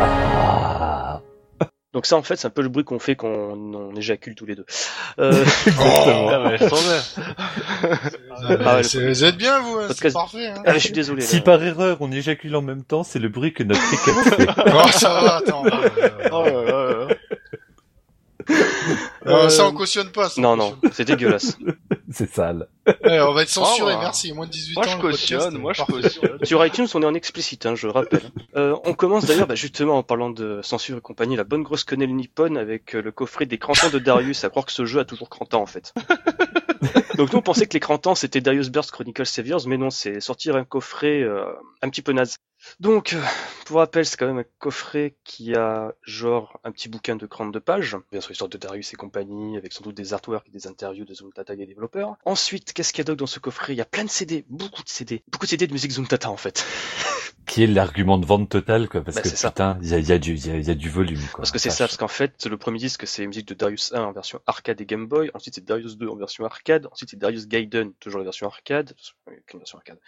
[0.01, 1.21] Ah.
[1.95, 4.35] Donc ça, en fait, c'est un peu le bruit qu'on fait quand on, on éjacule
[4.35, 4.67] tous les deux.
[5.19, 5.33] Euh,
[5.67, 6.29] Exactement.
[6.31, 6.59] Ah ouais.
[8.65, 10.49] Ah ouais, vous êtes bien, vous, hein, c'est parfait.
[10.49, 10.63] Hein.
[10.67, 11.23] ah, je suis désolé.
[11.23, 11.43] Si là.
[11.43, 14.47] par erreur on éjacule en même temps, c'est le bruit que notre cricket fait.
[14.67, 15.65] Oh, ça va, attends.
[15.67, 15.71] euh,
[16.31, 16.78] Oh là là.
[19.29, 20.29] Euh, ça, Euh, on cautionne pas.
[20.29, 21.59] Ça, on Non, non, c'est dégueulasse.
[22.11, 22.69] C'est sale.
[23.05, 24.01] Ouais, on va être censuré, Oh, bah.
[24.01, 24.33] merci.
[24.33, 24.89] Moins de 18 Moi ans.
[24.89, 26.39] je cautionne, moi je cautionne.
[26.43, 28.23] Sur iTunes, on est en explicite, hein, je rappelle.
[28.57, 31.85] Euh, on commence d'ailleurs, bah, justement, en parlant de censure et compagnie, la bonne grosse
[31.85, 35.01] quenelle nippone avec euh, le coffret des crantans de Darius, à croire que ce jeu
[35.01, 35.93] a toujours 30 ans, en fait.
[37.17, 40.21] Donc nous, on pensait que les crantans, c'était Darius Burst Chronicle Saviors, mais non, c'est
[40.21, 41.45] sortir un coffret euh,
[41.83, 42.39] un petit peu naze.
[42.81, 43.23] Donc, euh,
[43.67, 47.61] pour rappel, c'est quand même un coffret qui a genre un petit bouquin de 32
[47.61, 50.67] pages, bien sûr l'histoire de Darius et compagnie, avec sans doute des artworks et des
[50.67, 52.17] interviews de Zuntata et des développeurs.
[52.25, 53.73] Ensuite, qu'est-ce qu'il y a d'autre dans ce coffret?
[53.75, 56.31] Il y a plein de CD, beaucoup de CD, beaucoup de CD de musique Zuntata
[56.31, 56.65] en fait.
[57.47, 60.07] Qui est l'argument de vente total, quoi, parce Bah, que putain, il y a, il
[60.07, 61.39] y, a du- il y, a, il y a du volume, quoi.
[61.39, 63.95] Parce que c'est ça, parce qu'en fait, le premier disque, c'est la musique de Darius
[63.95, 65.31] 1 en version arcade et Game Boy.
[65.33, 66.87] Ensuite, c'est Darius 2 en version arcade.
[66.93, 68.93] Ensuite, c'est Darius Gaiden, toujours en version arcade.
[69.55, 69.99] Version arcade.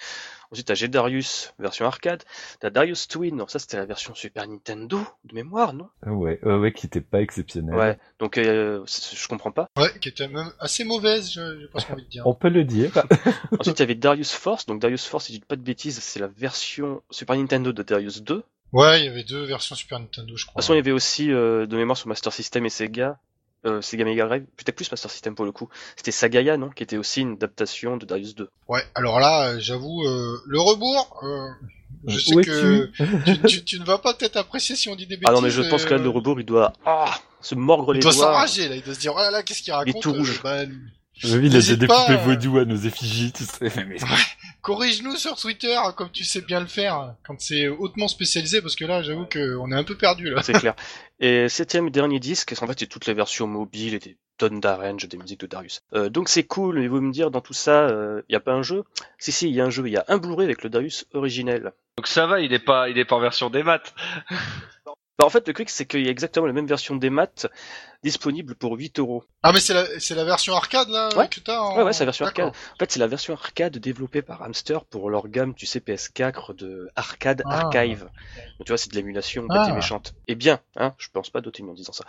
[0.50, 2.24] Ensuite, t'as G-Darius, version arcade.
[2.58, 5.88] T'as Darius Twin, non, ça c'était la version Super Nintendo, de mémoire, non?
[6.06, 7.74] Ouais, ouais, ouais, qui était pas exceptionnel.
[7.74, 9.66] Ouais, donc euh, je comprends pas.
[9.76, 12.26] Ouais, qui était même assez mauvaise, je- j'ai presque envie de dire.
[12.26, 12.90] On peut le dire.
[13.60, 14.66] Ensuite, il y avait Darius Force.
[14.66, 17.82] Donc Darius Force, si je dis pas de bêtises, c'est la version Super Nintendo de
[17.82, 18.36] Darius 2.
[18.36, 20.62] De Ouais, il y avait deux versions Super Nintendo, je toute crois.
[20.62, 23.18] façon, il y avait aussi, euh, de mémoire sur Master System et Sega,
[23.66, 25.68] euh, Sega Mega Drive, peut-être plus Master System pour le coup.
[25.96, 28.48] C'était Sagaya, non Qui était aussi une adaptation de Darius 2.
[28.68, 31.48] Ouais, alors là, euh, j'avoue, euh, le rebours, euh,
[32.06, 32.90] je sais Où que
[33.26, 35.26] tu, tu, tu ne vas pas peut-être apprécier si on dit des bêtises.
[35.28, 37.92] Ah non, mais je pense que là, euh, le rebours, il doit ah, se mordre
[37.92, 38.24] Il les doit doigts.
[38.26, 40.40] s'enrager, là, il doit se dire, oh là là, qu'est-ce qu'il raconte tout rouge.
[40.44, 40.72] euh, bah,
[41.24, 42.16] Oui, il a euh.
[42.16, 43.70] vaudou à nos effigies, tu sais.
[43.86, 43.98] Mais-
[44.62, 48.84] Corrige-nous sur Twitter, comme tu sais bien le faire, quand c'est hautement spécialisé, parce que
[48.84, 50.42] là, j'avoue qu'on est un peu perdu, là.
[50.42, 50.74] C'est clair.
[51.18, 54.60] Et septième et dernier disque, en fait, c'est toutes les versions mobiles et des tonnes
[54.60, 55.82] d'arrange des musiques de Darius.
[55.94, 58.52] Euh, donc c'est cool, mais vous me dire, dans tout ça, il n'y a pas
[58.52, 58.84] un jeu?
[59.18, 61.06] Si, si, il y a un jeu, il y a un Blu-ray avec le Darius
[61.12, 61.72] originel.
[61.96, 63.94] Donc ça va, il est pas, il est pas en version des maths.
[65.20, 67.46] Bah, en fait, le truc, c'est qu'il y a exactement la même version des maths
[68.02, 69.22] disponible pour 8 euros.
[69.42, 71.28] Ah, mais c'est la, c'est la version arcade, là, Ouais.
[71.28, 71.76] que t'as en...
[71.76, 72.46] Ouais, ouais, c'est la version D'accord.
[72.46, 72.60] arcade.
[72.74, 76.54] En fait, c'est la version arcade développée par Hamster pour leur gamme, tu sais, PS4
[76.56, 77.66] de arcade Ah.
[77.66, 78.04] archive.
[78.58, 79.68] Donc, tu vois, c'est de l'émulation bête Ah.
[79.68, 80.14] et méchante.
[80.26, 82.04] Et bien, hein, je pense pas d'autres en disant ça.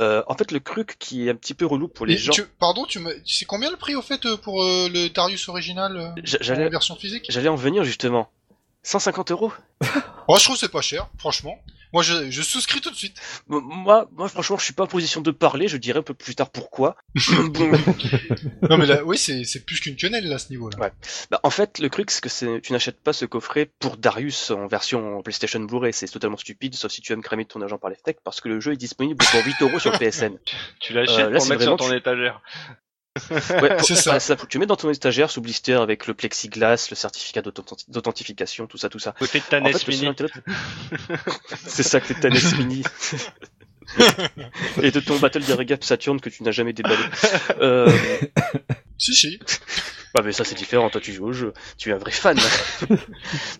[0.00, 2.32] Euh, en fait, le truc qui est un petit peu relou pour les gens...
[2.32, 3.14] tu- Pardon, tu me...
[3.24, 6.96] c'est combien le prix, au fait, euh, pour euh, le Darius original, euh, J'allais version
[6.96, 7.26] physique?
[7.28, 8.28] j'allais en venir justement.
[8.82, 9.52] 150 euros?
[10.28, 11.56] Moi, je trouve que c'est pas cher, franchement.
[11.92, 13.16] Moi, je, je souscris tout de suite.
[13.48, 15.66] Moi, moi, franchement, je suis pas en position de parler.
[15.68, 16.96] Je dirai un peu plus tard pourquoi.
[18.68, 20.78] Non, mais là, oui, c'est, c'est plus qu'une quenelle, là, à ce niveau-là.
[20.78, 20.92] Ouais.
[21.30, 24.50] bah, en fait, le truc, c'est que c'est- tu n'achètes pas ce coffret pour Darius
[24.50, 25.92] en version PlayStation Blu-ray.
[25.92, 28.48] C'est totalement stupide, sauf si tu aimes cramer ton argent par les fenêtres, parce que
[28.48, 30.36] le jeu est disponible pour 8 euros sur PSN.
[30.80, 32.40] Tu l'achètes Euh, pour le mettre sur ton étagère.
[33.60, 34.18] Ouais, pour- C'est ça.
[34.36, 38.66] bah, Tu mets dans ton étagère sous blister avec le plexiglas, le certificat d'authenti- d'authentification,
[38.66, 39.12] tout ça, tout ça.
[39.18, 40.08] Côté de ta NES Mini.
[41.66, 42.82] c'est ça que c'est ta NES Mini.
[44.82, 47.02] Et de ton Battle Direct Saturn que tu n'as jamais déballé.
[47.60, 47.90] Euh,
[48.96, 49.40] Si, si.
[50.14, 52.36] Ah mais ça c'est différent, toi tu joues au jeu, tu es un vrai fan.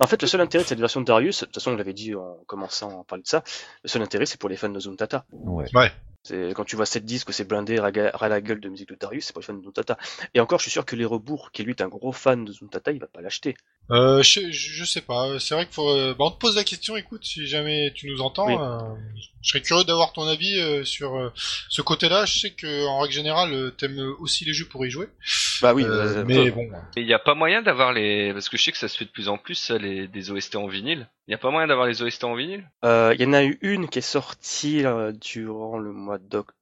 [0.01, 1.93] en fait le seul intérêt de cette version de Darius, de toute façon on l'avait
[1.95, 3.43] dit en commençant à parler de ça,
[3.83, 5.25] le seul intérêt c'est pour les fans de Zuntata.
[5.33, 5.65] Ouais.
[5.67, 5.73] C'est
[6.55, 9.25] quand tu vois cette disque, c'est blindé, raga- ras la gueule de musique de Darius,
[9.27, 9.99] c'est pour les fans de Zuntata.
[10.35, 12.53] Et encore je suis sûr que les rebours, qui lui est un gros fan de
[12.53, 13.57] Zuntata, il va pas l'acheter.
[13.91, 15.41] Euh, je, sais pas.
[15.41, 15.89] C'est vrai qu'il faut.
[15.91, 16.97] euh, Bah, on te pose la question.
[16.97, 18.55] Écoute, si jamais tu nous entends, Oui.
[18.57, 18.79] euh,
[19.43, 21.33] je serais curieux d'avoir ton avis euh, sur euh,
[21.69, 22.25] ce côté-là.
[22.25, 25.09] Je sais que en règle générale, euh, t'aimes aussi les jeux pour y jouer.
[25.61, 25.85] Bah oui,
[26.25, 26.69] mais bon.
[26.97, 28.97] Et il y a pas moyen d'avoir les, parce que je sais que ça se
[28.97, 31.09] fait de plus en plus, ça, les, des OST en vinyle.
[31.31, 32.37] Il y a pas moyen d'avoir les OST en?
[32.85, 36.53] Euh, Il y en a eu une qui est sortie euh, durant le mois d'octobre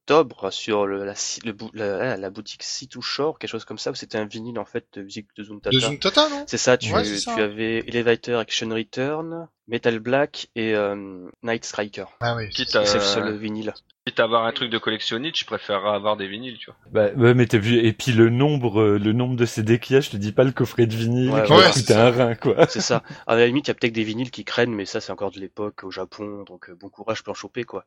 [0.51, 1.13] sur le, la,
[1.45, 4.59] le la, la boutique Sea to Shore, quelque chose comme ça, où c'était un vinyle
[4.59, 5.75] en fait de musique de Zuntata.
[5.75, 6.43] De Zuntata, non?
[6.47, 7.35] C'est ça, tu, Ouais, c'est ça.
[7.35, 12.05] tu avais Elevator Action Return, Metal Black et euh, Night Striker.
[12.21, 12.49] Ah oui.
[12.49, 13.73] Quitte C'est le à, seul vinyle.
[14.07, 16.77] quitte à avoir un truc de collectionniste, je préférerais avoir des vinyles, tu vois.
[16.91, 19.93] Bah, ouais, mais t'as vu, et puis le nombre, euh, le nombre de CD qu'il
[19.93, 22.65] y a, je te dis pas le coffret de vinyle, Ouais, qui un rein, quoi.
[22.69, 23.03] C'est ça.
[23.27, 25.29] À la limite, il y a peut-être des vinyles qui craignent, mais ça, c'est encore
[25.31, 27.85] de l'époque au Japon, donc euh, bon courage pour en choper, quoi.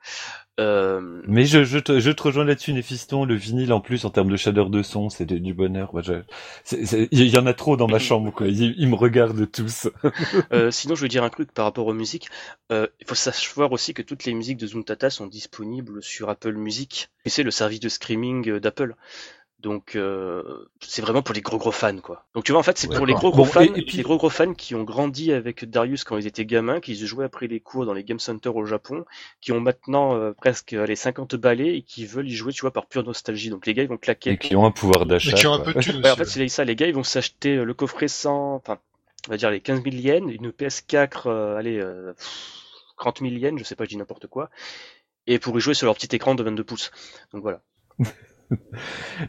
[0.61, 4.11] Euh, Mais je, je, te, je te rejoins là-dessus, Néphiston, le vinyle en plus, en
[4.11, 5.93] termes de chaleur de son, c'est du bonheur.
[5.93, 6.23] Moi, je-
[6.65, 8.47] c'est- c'est- Il y en a trop dans ma chambre, quoi.
[8.49, 9.89] Ils, ils me regardent tous.
[10.53, 12.29] euh, sinon, je veux dire un truc par rapport aux musiques.
[12.71, 16.55] Euh, il faut savoir aussi que toutes les musiques de Zuntata sont disponibles sur Apple
[16.55, 17.09] Music.
[17.25, 18.95] Et c'est le service de streaming euh, d'Apple.
[19.63, 20.43] Donc euh,
[20.81, 22.27] c'est vraiment pour les gros gros fans quoi.
[22.35, 23.83] Donc tu vois en fait c'est Ouais, pour les gros gros Bon, fans, et- et
[23.83, 26.97] puis- les gros gros fans qui ont grandi avec Darius quand ils étaient gamins, qui
[26.97, 29.05] jouaient après les cours dans les game centers au Japon,
[29.41, 32.73] qui ont maintenant euh, presque les 50 balais et qui veulent y jouer tu vois
[32.73, 33.51] par pure nostalgie.
[33.51, 34.33] Donc les gars ils vont claquer.
[34.33, 35.37] Et qui ont un pouvoir d'achat.
[35.37, 37.05] Qui ont un peu de thunes Ouais, en fait, c'est ça, les gars, ils vont
[37.05, 38.79] s'acheter euh, le coffret sans, enfin,
[39.29, 43.33] on va dire les 15 000 yens, une PS4, euh, allez, euh, pff, 30 000
[43.35, 44.51] yens, je sais pas, je dis n'importe quoi,
[45.29, 46.91] et pour y jouer sur leur petit écran de 22 pouces.
[47.33, 47.61] Donc voilà.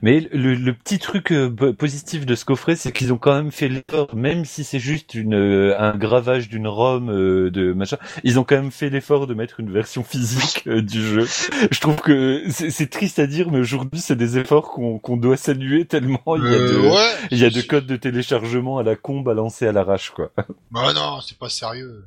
[0.01, 3.33] Mais le, le petit truc euh, po- positif de ce coffret, c'est qu'ils ont quand
[3.35, 7.73] même fait l'effort, même si c'est juste une, euh, un gravage d'une ROM euh, de
[7.73, 11.27] machin, ils ont quand même fait l'effort de mettre une version physique du jeu.
[11.71, 15.37] Je trouve que c'est triste à dire, mais aujourd'hui c'est des efforts qu'on qu'on doit
[15.37, 17.11] saluer tellement il y a Euh, de, ouais.
[17.31, 20.31] il y a de codes de téléchargement à la con balancés à l'arrache quoi.
[20.71, 22.03] Bah non, c'est pas sérieux.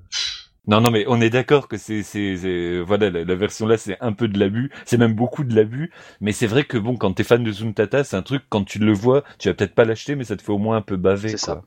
[0.67, 3.97] Non, non, mais on est d'accord que c'est, c'est, voilà, la, la version là, c'est
[4.01, 7.13] un peu de l'abus, c'est même beaucoup de l'abus, mais c'est vrai que bon, quand
[7.13, 9.85] t'es fan de Zuntata, c'est un truc, quand tu le vois, tu vas peut-être pas
[9.85, 11.63] l'acheter, mais ça te fait au moins un peu baver, C'est quoi.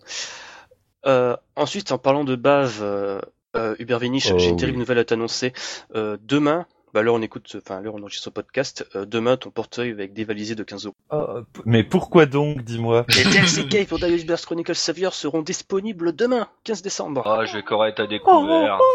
[1.06, 3.22] Euh, ensuite, en parlant de bave, euh,
[3.56, 4.58] euh, Hubert Oh, j'ai une oui.
[4.58, 5.54] terrible nouvelle à t'annoncer.
[5.96, 9.52] Euh, demain, bah là on écoute, enfin là on enregistre ce podcast, euh, demain ton
[9.52, 10.96] portefeuille va être dévalisé de 15 euros.
[11.10, 15.42] Ah, p- mais pourquoi donc, dis-moi Les DLC Cave pour Darius Burst Chronicle Savior seront
[15.42, 17.24] disponibles demain, 15 décembre.
[17.26, 18.80] Ah, je vais correct à découvert.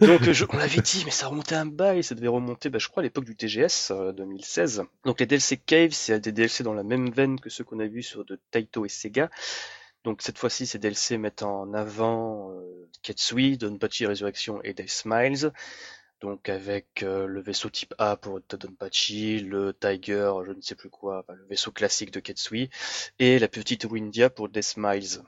[0.00, 2.78] Donc euh, je- on l'avait dit, mais ça remontait un bail, ça devait remonter, bah,
[2.78, 4.84] je crois, à l'époque du TGS euh, 2016.
[5.04, 7.86] Donc les DLC Cave, c'est des DLC dans la même veine que ceux qu'on a
[7.86, 9.28] vus sur de Taito et Sega.
[10.04, 15.52] Donc cette fois-ci, ces DLC mettent en avant euh, Ketsui, Donpachi Résurrection et Death Smiles.
[16.20, 20.90] Donc avec euh, le vaisseau type A pour Donpachi, le Tiger, je ne sais plus
[20.90, 22.68] quoi, le vaisseau classique de Ketsui,
[23.18, 25.22] et la petite Windia pour Death Smiles.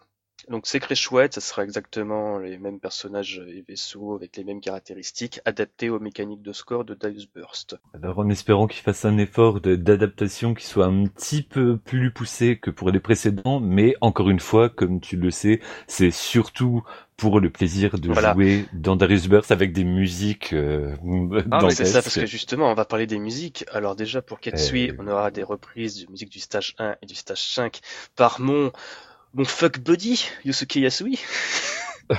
[0.49, 5.41] Donc très chouette, ça sera exactement les mêmes personnages et vaisseaux avec les mêmes caractéristiques,
[5.45, 7.77] adaptés aux mécaniques de score de Darius Burst.
[7.95, 12.59] Alors, en espérant qu'il fasse un effort d'adaptation qui soit un petit peu plus poussé
[12.59, 16.83] que pour les précédents, mais encore une fois, comme tu le sais, c'est surtout
[17.17, 18.33] pour le plaisir de Voilà.
[18.33, 20.97] jouer dans Darius Burst avec des musiques euh,
[21.53, 23.65] Ah, C'est ça, parce que justement, on va parler des musiques.
[23.71, 24.97] Alors déjà, pour Ketsui, Euh.
[24.99, 27.81] on aura des reprises de musique du stage 1 et du stage 5
[28.17, 28.73] par mon,
[29.35, 31.19] mon fuck buddy, Yusuke Yasui.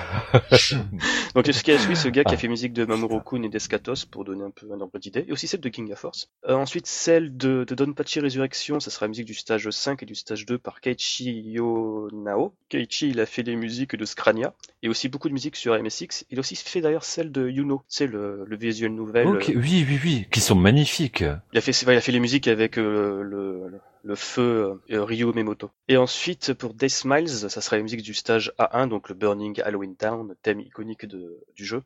[1.35, 2.37] Donc Yusuke Yasui, ce gars qui a Ah.
[2.39, 5.31] fait musique de Mamoru Kun et d'Escatos, pour donner un peu un ordre d'idée, et
[5.31, 6.29] aussi celle de King of Force.
[6.47, 10.05] Euh, ensuite, celle de, de Donpachi Résurrection, ça sera la musique du stage 5 et
[10.05, 12.55] du stage 2 par Keiichi Yonao.
[12.69, 16.25] Keiichi, il a fait les musiques de Scrania, et aussi beaucoup de musique sur MSX.
[16.31, 19.27] Il a aussi fait d'ailleurs celle de Yuno, c'est le, le visual novel.
[19.27, 21.23] Ok, oui, oui, oui, qui sont magnifiques.
[21.51, 25.03] Il a fait, il a fait les musiques avec euh, le, le, le feu euh,
[25.03, 25.71] Ryo Memoto.
[25.87, 29.61] Et ensuite, pour Death Smiles, ça sera la musique du stage A1, donc le Burning
[29.61, 31.83] Halloween Town, thème iconique de, du jeu.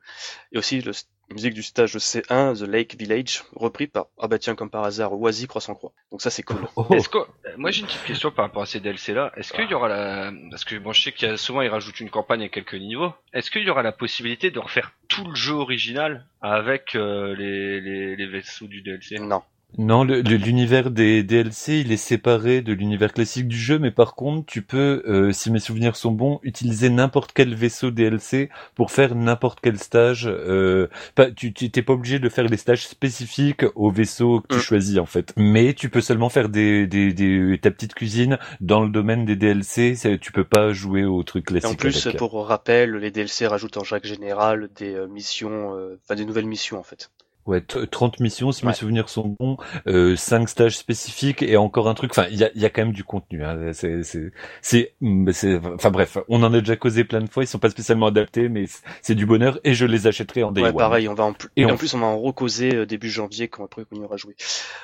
[0.51, 0.91] Et aussi le,
[1.29, 4.83] la musique du stage C1, The Lake Village, repris par, ah bah tiens, comme par
[4.83, 5.91] hasard, Oasis Croissant Croix.
[6.11, 6.57] Donc ça, c'est cool.
[6.75, 7.23] Oh, Est-ce que, euh,
[7.57, 9.31] moi j'ai une petite question par rapport à ces DLC là.
[9.35, 11.69] Est-ce qu'il y aura la, parce que bon je sais qu'il y a souvent ils
[11.69, 13.13] rajoutent une campagne à quelques niveaux.
[13.33, 17.81] Est-ce qu'il y aura la possibilité de refaire tout le jeu original avec euh, les,
[17.81, 19.43] les, les vaisseaux du DLC Non.
[19.77, 24.45] Non, l'univers des DLC, il est séparé de l'univers classique du jeu, mais par contre,
[24.47, 29.13] tu peux, euh, si mes souvenirs sont bons, utiliser n'importe quel vaisseau DLC pour faire
[29.13, 30.25] n'importe quel stage.
[30.27, 34.57] Euh, pas, tu t'es pas obligé de faire les stages spécifiques au vaisseau que tu
[34.57, 34.59] Mm.
[34.59, 38.81] choisis en fait, mais tu peux seulement faire des, des, des ta petite cuisine dans
[38.83, 39.95] le domaine des DLC.
[40.21, 41.65] Tu peux pas jouer au truc Et classique.
[41.65, 42.17] en plus, avec.
[42.17, 46.47] pour rappel, les DLC rajoutent en chaque général des euh, missions, euh, enfin des nouvelles
[46.47, 47.11] missions en fait.
[47.47, 48.71] Ouais, t- 30 missions, si Ouais.
[48.71, 52.11] mes souvenirs sont bons, euh, 5 stages spécifiques et encore un truc.
[52.11, 53.43] Enfin, il y a, il y a quand même du contenu.
[53.43, 53.71] Hein.
[53.73, 54.31] C'est, c'est,
[54.61, 57.43] c'est, mm, c'est- enfin bref, on en a déjà causé plein de fois.
[57.43, 58.65] Ils sont pas spécialement adaptés, mais
[59.01, 60.75] c'est- du bonheur et je les achèterai en day Ouais, one.
[60.77, 62.85] pareil, on va en plus, Et et on- en plus, on va en recauser euh,
[62.85, 64.35] début janvier quand après on y aura joué.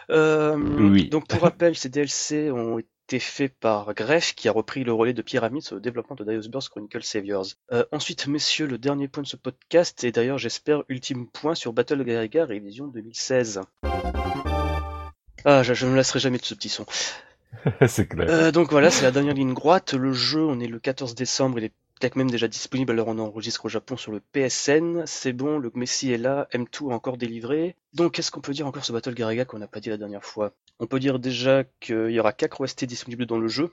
[0.10, 1.10] Euh, Oui.
[1.10, 2.88] Donc, pour rappel, ces DLC ont été
[3.20, 6.48] faits par Greff, qui a repris le relais de Pyramid sur le développement de Darius
[6.48, 7.48] Burst Chronicle Saviors.
[7.72, 11.74] Euh, ensuite, messieurs, le dernier point de ce podcast, et d'ailleurs, j'espère, ultime point sur
[11.74, 13.62] Battle Gaga Révision 2016.
[15.46, 16.86] Ah, je, je ne me lasserai jamais de ce petit son.
[17.88, 18.28] c'est clair.
[18.30, 19.94] Euh, donc voilà, c'est la dernière ligne droite.
[19.94, 23.20] Le jeu, on est le 14 décembre, il est peut-être même déjà disponible alors on
[23.20, 25.04] enregistre au Japon sur le PSN.
[25.06, 27.76] C'est bon, le Messi est là, M2 a encore délivré.
[27.94, 30.24] Donc qu'est-ce qu'on peut dire encore sur Battle Garaga qu'on n'a pas dit la dernière
[30.24, 30.54] fois?
[30.80, 33.72] On peut dire déjà qu'il y aura 4 OST disponibles dans le jeu.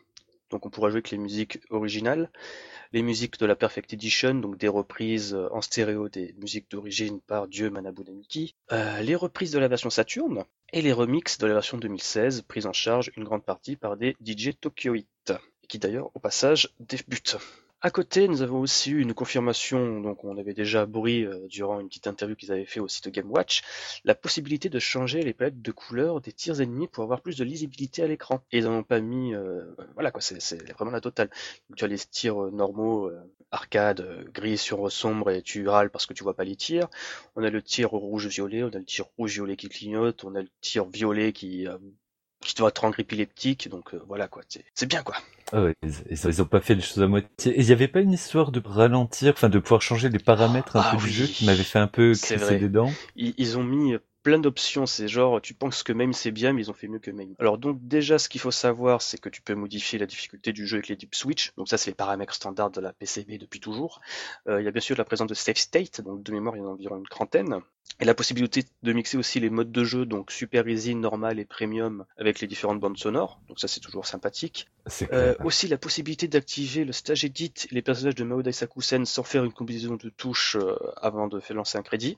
[0.51, 2.29] Donc on pourra jouer avec les musiques originales,
[2.93, 7.47] les musiques de la Perfect Edition, donc des reprises en stéréo des musiques d'origine par
[7.47, 11.55] Dieu Manabu Namiki, euh, les reprises de la version Saturn, et les remixes de la
[11.55, 15.33] version 2016, prise en charge une grande partie par des DJ Tokyoite,
[15.69, 17.37] qui d'ailleurs au passage débutent.
[17.83, 21.81] À côté, nous avons aussi eu une confirmation, donc on avait déjà bruit euh, durant
[21.81, 23.63] une petite interview qu'ils avaient fait au site Game Watch,
[24.05, 27.45] la possibilité de changer les palettes de couleurs des tirs ennemis pour avoir plus de
[27.45, 28.43] lisibilité à l'écran.
[28.53, 31.31] Et ils n'en pas mis, euh, voilà quoi, c'est vraiment la totale.
[31.75, 33.19] Tu as les tirs euh, normaux, euh,
[33.51, 36.89] arcade, gris sur sombre et tu râles parce que tu vois pas les tirs.
[37.35, 40.51] On a le tir rouge-violet, on a le tir rouge-violet qui clignote, on a le
[40.61, 41.67] tir violet qui,
[42.43, 44.43] qui doit te rendre épileptique, donc voilà quoi,
[44.75, 45.17] c'est bien quoi.
[45.53, 47.53] Ah ouais, ils, ils- ils ont pas fait les choses à moitié.
[47.53, 50.75] Et il y avait pas une histoire de ralentir, enfin de pouvoir changer les paramètres
[50.77, 51.03] un Ah peu oui.
[51.05, 52.99] du jeu qui m'avait fait un peu crisser des dents?
[53.17, 54.87] Ils, ils ont mis plein d'options.
[54.87, 57.35] C'est genre, tu penses que MAME c'est bien, mais ils ont fait mieux que MAME.
[57.39, 60.67] Alors donc déjà, ce qu'il faut savoir, c'est que tu peux modifier la difficulté du
[60.67, 61.53] jeu avec les deep switch.
[61.57, 64.01] Donc ça, c'est les paramètres standards de la PCB depuis toujours.
[64.49, 66.61] Euh, il y a bien sûr la présence de safe state, donc de mémoire, il
[66.61, 67.61] y en a environ une trentaine.
[67.99, 71.45] Et la possibilité de mixer aussi les modes de jeu, donc Super Easy, Normal et
[71.45, 73.41] Premium, avec les différentes bandes sonores.
[73.49, 74.69] Donc ça, c'est toujours sympathique.
[75.13, 79.23] Euh, aussi la possibilité d'activer le stage edit et les personnages de Mao Daisakusen sans
[79.23, 82.17] faire une combinaison de touches euh, avant de faire lancer un crédit.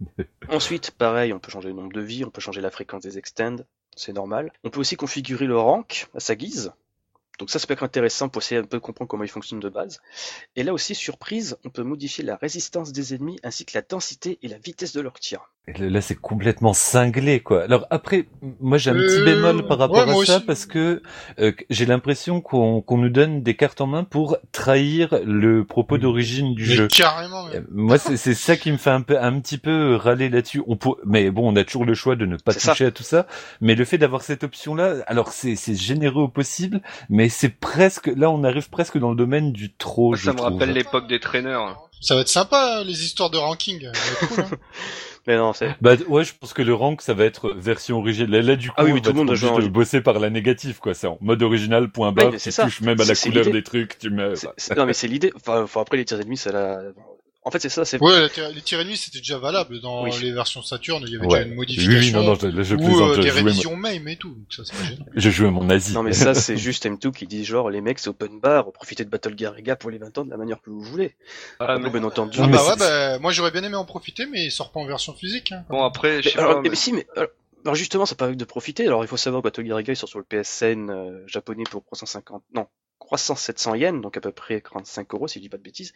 [0.48, 3.18] Ensuite, pareil, on peut changer le nombre de vies, on peut changer la fréquence des
[3.18, 3.56] extends,
[3.96, 4.52] c'est normal.
[4.64, 6.72] On peut aussi configurer le rank à sa guise.
[7.38, 9.60] Donc ça, ça peut être intéressant pour essayer un peu de comprendre comment il fonctionne
[9.60, 10.00] de base.
[10.54, 14.38] Et là aussi, surprise, on peut modifier la résistance des ennemis ainsi que la densité
[14.42, 15.52] et la vitesse de leur tir.
[15.68, 17.64] Et Là, c'est complètement cinglé, quoi.
[17.64, 18.28] Alors après,
[18.60, 20.46] moi j'ai un petit Euh, bémol par rapport ouais, à ça aussi.
[20.46, 21.02] parce que
[21.40, 25.98] euh, j'ai l'impression qu'on qu'on nous donne des cartes en main pour trahir le propos
[25.98, 26.86] d'origine du Mais jeu.
[26.86, 27.48] carrément.
[27.48, 27.62] Euh.
[27.72, 30.62] Moi, c'est c'est ça qui me fait un peu, un petit peu râler là-dessus.
[30.68, 32.70] On peut, mais bon, on a toujours le choix de ne pas ça.
[32.70, 33.26] toucher à tout ça.
[33.60, 38.06] Mais le fait d'avoir cette option-là, alors c'est c'est généreux au possible, mais c'est presque,
[38.06, 40.14] là, on arrive presque dans le domaine du trop.
[40.14, 40.52] je ça me trouve.
[40.52, 41.88] rappelle l'époque des traîneurs.
[42.00, 43.88] Ça va être sympa, les histoires de ranking.
[44.28, 44.48] Cool, hein.
[45.26, 45.74] Mais non, c'est...
[45.80, 48.44] Bah ouais, je pense que le rank ça va être version originale.
[48.46, 50.94] Là, du coup, Ah oui, tout le monde en- de bosser par la négative, quoi.
[50.94, 52.12] C'est en mode original, point.
[52.14, 52.64] Ouais, mais tu ça.
[52.64, 53.98] touches même à la couleur des trucs.
[53.98, 54.34] Tu mets.
[54.76, 55.32] Non mais c'est l'idée.
[55.34, 56.80] Enfin, enfin, après les tirs ennemis, c'est la...
[57.46, 58.02] En fait, c'est ça, c'est...
[58.02, 60.10] Ouais, les tir- les tirs ennemis c'était déjà valable dans Oui.
[60.20, 61.04] les versions Saturn.
[61.06, 61.38] Il y avait Ouais.
[61.38, 62.00] déjà une modification.
[62.00, 64.30] oui, non, non, je, là, je ou euh, je des mon- révisions MAME et tout.
[64.34, 65.04] Donc ça c'est pas.
[65.14, 65.94] Je jouais mon nazi.
[65.94, 69.04] Non mais ça c'est juste M2 qui dit genre les mecs c'est open bar, profitez
[69.04, 71.14] de Battle Garriga pour les 20 ans de la manière que vous voulez.
[71.60, 72.38] Ah, Après, mais- bien entendu.
[72.42, 74.86] Ah bah ouais, bah, moi j'aurais bien aimé en profiter, mais il sort pas en
[74.86, 75.52] version physique.
[75.52, 75.64] Hein.
[75.70, 77.28] Bon après, je sais alors, pas, mais mais- si mais alors,
[77.64, 78.86] alors justement ça permet de profiter.
[78.88, 81.84] Alors il faut savoir que Battle Garriga il sort sur le PSN euh, japonais pour
[81.84, 82.66] 350 non
[83.06, 85.92] 300 700 yens donc à peu près 45 euros si je dis pas de bêtises.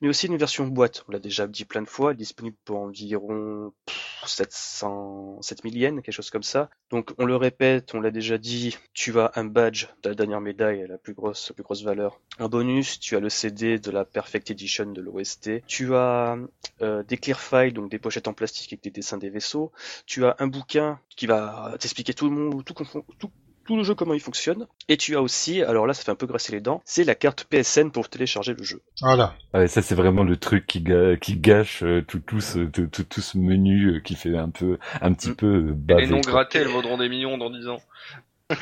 [0.00, 1.04] Mais aussi une version boîte.
[1.08, 6.14] On l'a déjà dit plein de fois, disponible pour environ pff, 700 7000 yens quelque
[6.14, 6.68] chose comme ça.
[6.90, 10.40] Donc on le répète, on l'a déjà dit, tu as un badge de la dernière
[10.40, 12.20] médaille, la plus grosse, la plus grosse valeur.
[12.40, 15.62] En bonus, tu as le CD de la Perfect Edition de l'OST.
[15.66, 16.36] Tu as
[16.82, 19.70] euh, des clear files, donc des pochettes en plastique avec des dessins des vaisseaux.
[20.06, 22.74] Tu as un bouquin qui va t'expliquer tout le monde, tout,
[23.18, 23.30] tout,
[23.68, 24.66] tout le jeu comment il fonctionne.
[24.88, 27.14] Et tu as aussi, alors là ça fait un peu grasser les dents, c'est la
[27.14, 28.80] carte PSN pour télécharger le jeu.
[29.02, 29.34] Voilà.
[29.52, 30.82] Ouais, ça c'est vraiment le truc qui,
[31.20, 34.48] qui gâche euh, tout, tout, ce, tout, tout, tout ce menu euh, qui fait un
[34.48, 35.34] peu, un petit Mm.
[35.34, 36.06] peu euh, baver.
[36.06, 37.82] les non grattés, elles vaudront des millions dans 10 ans.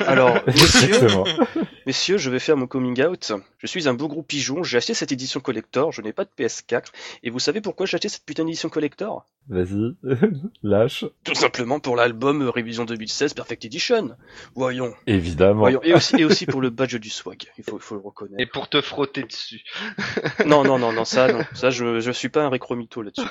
[0.05, 1.07] Alors, messieurs.
[1.85, 3.31] Messieurs, je vais faire mon coming out.
[3.59, 6.29] Je suis un beau gros pigeon, j'ai acheté cette édition collector, je n'ai pas de
[6.37, 6.87] PS4.
[7.23, 9.25] Et vous savez pourquoi j'ai acheté cette putain d'édition collector?
[9.47, 9.95] Vas-y,
[10.63, 11.05] lâche.
[11.23, 14.17] Tout simplement pour l'album Révision 2016 Perfect Edition.
[14.55, 14.93] Voyons.
[15.05, 15.61] Évidemment.
[15.61, 15.81] Voyons.
[15.83, 18.41] Et aussi, et aussi pour le badge du swag, il faut, il faut le reconnaître.
[18.41, 19.61] Et pour te frotter dessus.
[20.45, 21.41] Non, non, non, non, ça, non.
[21.53, 23.27] Ça, je, je suis pas un récromito là-dessus.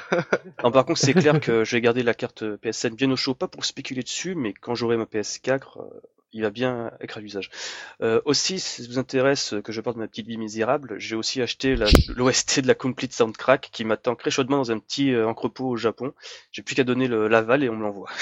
[0.62, 3.34] Non, par contre, c'est clair que je vais garder la carte PSN bien au chaud,
[3.34, 5.82] pas pour spéculer dessus, mais quand j'aurai ma PS4, euh,
[6.36, 7.50] il va bien être à l'usage.
[8.02, 11.16] Euh, aussi, si ça vous intéresse que je parle de ma petite vie misérable, j'ai
[11.16, 11.76] aussi acheté
[12.14, 15.76] l'OST de la Complete Soundtrack qui m'attend très chaudement dans un petit euh, entrepôt au
[15.76, 16.12] Japon.
[16.52, 18.10] J'ai plus qu'à donner l'aval et on me l'envoie.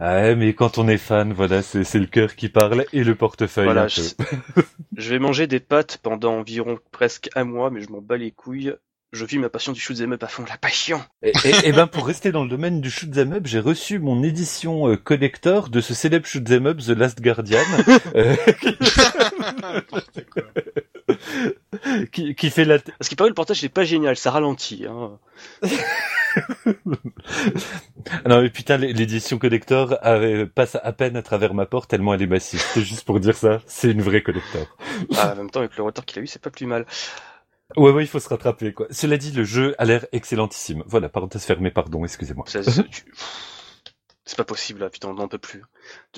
[0.00, 3.16] Ah ouais, mais quand on est fan, voilà, c'est le cœur qui parle et le
[3.16, 3.64] portefeuille.
[3.64, 3.88] Voilà,
[4.96, 8.30] je vais manger des pâtes pendant environ presque un mois, mais je m'en bats les
[8.30, 8.74] couilles.
[9.12, 11.00] Je vis ma passion du shoot'em up à fond, la passion.
[11.22, 14.22] Et, et- et ben pour rester dans le domaine du shoot'em up, j'ai reçu mon
[14.22, 17.58] édition euh, collector de ce célèbre shoot'em up The Last Guardian,
[18.14, 18.36] euh,
[22.12, 22.78] qui, qui fait la.
[22.78, 24.84] Parce qu'il paraît le portage n'est pas génial, ça ralentit.
[24.86, 25.18] Hein.
[28.26, 29.98] Non mais putain, l'é- l'édition collector
[30.54, 32.60] passe à peine à travers ma porte tellement elle est massive.
[32.72, 34.66] C'est juste pour dire ça, c'est une vraie collector.
[35.16, 36.86] Ah, en même temps, avec le retard qu'il a eu, c'est pas plus mal.
[37.76, 38.86] Ouais ouais, il faut se rattraper quoi.
[38.90, 40.82] Cela dit, le jeu a l'air excellentissime.
[40.86, 42.44] Voilà, parenthèse fermée, pardon, excusez-moi.
[42.48, 43.04] Ça, c'est tu-
[44.24, 45.62] c'est pas possible, là, putain, on n'en peut plus.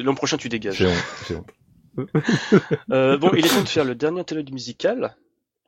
[0.00, 0.76] L'an prochain, tu dégages.
[0.76, 1.50] J'ai honte, j'ai honte.
[2.92, 5.16] Euh, bon, il est temps de faire le dernier interlude musical.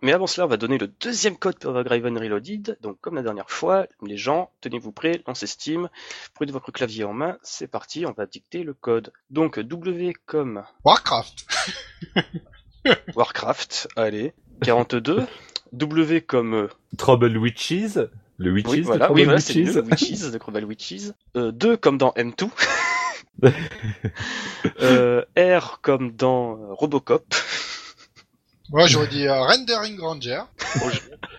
[0.03, 2.77] Mais avant cela, on va donner le deuxième code pour Graven Reloaded.
[2.81, 5.89] Donc, comme la dernière fois, les gens, tenez-vous prêts, lancez Steam,
[6.35, 9.13] prenez votre clavier en main, c'est parti, on va dicter le code.
[9.31, 11.47] Donc, W comme Warcraft.
[13.15, 14.33] Warcraft, allez,
[14.63, 15.25] 42.
[15.73, 16.69] W comme euh,
[16.99, 17.99] Trouble Witches,
[18.39, 20.31] le Witches, Oui, de voilà, Trouble oui, voilà, c'est Witches.
[20.31, 21.13] de Crobal Witches.
[21.37, 22.49] Euh, 2 comme dans M2.
[24.81, 27.35] euh, R comme dans euh, Robocop.
[28.71, 30.43] Moi j'aurais dit euh, Rendering Ranger.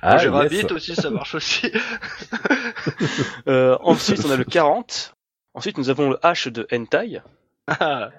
[0.01, 0.31] Ah, yes.
[0.31, 1.71] Rabbit aussi, ça marche aussi.
[3.47, 5.15] Euh, ensuite, on a le 40.
[5.53, 7.21] Ensuite, nous avons le H de Hentai.
[7.67, 8.09] Ah,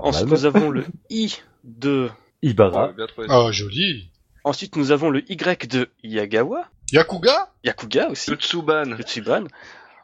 [0.00, 2.10] Ensuite, nous avons le I de...
[2.42, 2.92] Ibarra.
[3.28, 4.10] Oh joli.
[4.44, 6.68] Ensuite, nous avons le Y de Yagawa.
[6.90, 7.52] Yakuga?
[7.64, 8.34] Yakuga aussi.
[8.36, 8.84] Tsuban.
[8.96, 9.44] Le Tsuban.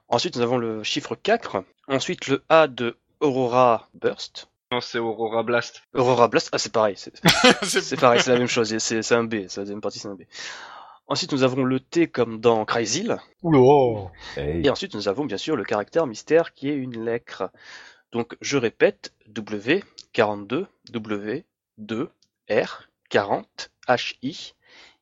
[0.09, 1.65] Ensuite, nous avons le chiffre 4.
[1.89, 4.49] Ensuite, le A de Aurora Burst.
[4.71, 5.83] Non, c'est Aurora Blast.
[5.95, 6.95] Aurora Blast, ah c'est pareil,
[7.63, 10.09] c'est pareil, c'est la même chose, c'est c'est un B, c'est la deuxième partie, c'est
[10.09, 10.25] un B.
[11.07, 13.17] Ensuite, nous avons le T comme dans Cryzil.
[13.43, 14.11] Oula.
[14.37, 14.67] Hey.
[14.67, 17.51] Et ensuite, nous avons bien sûr le caractère mystère qui est une lettre.
[18.13, 19.83] Donc, je répète, W,
[20.13, 21.47] 42, W,
[21.79, 22.11] 2,
[22.51, 24.55] R, 40, H, I,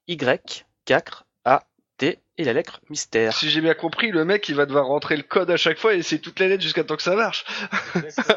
[0.09, 1.65] Y, 4, A,
[1.99, 3.33] T, et la lettre mystère.
[3.35, 5.95] Si j'ai bien compris, le mec il va devoir rentrer le code à chaque fois
[5.95, 7.45] et essayer toutes les lettres jusqu'à temps que ça marche.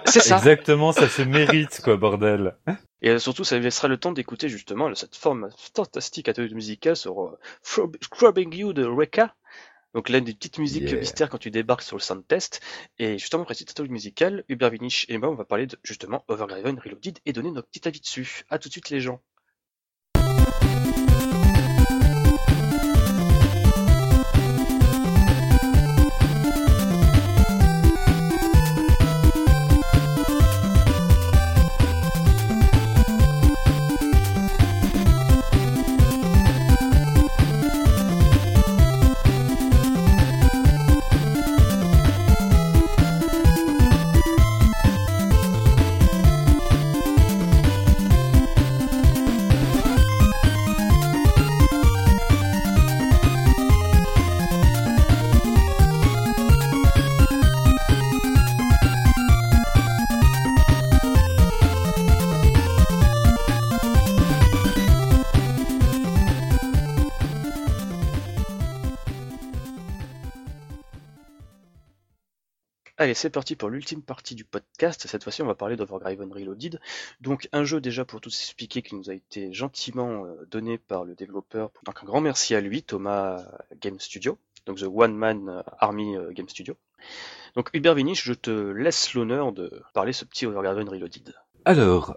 [0.06, 0.38] C'est ça.
[0.38, 2.56] Exactement, ça se mérite, quoi, bordel.
[3.02, 7.22] Et euh, surtout, ça laissera le temps d'écouter justement cette forme fantastique atelier musicale sur
[7.24, 9.36] euh, Scrub- Scrubbing You de Reka.
[9.96, 10.98] Donc l'une des petites musiques Yeah.
[11.00, 12.62] mystères quand tu débarques sur le sound test.
[13.00, 16.24] Et justement, après cette atelier musicale, Hubert Vinich et moi, on va parler de justement
[16.28, 18.44] Overdriven Reloaded et donner notre petit avis dessus.
[18.50, 19.20] À tout de suite les gens.
[73.10, 75.08] Allez, c'est parti pour l'ultime partie du podcast.
[75.08, 76.80] Cette fois-ci, on va parler d'Overdriven Reloaded.
[77.22, 81.06] Donc, un jeu déjà pour tout expliquer qui nous a été gentiment euh, donné par
[81.06, 81.72] le développeur.
[81.86, 83.44] Donc, un grand merci à lui, Thomas
[83.82, 84.38] Game Studio.
[84.68, 86.76] Donc, The One Man Army euh, Game Studio.
[87.56, 91.34] Donc, Hubert Vinich, je te laisse l'honneur de parler ce petit Overdriven Reloaded.
[91.66, 92.16] Alors,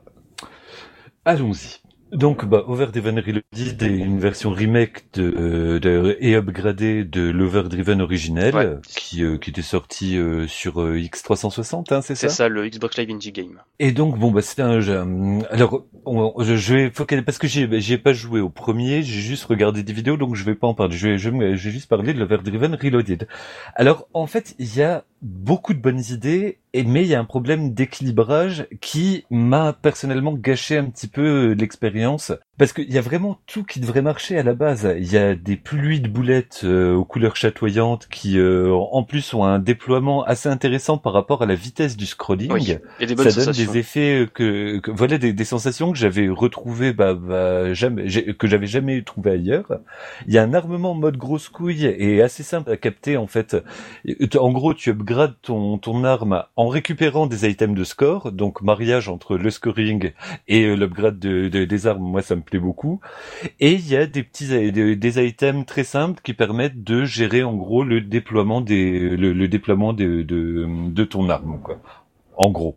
[1.25, 1.81] allons-y.
[2.13, 8.03] Donc, bah, Overdriven Reloaded est une version remake de, euh, de- et upgradée de l'Overdriven
[8.03, 8.75] originel, Ouais.
[8.87, 12.35] qui, euh, qui était sorti euh, sur euh, X360, hein, c'est C'est ça?
[12.35, 13.61] ça, le Xbox Live Indie Game.
[13.79, 14.99] Et donc, bon, bah, c'était un jeu.
[14.99, 19.03] hum, Alors, on- je, je vais focaliser, parce que j'ai, j'ai pas joué au premier,
[19.03, 20.95] j'ai juste regardé des vidéos, donc je vais pas en parler.
[20.95, 23.27] Je vais, je vais, je vais juste parler de l'Overdriven Reloaded.
[23.75, 27.21] Alors, en fait, il y a beaucoup de bonnes idées, et, mais il y a
[27.21, 32.33] un problème d'équilibrage qui m'a personnellement gâché un petit peu euh, l'expérience.
[32.59, 34.89] Parce qu'il y a vraiment tout qui devrait marcher à la base.
[34.99, 39.35] Il y a des pluies de boulettes euh, aux couleurs chatoyantes qui, euh, en plus,
[39.35, 43.29] ont un déploiement assez intéressant par rapport à la vitesse du scrolling Oui, des bonnes
[43.29, 43.73] ça donne sensations.
[43.73, 48.07] des effets euh, que, que- voilà des, des sensations que j'avais retrouvées bah, bah, jamais
[48.39, 49.73] que j'avais jamais trouvé ailleurs.
[50.29, 53.57] Il y a un armement mode grosse couille et assez simple à capter en fait.
[54.05, 58.63] Et, En gros, tu upgrades ton ton arme en récupérant des items de score, donc
[58.63, 60.13] mariage entre le scoring
[60.49, 62.03] et euh, l'upgrade de, de- des armes.
[62.03, 63.01] Moi, ça me plaît beaucoup.
[63.61, 67.43] Et il y a des petits des, des items très simples qui permettent de gérer
[67.43, 71.79] en gros le déploiement des le, le déploiement de, de de ton arme quoi.
[72.37, 72.77] En gros.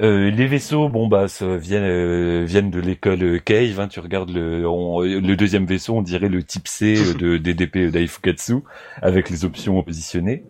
[0.00, 3.80] Euh, les vaisseaux, bon bah, ça viennent euh, viennent de l'école euh, Cave.
[3.80, 7.36] Hein, tu regardes le on- le deuxième vaisseau, on dirait le type C euh, de
[7.36, 8.56] DDP d'Aifukatsu
[9.02, 10.44] avec les options positionnées.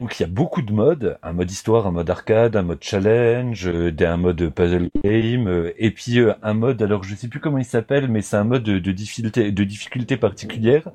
[0.00, 2.82] Donc il y a beaucoup de modes, un mode histoire, un mode arcade, un mode
[2.82, 7.28] challenge, euh, un mode puzzle game, euh, et puis euh, un mode, alors je sais
[7.28, 10.88] plus comment il s'appelle, mais c'est un mode de, de difficulté, de difficulté particulière,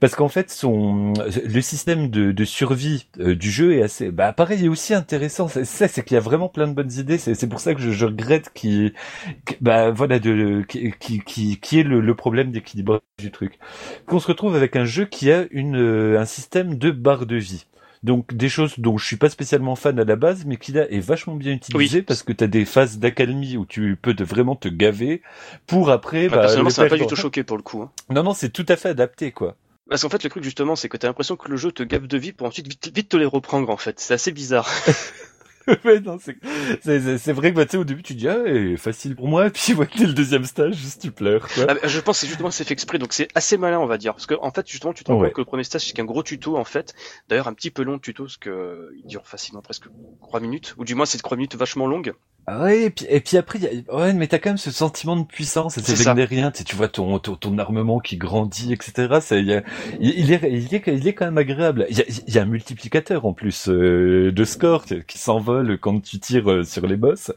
[0.00, 4.64] parce qu'en fait son le système de, de survie du jeu est assez, bah pareil,
[4.64, 5.48] est aussi intéressant.
[5.48, 7.18] C'est ça, c'est qu'il y a vraiment plein de bonnes idées.
[7.18, 8.92] C'est pour ça que je, je regrette qui,
[9.60, 13.58] bah voilà, de qui qui qui, qui est le, le problème d'équilibrage du truc.
[14.06, 17.66] Qu'on se retrouve avec un jeu qui a une un système de barre de vie.
[18.02, 20.90] Donc des choses dont je suis pas spécialement fan à la base, mais qui là
[20.90, 22.02] est vachement bien utilisé Oui.
[22.04, 25.22] parce que tu as des phases d'accalmie où tu peux te, vraiment te gaver
[25.66, 26.22] pour après.
[26.24, 27.82] Ouais, bah, personnellement, le ça m'a pas du tout choqué pour le coup.
[27.82, 27.90] hein.
[28.10, 29.56] Non non, c'est tout à fait adapté quoi.
[29.90, 32.06] Parce qu'en fait, le truc justement, c'est que t'as l'impression que le jeu te gave
[32.06, 33.98] de vie pour ensuite vite, vite te les reprendre en fait.
[33.98, 34.68] C'est assez bizarre.
[36.82, 38.36] c'est, vrai que bah, tu sais, au début, tu dis, ah,
[38.76, 41.66] facile pour moi, et puis, ouais, dès le deuxième stage, juste tu pleures, quoi.
[41.68, 43.98] Ah, je pense que c'est justement c'est fait exprès, donc c'est assez malin, on va
[43.98, 44.14] dire.
[44.14, 45.28] Parce que en fait, justement, tu te rends Ouais.
[45.28, 46.94] compte que le premier stage c'est qu'un gros tuto en fait.
[47.28, 49.88] D'ailleurs, un petit peu long le tuto, parce que euh, il dure facilement presque
[50.22, 52.12] 3 minutes, ou du moins c'est 3 minutes vachement longues.
[52.50, 55.16] Ah ouais, et puis, et puis après, a- ouais, mais t'as quand même ce sentiment
[55.16, 59.18] de puissance, et C'est rien, tu vois ton, ton, ton armement qui grandit, etc.
[59.20, 59.62] Ça, il, y a-
[60.00, 61.86] il, est, il, est, il est quand même agréable.
[61.90, 65.18] Il y a, il y a un multiplicateur, en plus, euh, de score qui, qui
[65.18, 67.32] s'envole quand tu tires euh, sur les boss.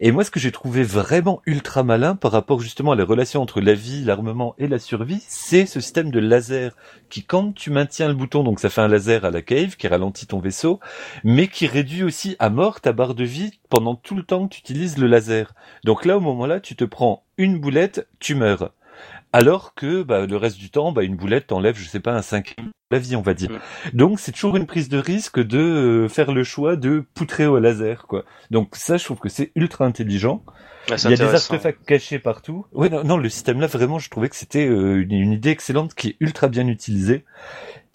[0.00, 3.42] Et moi, ce que j'ai trouvé vraiment ultra malin par rapport justement à la relation
[3.42, 6.76] entre la vie, l'armement et la survie, c'est ce système de laser
[7.10, 9.88] qui, quand tu maintiens le bouton, donc ça fait un laser à la cave qui
[9.88, 10.80] ralentit ton vaisseau,
[11.22, 14.54] mais qui réduit aussi à mort ta barre de vie pendant tout le temps que
[14.54, 15.54] tu utilises le laser.
[15.84, 18.72] Donc là, au moment-là, tu te prends une boulette, tu meurs.
[19.34, 22.22] Alors que bah, le reste du temps, bah, une boulette t'enlève, je sais pas, un
[22.22, 23.50] cinquième de la vie, on va dire.
[23.92, 27.58] Donc c'est toujours une prise de risque de euh, faire le choix de poutrer au
[27.58, 28.24] laser, quoi.
[28.52, 30.44] Donc ça, je trouve que c'est ultra intelligent.
[30.88, 32.66] Il y a des artefacts cachés partout.
[32.72, 35.50] Ouais, non, non, le système là, vraiment, je trouvais que c'était euh, une, une idée
[35.50, 37.24] excellente qui est ultra bien utilisée.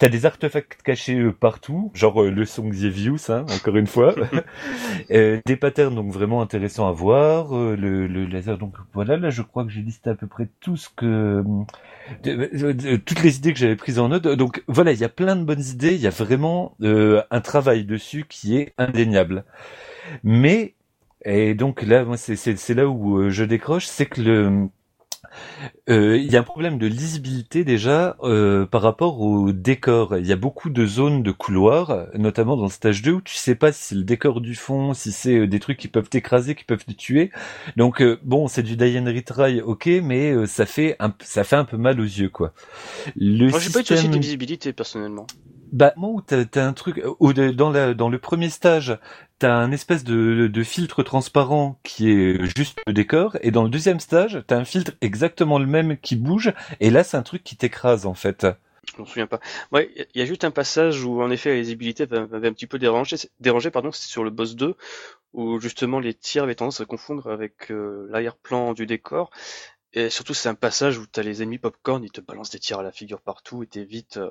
[0.00, 4.14] T'as des artefacts cachés euh, partout, genre euh, le son Xievius, hein, encore une fois.
[5.12, 7.56] Euh, des patterns donc vraiment intéressants à voir.
[7.56, 10.48] euh, le, le laser, donc voilà, là je crois que j'ai listé à peu près
[10.60, 11.42] tout ce que...
[12.24, 14.24] de- de- de- toutes les idées que j'avais prises en note.
[14.28, 17.40] Donc voilà, il y a plein de bonnes idées, il y a vraiment euh, un
[17.40, 19.44] travail dessus qui est indéniable.
[20.24, 20.74] Mais
[21.24, 24.68] et donc là, moi, c'est c'est c'est là où je décroche, c'est que le
[25.88, 30.16] euh, il y a un problème de lisibilité déjà euh, par rapport au décor.
[30.18, 33.34] Il y a beaucoup de zones de couloirs, notamment dans le stage 2, où tu
[33.36, 36.08] sais pas si c'est le décor du fond, si c'est euh, des trucs qui peuvent
[36.08, 37.30] t'écraser, qui peuvent te tuer.
[37.76, 41.44] Donc euh, bon, c'est du die and retry, ok, mais euh, ça fait un, ça
[41.44, 42.52] fait un peu mal aux yeux, quoi.
[43.16, 45.26] Le Moi, j'ai pas eu de souci système- de visibilité, personnellement.
[45.72, 48.98] bah moi où t'as t'as un truc de- dans la dans le premier stage
[49.40, 53.98] t'as un espèce de, filtre transparent qui est juste le décor et dans le deuxième
[53.98, 57.56] stage t'as un filtre exactement le même qui bouge et là c'est un truc qui
[57.56, 58.46] t'écrase en fait.
[58.92, 59.40] Je m'en souviens pas.
[59.72, 62.78] Ouais, y a juste un passage où, en effet, la lisibilité m'avait un petit peu
[62.78, 64.74] dérangé, dérangé pardon, c'est sur le boss 2,
[65.34, 69.30] où justement les tirs avaient tendance à confondre avec euh, l'arrière-plan du décor.
[69.92, 72.80] Et surtout, c'est un passage où t'as les ennemis popcorn, ils te balancent des tirs
[72.80, 74.30] à la figure partout, et t'es vite, euh,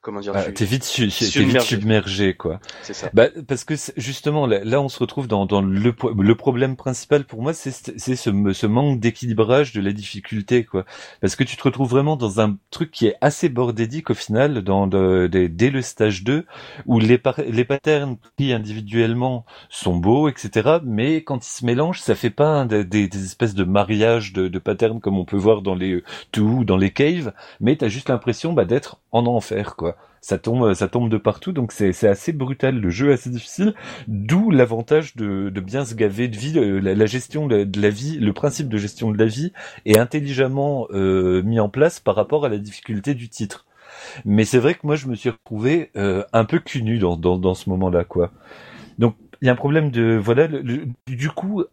[0.00, 2.34] comment dire, Ah, tu- t'es vite su- t'es vite submergé.
[2.34, 2.60] quoi.
[2.82, 3.10] c'est ça.
[3.14, 7.24] Bah, parce que justement, là, là, on se retrouve dans, dans le, le problème principal
[7.24, 10.84] pour moi, c'est c'est ce, ce manque d'équilibrage de la difficulté, quoi.
[11.20, 14.62] Parce que tu te retrouves vraiment dans un truc qui est assez bordélique au final,
[14.62, 16.44] dans dès le stage 2,
[16.86, 20.78] où les, les patterns pris individuellement sont beaux, etc.
[20.84, 24.58] Mais quand ils se mélangent, ça fait pas des, des- espèces de mariages de, de
[24.58, 26.02] patterns comme on peut voir dans les
[26.32, 30.72] tout dans les caves, mais t'as juste l'impression bah, d'être en enfer, quoi ça tombe,
[30.72, 33.74] ça tombe de partout, donc c'est assez brutal, le jeu assez difficile,
[34.08, 38.32] d'où l'avantage de, bien se gaver de vie, le- la, gestion de, la vie, le
[38.32, 39.52] principe de gestion de la vie
[39.84, 43.66] est intelligemment euh, mis en place par rapport à la difficulté du titre.
[44.24, 47.18] Mais c'est vrai que moi je me suis retrouvé euh, un peu cul nu dans,
[47.18, 48.32] dans, dans ce moment-là, quoi.
[48.98, 50.48] Donc il y a un problème de, voilà,
[51.06, 51.64] du coup,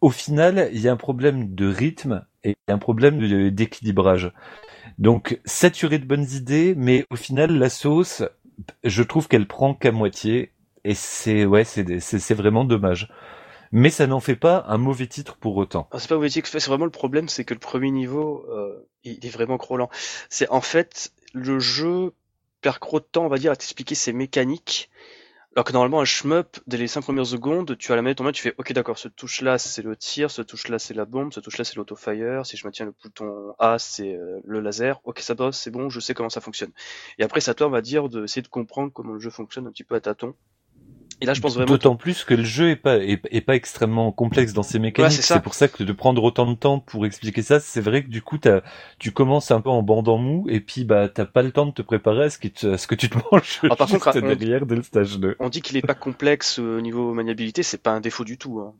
[0.00, 4.32] au final, il y a un problème de rythme et un problème d'équilibrage.
[4.98, 8.22] Donc saturé de bonnes idées, mais au final la sauce,
[8.84, 10.52] je trouve qu'elle prend qu'à moitié
[10.84, 13.08] et c'est ouais c'est c'est vraiment dommage.
[13.74, 15.88] Mais ça n'en fait pas un mauvais titre pour autant.
[15.92, 18.86] Ah, C'est pas mauvais que c'est vraiment le problème, c'est que le premier niveau, euh,
[19.02, 19.88] il est vraiment crawlant.
[20.28, 22.12] C'est en fait le jeu
[22.60, 24.90] perd trop de temps, on va dire, à t'expliquer ses mécaniques.
[25.54, 28.24] Alors que normalement un shmup, dès les 5 premières secondes, tu as la manette en
[28.24, 30.94] main, tu fais ok d'accord, ce touche là c'est le tir, ce touche là c'est
[30.94, 34.40] la bombe, ce touche là c'est l'auto-fire, si je maintiens le bouton A c'est euh,
[34.44, 36.72] le laser, ok ça bosse, c'est bon, je sais comment ça fonctionne.
[37.18, 39.70] Et après à toi on va dire d'essayer de comprendre comment le jeu fonctionne un
[39.72, 40.34] petit peu à tâtons.
[41.22, 43.54] Et là je pense vraiment D'autant plus que le jeu est pas est, est pas
[43.54, 45.12] extrêmement complexe dans ses mécaniques.
[45.22, 48.08] c'est pour ça que de prendre autant de temps pour expliquer ça, c'est vrai que
[48.08, 48.38] du coup
[48.98, 51.70] tu commences un peu en bandant mou et puis bah t'as pas le temps de
[51.70, 54.20] te préparer à ce, qui te- à ce que tu te manges Ah, par on-
[54.34, 55.36] derrière dès le stage 2.
[55.38, 58.36] On dit qu'il est pas complexe euh, au niveau maniabilité, c'est pas un défaut du
[58.36, 58.60] tout.
[58.60, 58.74] Hein.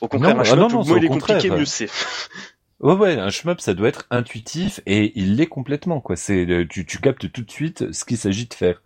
[0.00, 1.88] Au contraire, Non, un ah non, non, est au compliqué, mieux c'est.
[2.80, 6.16] Ouais ouais, un shmup ça doit être intuitif et il l'est complètement quoi.
[6.16, 8.80] C'est euh, tu tu captes tout de suite ce qu'il s'agit de faire.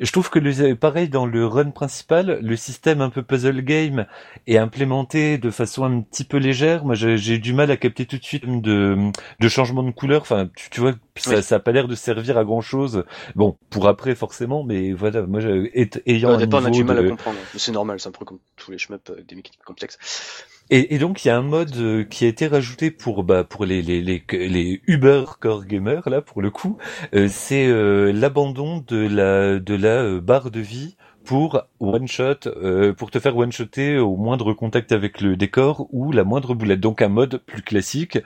[0.00, 4.06] Je trouve que le, pareil dans le run principal, le système un peu puzzle game
[4.46, 6.84] est implémenté de façon un petit peu légère.
[6.84, 8.96] Moi j'ai du mal à capter tout de suite de
[9.40, 10.22] de changement de couleur.
[10.22, 11.42] Enfin tu, tu vois ça Oui.
[11.42, 13.02] ça a pas l'air de servir à grand chose.
[13.34, 15.40] Bon pour après forcément, mais voilà moi
[16.06, 17.38] ayant Au un départ, on a du mal de- à comprendre.
[17.56, 19.98] C'est normal, c'est un peu comme tous les shmups avec des mécaniques complexes.
[20.70, 23.64] Et, donc il y a un mode euh, qui a été rajouté pour bah pour
[23.64, 26.76] les les les, les Uber core gamers là pour le coup,
[27.14, 30.96] euh, c'est euh, l'abandon de la de la barre de vie
[31.26, 35.88] pour one shot euh, pour te faire one shotter au moindre contact avec le décor
[35.92, 36.80] ou la moindre boulette.
[36.80, 38.18] Donc un mode plus classique,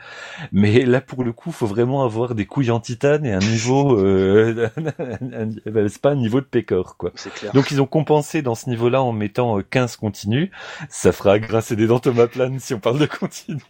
[0.52, 3.98] mais là pour le coup faut vraiment avoir des couilles en titane et un niveau
[3.98, 4.68] euh,
[4.98, 7.10] un- c'est pas un niveau de pécor quoi.
[7.34, 7.52] Clair.
[7.52, 10.50] Donc ils ont compensé dans ce niveau-là en mettant euh, 15 continus.
[10.88, 13.60] Ça fera grincer des dents Thomas Plane si on parle de continu.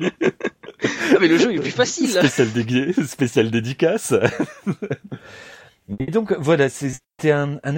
[0.83, 2.09] Ah, mais le jeu est plus facile.
[2.11, 4.15] spécial, dégui- spécial dédicace.
[5.99, 7.77] Et donc voilà, c'était un, un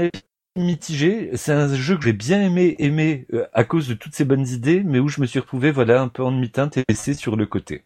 [0.56, 1.30] mitigé.
[1.36, 4.46] C'est un jeu que j'ai bien aimé, aimé euh, à cause de toutes ces bonnes
[4.46, 7.36] idées, mais où je me suis retrouvé voilà un peu en demi-teinte et laissé sur
[7.36, 7.84] le côté.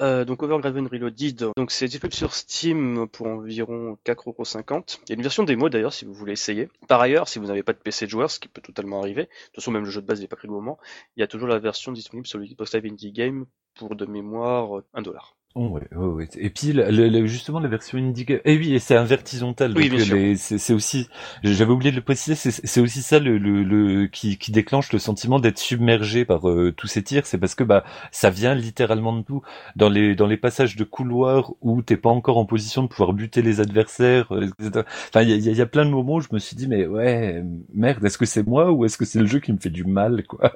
[0.00, 4.98] Euh, donc Overgraven Reloaded, donc c'est disponible sur Steam pour environ 4,50€.
[5.04, 6.68] Il y a une version démo d'ailleurs si vous voulez essayer.
[6.88, 9.28] Par ailleurs, si vous n'avez pas de PC joueur, ce qui peut totalement arriver, de
[9.28, 10.78] toute façon même le jeu de base n'est pas pris le moment,
[11.16, 14.06] il y a toujours la version disponible sur le Xbox Live Indie Game pour de
[14.06, 15.14] mémoire 1$.
[15.54, 16.28] Oh, ouais, ouais, ouais.
[16.38, 18.36] Et puis le, le- justement la version indica.
[18.46, 19.74] Eh oui, et c'est un vertisontal.
[19.76, 21.08] Oui, les- c'est aussi.
[21.42, 22.34] J'avais oublié de le préciser.
[22.36, 26.72] C'est aussi ça le, le, le qui, qui déclenche le sentiment d'être submergé par euh,
[26.74, 27.26] tous ces tirs.
[27.26, 29.42] C'est parce que bah ça vient littéralement de tout.
[29.76, 33.12] Dans les dans les passages de couloir où t'es pas encore en position de pouvoir
[33.12, 34.32] buter les adversaires.
[34.32, 34.86] euh, etc.
[35.10, 36.28] Enfin, il y a, il y a- il y a plein de moments où je
[36.32, 39.26] me suis dit mais ouais merde, est-ce que c'est moi ou est-ce que c'est le
[39.26, 40.54] jeu qui me fait du mal quoi?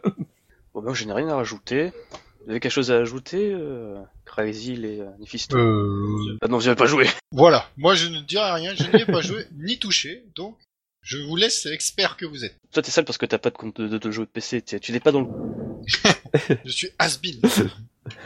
[0.73, 1.93] Bon ben je n'ai rien à rajouter.
[2.47, 6.65] Vous avez quelque chose à ajouter, euh, Crazy et euh, Niphisto Euh, Ah non, vous
[6.65, 7.07] n'avez pas joué.
[7.33, 7.69] voilà.
[7.77, 8.73] Moi, je ne dirai rien.
[8.75, 10.25] Je n'y ai pas joué ni touché.
[10.37, 10.57] Donc,
[11.03, 12.57] je vous laisse expert que vous êtes.
[12.73, 14.63] Toi t'es sale parce que t'as pas de compte de, de, de jeu de PC,
[14.63, 15.29] tu tu n'es pas dans le...
[16.65, 17.41] Je suis has-been.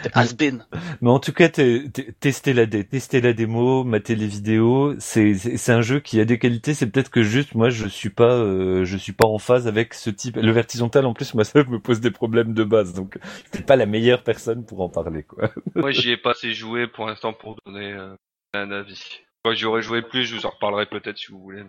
[0.03, 0.65] T'es has-been.
[1.01, 4.95] Mais en tout cas, t'es- t'es- testez la dé, testez la démo, matez les vidéos.
[4.99, 6.75] C'est un jeu qui a des qualités.
[6.75, 9.95] C'est peut-être que juste moi, je suis pas, euh, je suis pas en phase avec
[9.95, 10.37] ce type.
[10.37, 12.95] Le vertisontal, en plus, moi, ça me pose des problèmes de base.
[12.95, 13.19] Donc,
[13.53, 15.51] je suis pas la meilleure personne pour en parler, quoi.
[15.75, 18.15] Moi, j'y ai pas assez joué pour l'instant pour donner euh,
[18.55, 19.21] un avis.
[19.45, 21.63] Quand j'y aurais joué plus, je vous en reparlerai peut-être si vous voulez.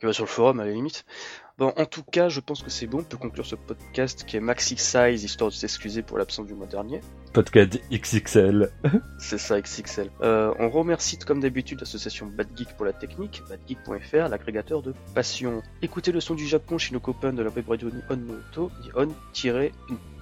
[0.00, 1.04] Tu vas sur le forum à la limite.
[1.58, 3.00] Bon, en tout cas, je pense que c'est bon.
[3.00, 6.54] On peut conclure ce podcast qui est maxi size, histoire de s'excuser pour l'absence du
[6.54, 7.00] mois dernier.
[7.32, 8.70] Podcast XXL.
[9.18, 10.08] C'est ça, XXL.
[10.22, 15.62] Euh, on remercie comme d'habitude l'association Bad Geek pour la technique, badgeek.fr, l'agrégateur de passion.
[15.82, 18.70] Écoutez le son du Japon chez nos copains de la web radio Nihon Moto,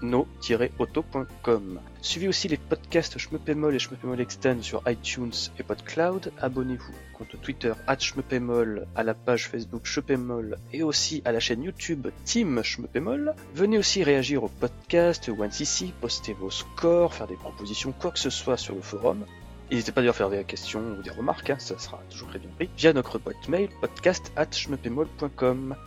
[0.03, 1.81] nihon-no-auto.com.
[2.01, 6.33] Suivez aussi les podcasts Schmeppemol et Schmeppemol Extend sur iTunes et PodCloud.
[6.41, 11.65] Abonnez-vous au compte Twitter @schmeppemol, à la page Facebook Schmeppemol et aussi à la chaîne
[11.65, 13.35] YouTube Team Schmeppemol.
[13.55, 18.21] Venez aussi réagir au podcast ou ici, postez vos scores, faire des propositions, quoi que
[18.21, 19.27] ce soit sur le forum.
[19.69, 22.49] N'hésitez pas à faire des questions ou des remarques, hein, ça sera toujours très bien
[22.55, 24.47] pris, via notre boîte mail podcast at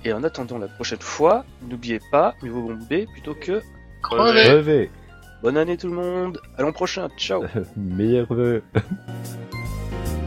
[0.03, 3.61] Et en attendant la prochaine fois, n'oubliez pas, mieux vaut bomber plutôt que
[4.03, 4.51] Crevez.
[4.51, 4.91] Revez.
[5.41, 7.45] bonne année tout le monde, à l'an prochain, ciao
[7.77, 8.61] Meilleur vœu.